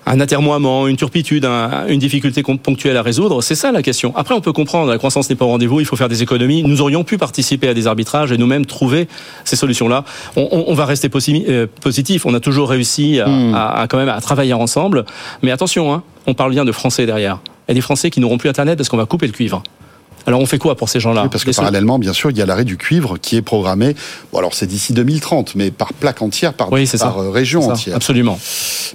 [0.06, 4.12] un atermoiement, une turpitude, un- une difficulté ponctuelle à résoudre C'est ça la question.
[4.16, 6.62] Après, on peut comprendre, la croissance n'est pas au rendez-vous, il faut faire des économies.
[6.62, 9.08] Nous aurions pu participer à des arbitrages et nous-mêmes trouver
[9.44, 10.04] ces solutions-là.
[10.36, 12.26] On, on- on va rester euh, positif.
[12.26, 15.04] On a toujours réussi à, à- à quand même à travailler ensemble.
[15.42, 17.38] Mais attention, hein, on parle bien de Français derrière.
[17.68, 19.62] A des Français qui n'auront plus Internet parce qu'on va couper le cuivre.
[20.26, 22.42] Alors on fait quoi pour ces gens-là Oui, parce que parallèlement, bien sûr, il y
[22.42, 23.94] a l'arrêt du cuivre qui est programmé.
[24.32, 27.06] Bon, alors c'est d'ici 2030, mais par plaque entière, par, Oui, c'est ça.
[27.06, 27.96] par euh, région ça, entière.
[27.96, 28.38] Absolument.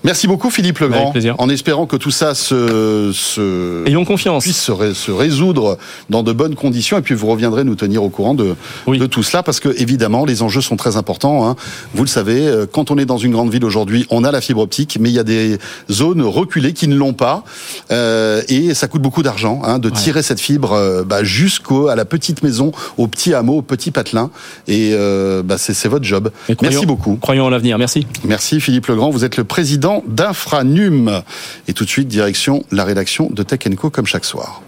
[0.04, 1.00] Merci beaucoup, Philippe Legrand.
[1.02, 1.36] Avec plaisir.
[1.40, 4.44] En espérant que tout ça se, se Ayons confiance.
[4.44, 5.78] puisse se, ré- se résoudre
[6.10, 8.56] dans de bonnes conditions, et puis vous reviendrez nous tenir au courant de,
[8.88, 11.48] de tout cela, parce que évidemment, les enjeux sont très importants.
[11.50, 11.56] hein.
[11.94, 14.42] Vous le savez, euh, quand on est dans une grande ville aujourd'hui, on a la
[14.42, 15.58] fibre optique, mais il y a des
[15.92, 17.44] zones reculées qui ne l'ont pas,
[17.92, 21.96] euh, et ça coûte beaucoup d'argent hein, de tirer cette fibre euh, bah, jusqu'au à
[21.96, 24.32] la petite maison, au petit hameau, au petit patelin,
[24.68, 26.30] et euh, bah, c'est votre job.
[26.50, 27.16] Et croyons- Merci beaucoup.
[27.22, 27.78] Croyons en l'avenir.
[27.78, 28.06] Merci.
[28.26, 31.22] Merci Philippe Legrand, vous êtes le président d'Infranum.
[31.68, 34.62] Et tout de suite, direction la rédaction de Tech Co comme chaque soir.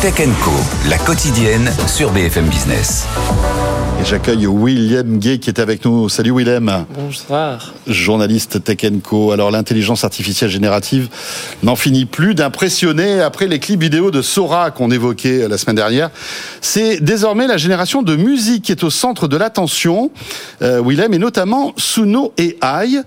[0.00, 0.50] Tech Co,
[0.88, 3.06] la quotidienne sur BFM Business.
[4.00, 6.08] Et j'accueille William Gay qui est avec nous.
[6.08, 6.86] Salut Willem.
[6.94, 7.74] Bonsoir.
[7.86, 9.32] Journaliste Tech Co.
[9.32, 11.10] Alors l'intelligence artificielle générative
[11.62, 16.08] n'en finit plus d'impressionner après les clips vidéo de Sora qu'on évoquait la semaine dernière.
[16.62, 20.10] C'est désormais la génération de musique qui est au centre de l'attention,
[20.62, 23.02] euh, Willem, et notamment Suno AI.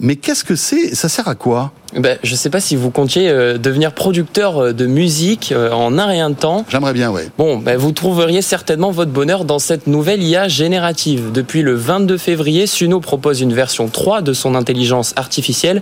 [0.00, 0.94] Mais qu'est-ce que c'est?
[0.94, 1.72] Ça sert à quoi?
[1.94, 5.98] Ben, je sais pas si vous comptiez euh, devenir producteur euh, de musique euh, en
[5.98, 6.66] un rien de temps.
[6.68, 7.22] J'aimerais bien, oui.
[7.38, 11.32] Bon, ben, vous trouveriez certainement votre bonheur dans cette nouvelle IA générative.
[11.32, 15.80] Depuis le 22 février, Suno propose une version 3 de son intelligence artificielle.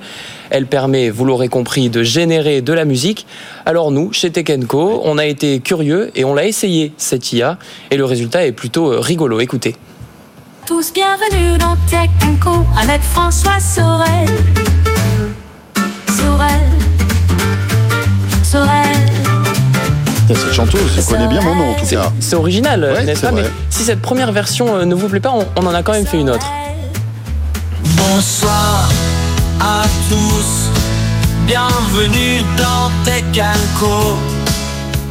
[0.50, 3.26] Elle permet, vous l'aurez compris, de générer de la musique.
[3.66, 7.58] Alors nous, chez Tech Co, on a été curieux et on l'a essayé, cette IA.
[7.90, 9.40] Et le résultat est plutôt rigolo.
[9.40, 9.74] Écoutez.
[10.66, 12.08] Tous bienvenus dans Tech
[12.42, 14.28] Co avec François Sorel.
[16.08, 16.60] Sorel.
[18.42, 18.96] Sorel.
[20.26, 22.10] Cette chanteuse, je connais bien mon nom en tout cas.
[22.20, 23.30] C'est original, Ouais, n'est-ce pas?
[23.30, 23.42] vrai.
[23.42, 25.92] Mais si cette première version euh, ne vous plaît pas, on, on en a quand
[25.92, 26.46] même fait une autre.
[27.96, 28.88] Bonsoir
[29.60, 30.70] à tous,
[31.46, 33.24] bienvenue dans Tech
[33.78, 34.16] Co.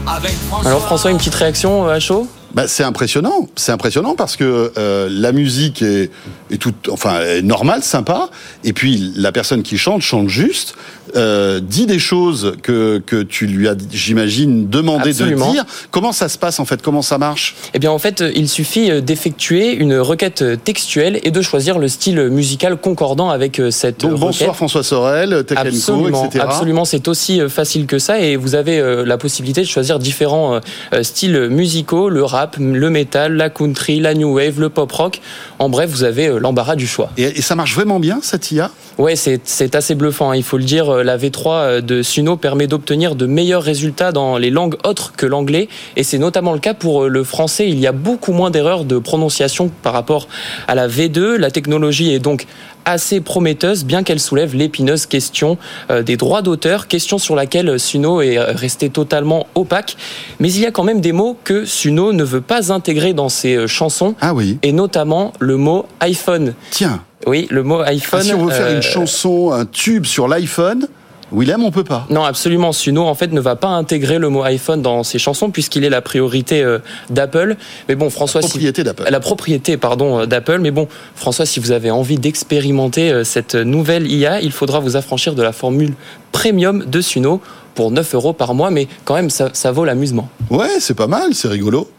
[0.07, 0.69] Avec François.
[0.69, 2.27] Alors François, une petite réaction euh, à chaud?
[2.53, 6.11] Bah, c'est impressionnant, c'est impressionnant parce que euh, la musique est,
[6.51, 8.30] est toute, enfin, est normale, sympa,
[8.63, 10.75] et puis la personne qui chante chante juste,
[11.15, 15.47] euh, dit des choses que que tu lui as, j'imagine, demandé Absolument.
[15.47, 15.65] de dire.
[15.91, 16.81] Comment ça se passe en fait?
[16.81, 17.55] Comment ça marche?
[17.73, 21.88] Eh bien en fait, il suffit euh, d'effectuer une requête textuelle et de choisir le
[21.88, 24.55] style musical concordant avec cette Donc euh, bonsoir requête.
[24.55, 26.45] François Sorel, Tech Absolument, etc.
[26.47, 30.59] absolument, c'est aussi facile que ça et vous avez la possibilité de choisir différents
[31.01, 35.22] styles musicaux, le rap, le metal, la country, la new wave, le pop rock.
[35.60, 37.10] En bref, vous avez euh, l'embarras du choix.
[37.18, 40.32] Et ça marche vraiment bien cette IA Ouais, c'est c'est assez bluffant.
[40.32, 40.36] hein.
[40.36, 44.11] Il faut le dire, euh, la V3 euh, de Suno permet d'obtenir de meilleurs résultats
[44.11, 45.68] dans les langues autres que l'anglais.
[45.95, 47.68] Et c'est notamment le cas pour euh, le français.
[47.68, 50.28] Il y a beaucoup moins d'erreurs de prononciation par rapport
[50.68, 51.36] à la V2.
[51.38, 52.45] La technologie est donc
[52.86, 55.57] assez prometteuse, bien qu'elle soulève l'épineuse question
[56.06, 59.95] des droits d'auteur, question sur laquelle Suno est resté totalement opaque.
[60.41, 63.30] Mais il y a quand même des mots que Suno ne veut pas intégrer dans
[63.30, 64.15] ses chansons.
[64.20, 64.60] Ah oui.
[64.64, 66.56] Et notamment le mot iPhone.
[66.72, 67.02] Tiens.
[67.26, 68.20] Oui, le mot iPhone.
[68.22, 70.88] Ah, si on veut faire euh, une chanson, un tube sur l'iPhone,
[71.34, 72.06] Willem, on peut pas.
[72.10, 72.72] Non, absolument.
[72.74, 75.90] Suno, en fait, ne va pas intégrer le mot iPhone dans ses chansons puisqu'il est
[75.90, 76.78] la priorité euh,
[77.10, 77.56] d'Apple.
[77.90, 79.04] Mais bon, François, La propriété d'Apple.
[79.10, 80.60] La propriété, pardon, euh, d'Apple.
[80.60, 84.95] Mais bon, François, si vous avez envie d'expérimenter euh, cette nouvelle IA, il faudra vous
[84.95, 85.94] affranchir de la formule
[86.32, 87.41] premium de Suno
[87.76, 88.72] pour 9 euros par mois.
[88.72, 90.30] Mais quand même, ça, ça vaut l'amusement.
[90.50, 91.90] Ouais, c'est pas mal, c'est rigolo.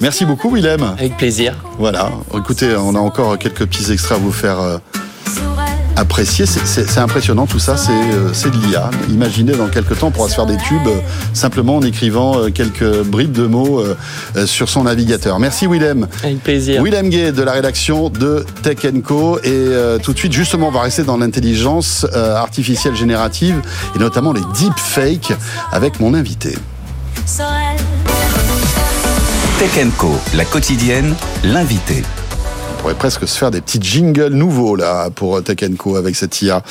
[0.00, 0.82] Merci beaucoup, Willem.
[0.98, 1.54] Avec plaisir.
[1.78, 2.12] Voilà.
[2.36, 4.78] Écoutez, on a encore quelques petits extraits à vous faire euh,
[5.96, 6.46] apprécier.
[6.46, 8.90] C'est- impressionnant tout ça, c'est euh, c'est de l'IA.
[9.10, 10.98] Imaginez dans quelques temps, on pourra se faire des tubes euh,
[11.32, 13.96] simplement en écrivant euh, quelques bribes de mots euh,
[14.36, 15.38] euh, sur son navigateur.
[15.38, 16.06] Merci Willem.
[16.22, 16.82] Avec plaisir.
[16.82, 19.38] Willem Gay de la rédaction de Tech Co.
[19.38, 23.60] Et euh, tout de suite, justement, on va rester dans l'intelligence euh, artificielle générative
[23.94, 25.32] et notamment les deepfakes
[25.72, 26.56] avec mon invité.
[29.58, 31.14] Tech Co, la quotidienne,
[31.44, 32.02] l'invité.
[32.84, 36.42] On pourrait presque se faire des petits jingles nouveaux là pour Tech Co avec cette
[36.42, 36.62] IA.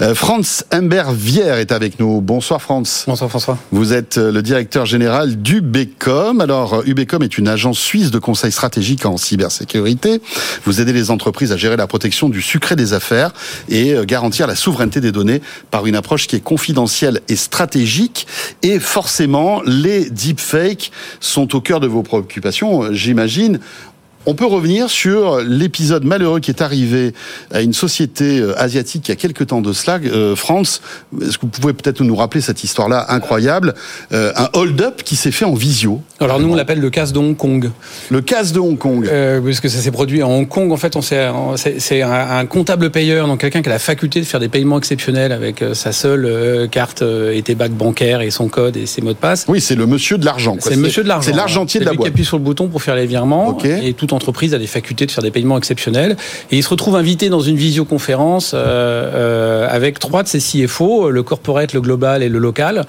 [0.00, 2.20] Euh, Franz Humbert Vière est avec nous.
[2.20, 3.06] Bonsoir Franz.
[3.08, 3.58] Bonsoir François.
[3.72, 6.40] Vous êtes euh, le directeur général d'Ubecom.
[6.40, 10.22] Alors, euh, Ubecom est une agence suisse de conseil stratégique en cybersécurité.
[10.64, 13.32] Vous aidez les entreprises à gérer la protection du secret des affaires
[13.68, 18.28] et euh, garantir la souveraineté des données par une approche qui est confidentielle et stratégique.
[18.62, 23.58] Et forcément, les deepfakes sont au cœur de vos préoccupations, euh, j'imagine.
[24.26, 27.14] On peut revenir sur l'épisode malheureux qui est arrivé
[27.50, 29.98] à une société euh, asiatique il y a quelques temps de cela.
[30.04, 30.82] Euh, France,
[31.22, 33.74] est-ce que vous pouvez peut-être nous rappeler cette histoire-là incroyable
[34.12, 36.02] Euh, Un hold-up qui s'est fait en visio.
[36.20, 37.70] Alors nous on l'appelle le casse de Hong Kong.
[38.10, 39.06] Le casse de Hong Kong.
[39.10, 40.72] Euh, parce que ça s'est produit en Hong Kong.
[40.72, 41.30] En fait, on s'est-
[41.78, 45.32] c'est un, comptable payeur, donc quelqu'un qui a la faculté de faire des paiements exceptionnels
[45.32, 49.00] avec euh, sa seule euh, carte et tes bacs bancaires et son code et ses
[49.00, 49.46] mots de passe.
[49.48, 50.56] Oui, c'est le monsieur de l'argent.
[50.60, 51.30] C'est le monsieur de l'argent.
[51.30, 52.02] C'est l'argentier de la boîte.
[52.02, 53.56] qui appuie sur le bouton pour faire les virements.
[53.64, 56.16] Et toute entreprise a des facultés de faire des paiements exceptionnels.
[56.50, 61.10] Et il se retrouve invité dans une visioconférence euh, euh, avec trois de ses CFO,
[61.10, 62.84] le corporate, le global et le local,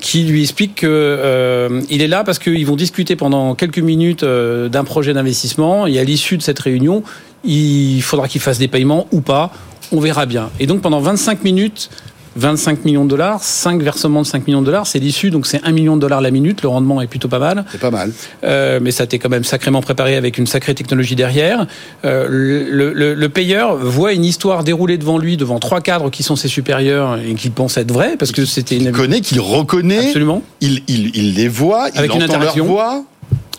[0.00, 4.84] qui lui expliquent que euh, est là parce qu'ils vont discuter pendant quelques minutes d'un
[4.84, 5.86] projet d'investissement.
[5.86, 7.02] Et à l'issue de cette réunion,
[7.44, 9.52] il faudra qu'il fasse des paiements ou pas.
[9.90, 10.50] On verra bien.
[10.60, 11.90] Et donc pendant 25 minutes.
[12.38, 15.60] 25 millions de dollars, 5 versements de 5 millions de dollars, c'est l'issue, donc c'est
[15.64, 17.64] 1 million de dollars la minute, le rendement est plutôt pas mal.
[17.72, 18.12] C'est pas mal.
[18.44, 21.66] Euh, mais ça t'est quand même sacrément préparé avec une sacrée technologie derrière.
[22.04, 26.22] Euh, le, le- le payeur voit une histoire déroulée devant lui, devant trois cadres qui
[26.22, 28.84] sont ses supérieurs et qu'il pense être vrai, parce que c'était une...
[28.84, 30.06] Il connaît, qu'il reconnaît.
[30.06, 30.42] Absolument.
[30.60, 32.64] Il, il, il les voit, il Avec une entend leur interaction.
[32.66, 33.04] voix.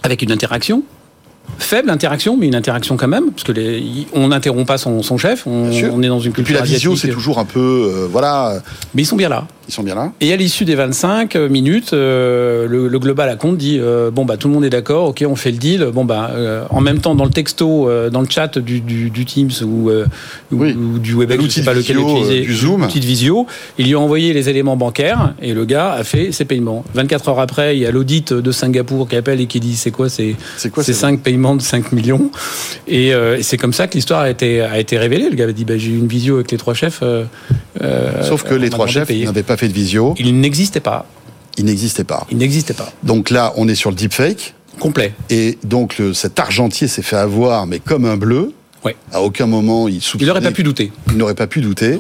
[0.04, 0.84] Avec une interaction.
[1.58, 5.18] Faible interaction, mais une interaction quand même, parce que les, on n'interrompt pas son, son
[5.18, 7.10] chef, on, est dans une Et puis culture la visio, asiatique.
[7.10, 8.62] c'est toujours un peu, euh, voilà.
[8.94, 9.48] Mais ils sont bien là.
[9.70, 10.12] Ils sont bien là.
[10.20, 14.26] Et à l'issue des 25 minutes, euh, le, le global à compte dit euh, bon
[14.26, 15.86] bah tout le monde est d'accord, ok on fait le deal.
[15.94, 19.12] Bon bah euh, en même temps dans le texto, euh, dans le chat du, du,
[19.12, 20.08] du Teams ou, euh,
[20.52, 22.82] ou- ou du Webex, je sais pas lequel visio, utiliser, euh, du Zoom.
[22.88, 23.46] de visio,
[23.78, 26.84] il lui a envoyé les éléments bancaires et le gars a fait ses paiements.
[26.96, 29.92] 24 heures après, il y a l'audit de Singapour qui appelle et qui dit c'est
[29.92, 30.36] quoi ces
[30.84, 32.32] c'est 5 paiements de 5 millions
[32.88, 35.30] et, euh, et c'est comme ça que l'histoire a été a été révélée.
[35.30, 37.02] Le gars a dit bah, j'ai eu une visio avec les trois chefs.
[37.04, 37.24] euh,
[37.84, 40.16] euh, Sauf que les trois chefs n'avaient pas fait de visio.
[40.18, 41.06] Il n'existait pas.
[41.58, 42.26] Il n'existait pas.
[42.32, 42.92] Il n'existait pas.
[43.04, 44.54] Donc là, on est sur le deepfake.
[44.80, 45.14] Complet.
[45.30, 48.54] Et donc le- cet argentier s'est fait avoir, mais comme un bleu.
[48.86, 48.96] Ouais.
[49.12, 50.24] À aucun moment il soupçonnait.
[50.24, 50.92] Il n'aurait pas pu douter.
[51.10, 52.00] Il n'aurait pas pu douter.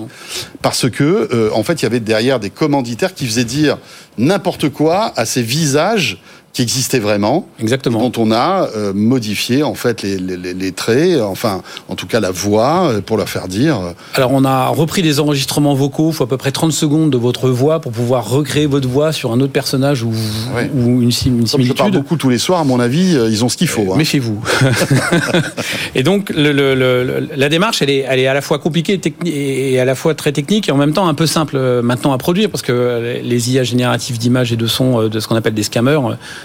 [0.61, 1.03] Parce que,
[1.33, 3.77] euh, en fait, il y avait derrière des commanditaires qui faisaient dire
[4.17, 6.21] n'importe quoi à ces visages
[6.53, 7.47] qui existaient vraiment.
[7.59, 7.99] Exactement.
[7.99, 12.31] Dont on a euh, modifié, en fait, les, les- traits, enfin, en tout cas la
[12.31, 13.77] voix, euh, pour leur faire dire.
[14.15, 17.17] Alors on a repris des enregistrements vocaux, il faut à peu près 30 secondes de
[17.17, 21.29] votre voix pour pouvoir recréer votre voix sur un autre personnage ou, ou une, sim-
[21.39, 21.93] une Comme je parle similitude.
[21.93, 23.93] beaucoup tous les soirs, à mon avis, euh, ils ont ce qu'il faut.
[23.93, 23.97] hein.
[23.97, 24.41] Méfiez-vous.
[25.95, 28.59] et donc le- le- le- le- la démarche, elle est, elle est à la fois
[28.59, 31.57] compliquée et, et à la fois très technique et en même temps un peu simple
[31.81, 35.35] maintenant à produire parce que les IA génératives d'images et de sons de ce qu'on
[35.35, 35.99] appelle des scammers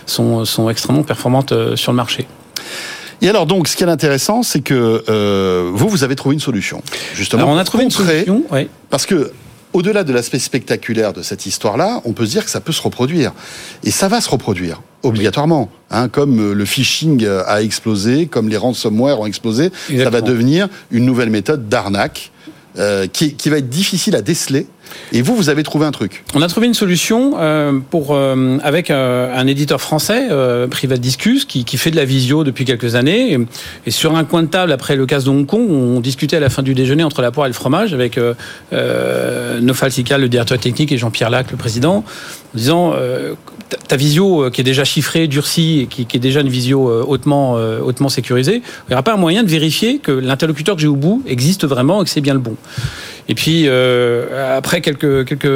[0.06, 2.26] sont, sont extrêmement performantes euh, sur le marché.
[3.22, 6.40] Et alors donc, ce qui est intéressant, c'est que euh, vous, vous avez trouvé une
[6.40, 6.82] solution.
[7.14, 7.44] Justement.
[7.44, 8.68] Alors, on a trouvé une solution, ouais.
[8.90, 9.32] Parce que
[9.72, 12.82] au-delà de l'aspect spectaculaire de cette histoire-là, on peut se dire que ça peut se
[12.82, 13.32] reproduire.
[13.82, 15.68] Et ça va se reproduire, obligatoirement.
[15.90, 20.68] Hein, comme euh, le phishing a explosé, comme les ransomware ont explosé, ça va devenir
[20.90, 22.30] une nouvelle méthode d'arnaque
[22.76, 24.66] euh, qui, qui va être difficile à déceler.
[25.12, 26.24] Et vous, vous avez trouvé un truc.
[26.34, 30.96] On a trouvé une solution euh, pour euh, avec euh, un éditeur français, euh, Privat
[30.96, 33.38] Discus, qui, qui fait de la visio depuis quelques années.
[33.86, 36.40] Et, sur un coin de table, après le cas de Hong Kong, on discutait à
[36.40, 38.18] la fin du déjeuner entre la poire et le fromage avec
[38.72, 42.04] Nofal Sikal, le directeur technique, et Jean-Pierre Lac, le président, en
[42.56, 42.94] disant
[43.88, 48.08] ta- visio qui est déjà chiffrée, durcie, et qui, est déjà une visio hautement, hautement
[48.08, 51.22] sécurisée, il n'y aura pas un moyen de vérifier que l'interlocuteur que j'ai au bout
[51.26, 52.56] existe vraiment et que c'est bien le bon.
[53.28, 55.46] Et puis, euh, après quelques, quelques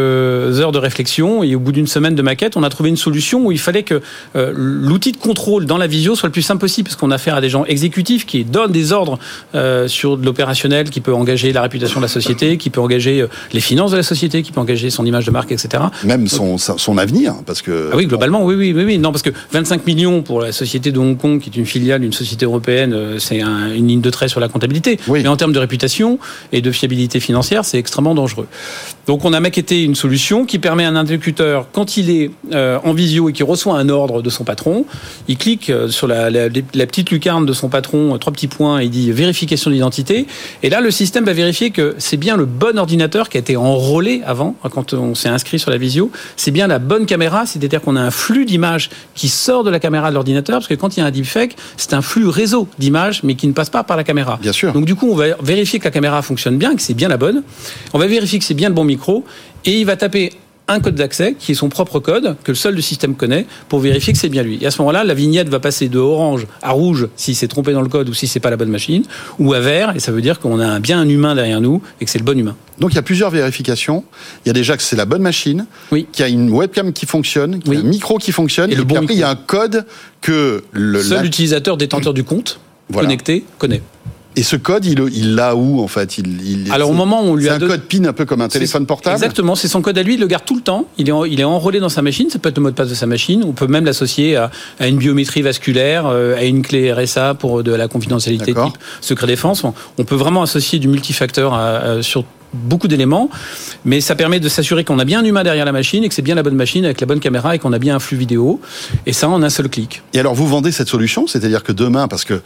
[0.61, 3.45] heures de réflexion et au bout d'une semaine de maquette, on a trouvé une solution
[3.47, 4.01] où il fallait que
[4.37, 7.17] euh, l'outil de contrôle dans la visio soit le plus simple possible, parce qu'on a
[7.17, 9.19] affaire à des gens exécutifs qui donnent des ordres
[9.55, 13.21] euh, sur de l'opérationnel, qui peut engager la réputation de la société, qui peut engager
[13.23, 15.83] euh, les finances de la société, qui peut engager son image de marque, etc.
[16.05, 17.91] Même son, son avenir, parce que...
[17.93, 18.99] Ah oui, globalement, oui, oui, oui, oui.
[18.99, 22.01] Non, parce que 25 millions pour la société de Hong Kong, qui est une filiale
[22.01, 24.99] d'une société européenne, euh, c'est un- une ligne de trait sur la comptabilité.
[25.23, 26.19] Mais en termes de réputation
[26.53, 28.47] et de fiabilité financière, c'est extrêmement dangereux.
[29.07, 32.79] Donc, on a maquetté une solution qui permet à un interlocuteur, quand il est euh,
[32.85, 34.85] en visio et qu'il reçoit un ordre de son patron,
[35.29, 38.49] il clique euh, sur la, la- la petite lucarne de son patron, euh, trois petits
[38.49, 40.27] points, et il dit vérification d'identité.
[40.63, 43.57] Et là, le système va vérifier que c'est bien le bon ordinateur qui a été
[43.57, 46.11] enrôlé avant, quand on s'est inscrit sur la visio.
[46.37, 49.81] C'est bien la bonne caméra, c'est-à-dire qu'on a un flux d'images qui sort de la
[49.81, 52.69] caméra de l'ordinateur, parce que quand il y a un deepfake, c'est un flux réseau
[52.79, 54.39] d'images, mais qui ne passe pas par la caméra.
[54.43, 54.73] Bien sûr.
[54.75, 57.17] Donc du coup, on va vérifier que la caméra fonctionne bien, que c'est bien la
[57.17, 57.43] bonne.
[57.93, 59.25] On va vérifier que c'est bien le bon micro,
[59.65, 60.31] et il va taper
[60.71, 63.81] un code d'accès qui est son propre code que le seul le système connaît pour
[63.81, 64.59] vérifier que c'est bien lui.
[64.61, 67.73] Et à ce moment-là, la vignette va passer de orange à rouge si c'est trompé
[67.73, 69.03] dans le code ou si c'est pas la bonne machine,
[69.39, 72.05] ou à vert et ça veut dire qu'on a bien un humain derrière nous et
[72.05, 72.55] que c'est le bon humain.
[72.79, 74.05] Donc il y a plusieurs vérifications.
[74.45, 76.07] Il y a déjà que c'est la bonne machine, oui.
[76.13, 78.75] qu'il y a une webcam qui fonctionne, qu'il y a un micro qui fonctionne, et,
[78.75, 79.87] le bon après il y a un code
[80.21, 82.61] que le Seul la- utilisateur détenteur du compte
[82.91, 83.07] Voilà.
[83.07, 83.81] connecté connaît.
[84.39, 86.17] Et ce code, il l'a où en fait?
[86.19, 86.27] Il,
[86.67, 88.41] il- Alors, au moment où on lui c'est a un code PIN un peu comme
[88.41, 89.15] un téléphone portable?
[89.17, 90.87] Exactement, c'est son code à lui, il le garde tout le temps.
[90.97, 92.75] Il est, en- il est enrôlé dans sa machine, ça peut être le mot de
[92.77, 93.43] passe de sa machine.
[93.45, 97.65] On peut même l'associer à, à une biométrie vasculaire, euh, à une clé RSA pour
[97.65, 99.65] de la confidentialité type secret défense.
[99.65, 102.25] On, on peut vraiment associer du multifacteur à- à- sur
[102.55, 103.29] beaucoup d'éléments,
[103.85, 106.15] mais ça permet de s'assurer qu'on a bien un humain derrière la machine et que
[106.15, 108.17] c'est bien la bonne machine avec la bonne caméra et qu'on a bien un flux
[108.17, 108.59] vidéo.
[109.05, 110.03] Et ça en un seul clic.
[110.15, 112.41] Et alors vous vendez cette solution, c'est-à-dire que demain, parce que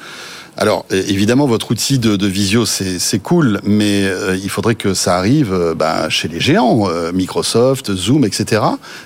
[0.57, 5.17] alors évidemment votre outil de, de visio c'est cool, mais euh, il faudrait que ça
[5.17, 8.63] arrive euh, bah, chez les géants, euh, Microsoft, Zoom, etc.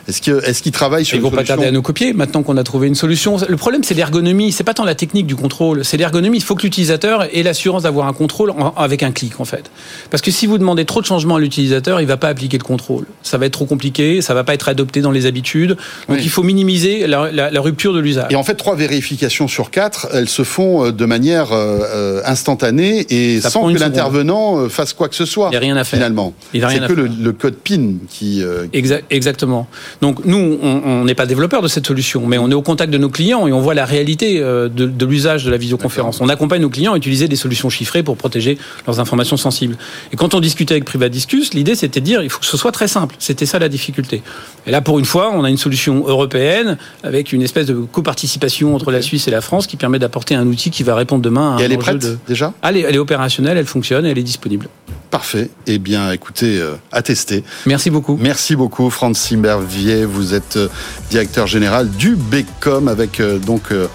[0.08, 2.56] Est-ce que est-ce qu'ils travaillent sur Ils vont pas tarder à nous copier maintenant qu'on
[2.56, 3.36] a trouvé une solution.
[3.48, 4.50] Le problème, c'est l'ergonomie.
[4.52, 6.38] C'est pas tant la technique du contrôle, c'est l'ergonomie.
[6.38, 9.70] Il faut que l'utilisateur ait l'assurance d'avoir un contrôle en- avec un clic, en fait.
[10.10, 12.64] Parce que si vous demandez trop de changements à l'utilisateur, il va pas appliquer le
[12.64, 13.06] contrôle.
[13.22, 15.70] Ça va être trop compliqué, ça va pas être adopté dans les habitudes.
[16.08, 16.20] Donc Oui.
[16.22, 18.26] il faut minimiser la, la- la rupture de l'usage.
[18.30, 22.22] Et en fait, trois vérifications sur quatre, elles se font euh, de manière euh, euh,
[22.24, 25.48] instantanée et Ça sans que l'intervenant euh, fasse quoi que ce soit.
[25.50, 25.98] Il y a rien à faire.
[25.98, 28.42] Finalement, c'est que le, le code PIN qui.
[28.42, 29.66] euh, Exa- Exactement.
[30.00, 32.98] Donc nous, on n'est pas développeur de cette solution, mais on est au contact de
[32.98, 36.20] nos clients et on voit la réalité de, de l'usage de la visioconférence.
[36.20, 39.76] On accompagne nos clients à utiliser des solutions chiffrées pour protéger leurs informations sensibles.
[40.12, 42.72] Et quand on discutait avec Privatiscus, l'idée c'était de dire il faut que ce soit
[42.72, 43.14] très simple.
[43.18, 44.22] C'était ça la difficulté.
[44.66, 48.74] Et là, pour une fois, on a une solution européenne avec une espèce de coparticipation
[48.74, 51.56] entre la Suisse et la France qui permet d'apporter un outil qui va répondre demain
[51.58, 52.52] Et elle est prête de- déjà?
[52.62, 54.68] Elle est, elle est opérationnelle, elle fonctionne, elle est disponible.
[55.10, 55.50] Parfait.
[55.66, 57.44] Eh bien, écoutez, euh, à tester.
[57.64, 58.18] Merci beaucoup.
[58.20, 60.04] Merci beaucoup, Franz Simbervier.
[60.04, 60.68] Vous êtes euh,
[61.10, 63.86] directeur général du BECOM avec euh, donc euh,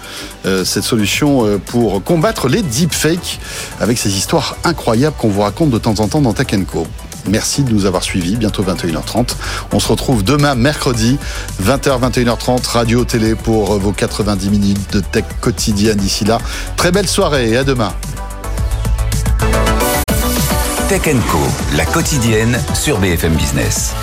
[0.64, 3.38] cette solution pour combattre les deepfakes
[3.80, 6.86] avec ces histoires incroyables qu'on vous raconte de temps en temps dans Tech Co.
[7.28, 8.36] Merci de nous avoir suivis.
[8.36, 9.34] Bientôt 21h30.
[9.72, 11.18] On se retrouve demain, mercredi,
[11.62, 15.96] 20h, 21h30, radio, télé pour vos 90 minutes de tech quotidienne.
[15.96, 16.38] D'ici là,
[16.76, 17.92] très belle soirée et à demain.
[20.88, 21.38] Tech Co,
[21.74, 23.94] la quotidienne sur BFM Business.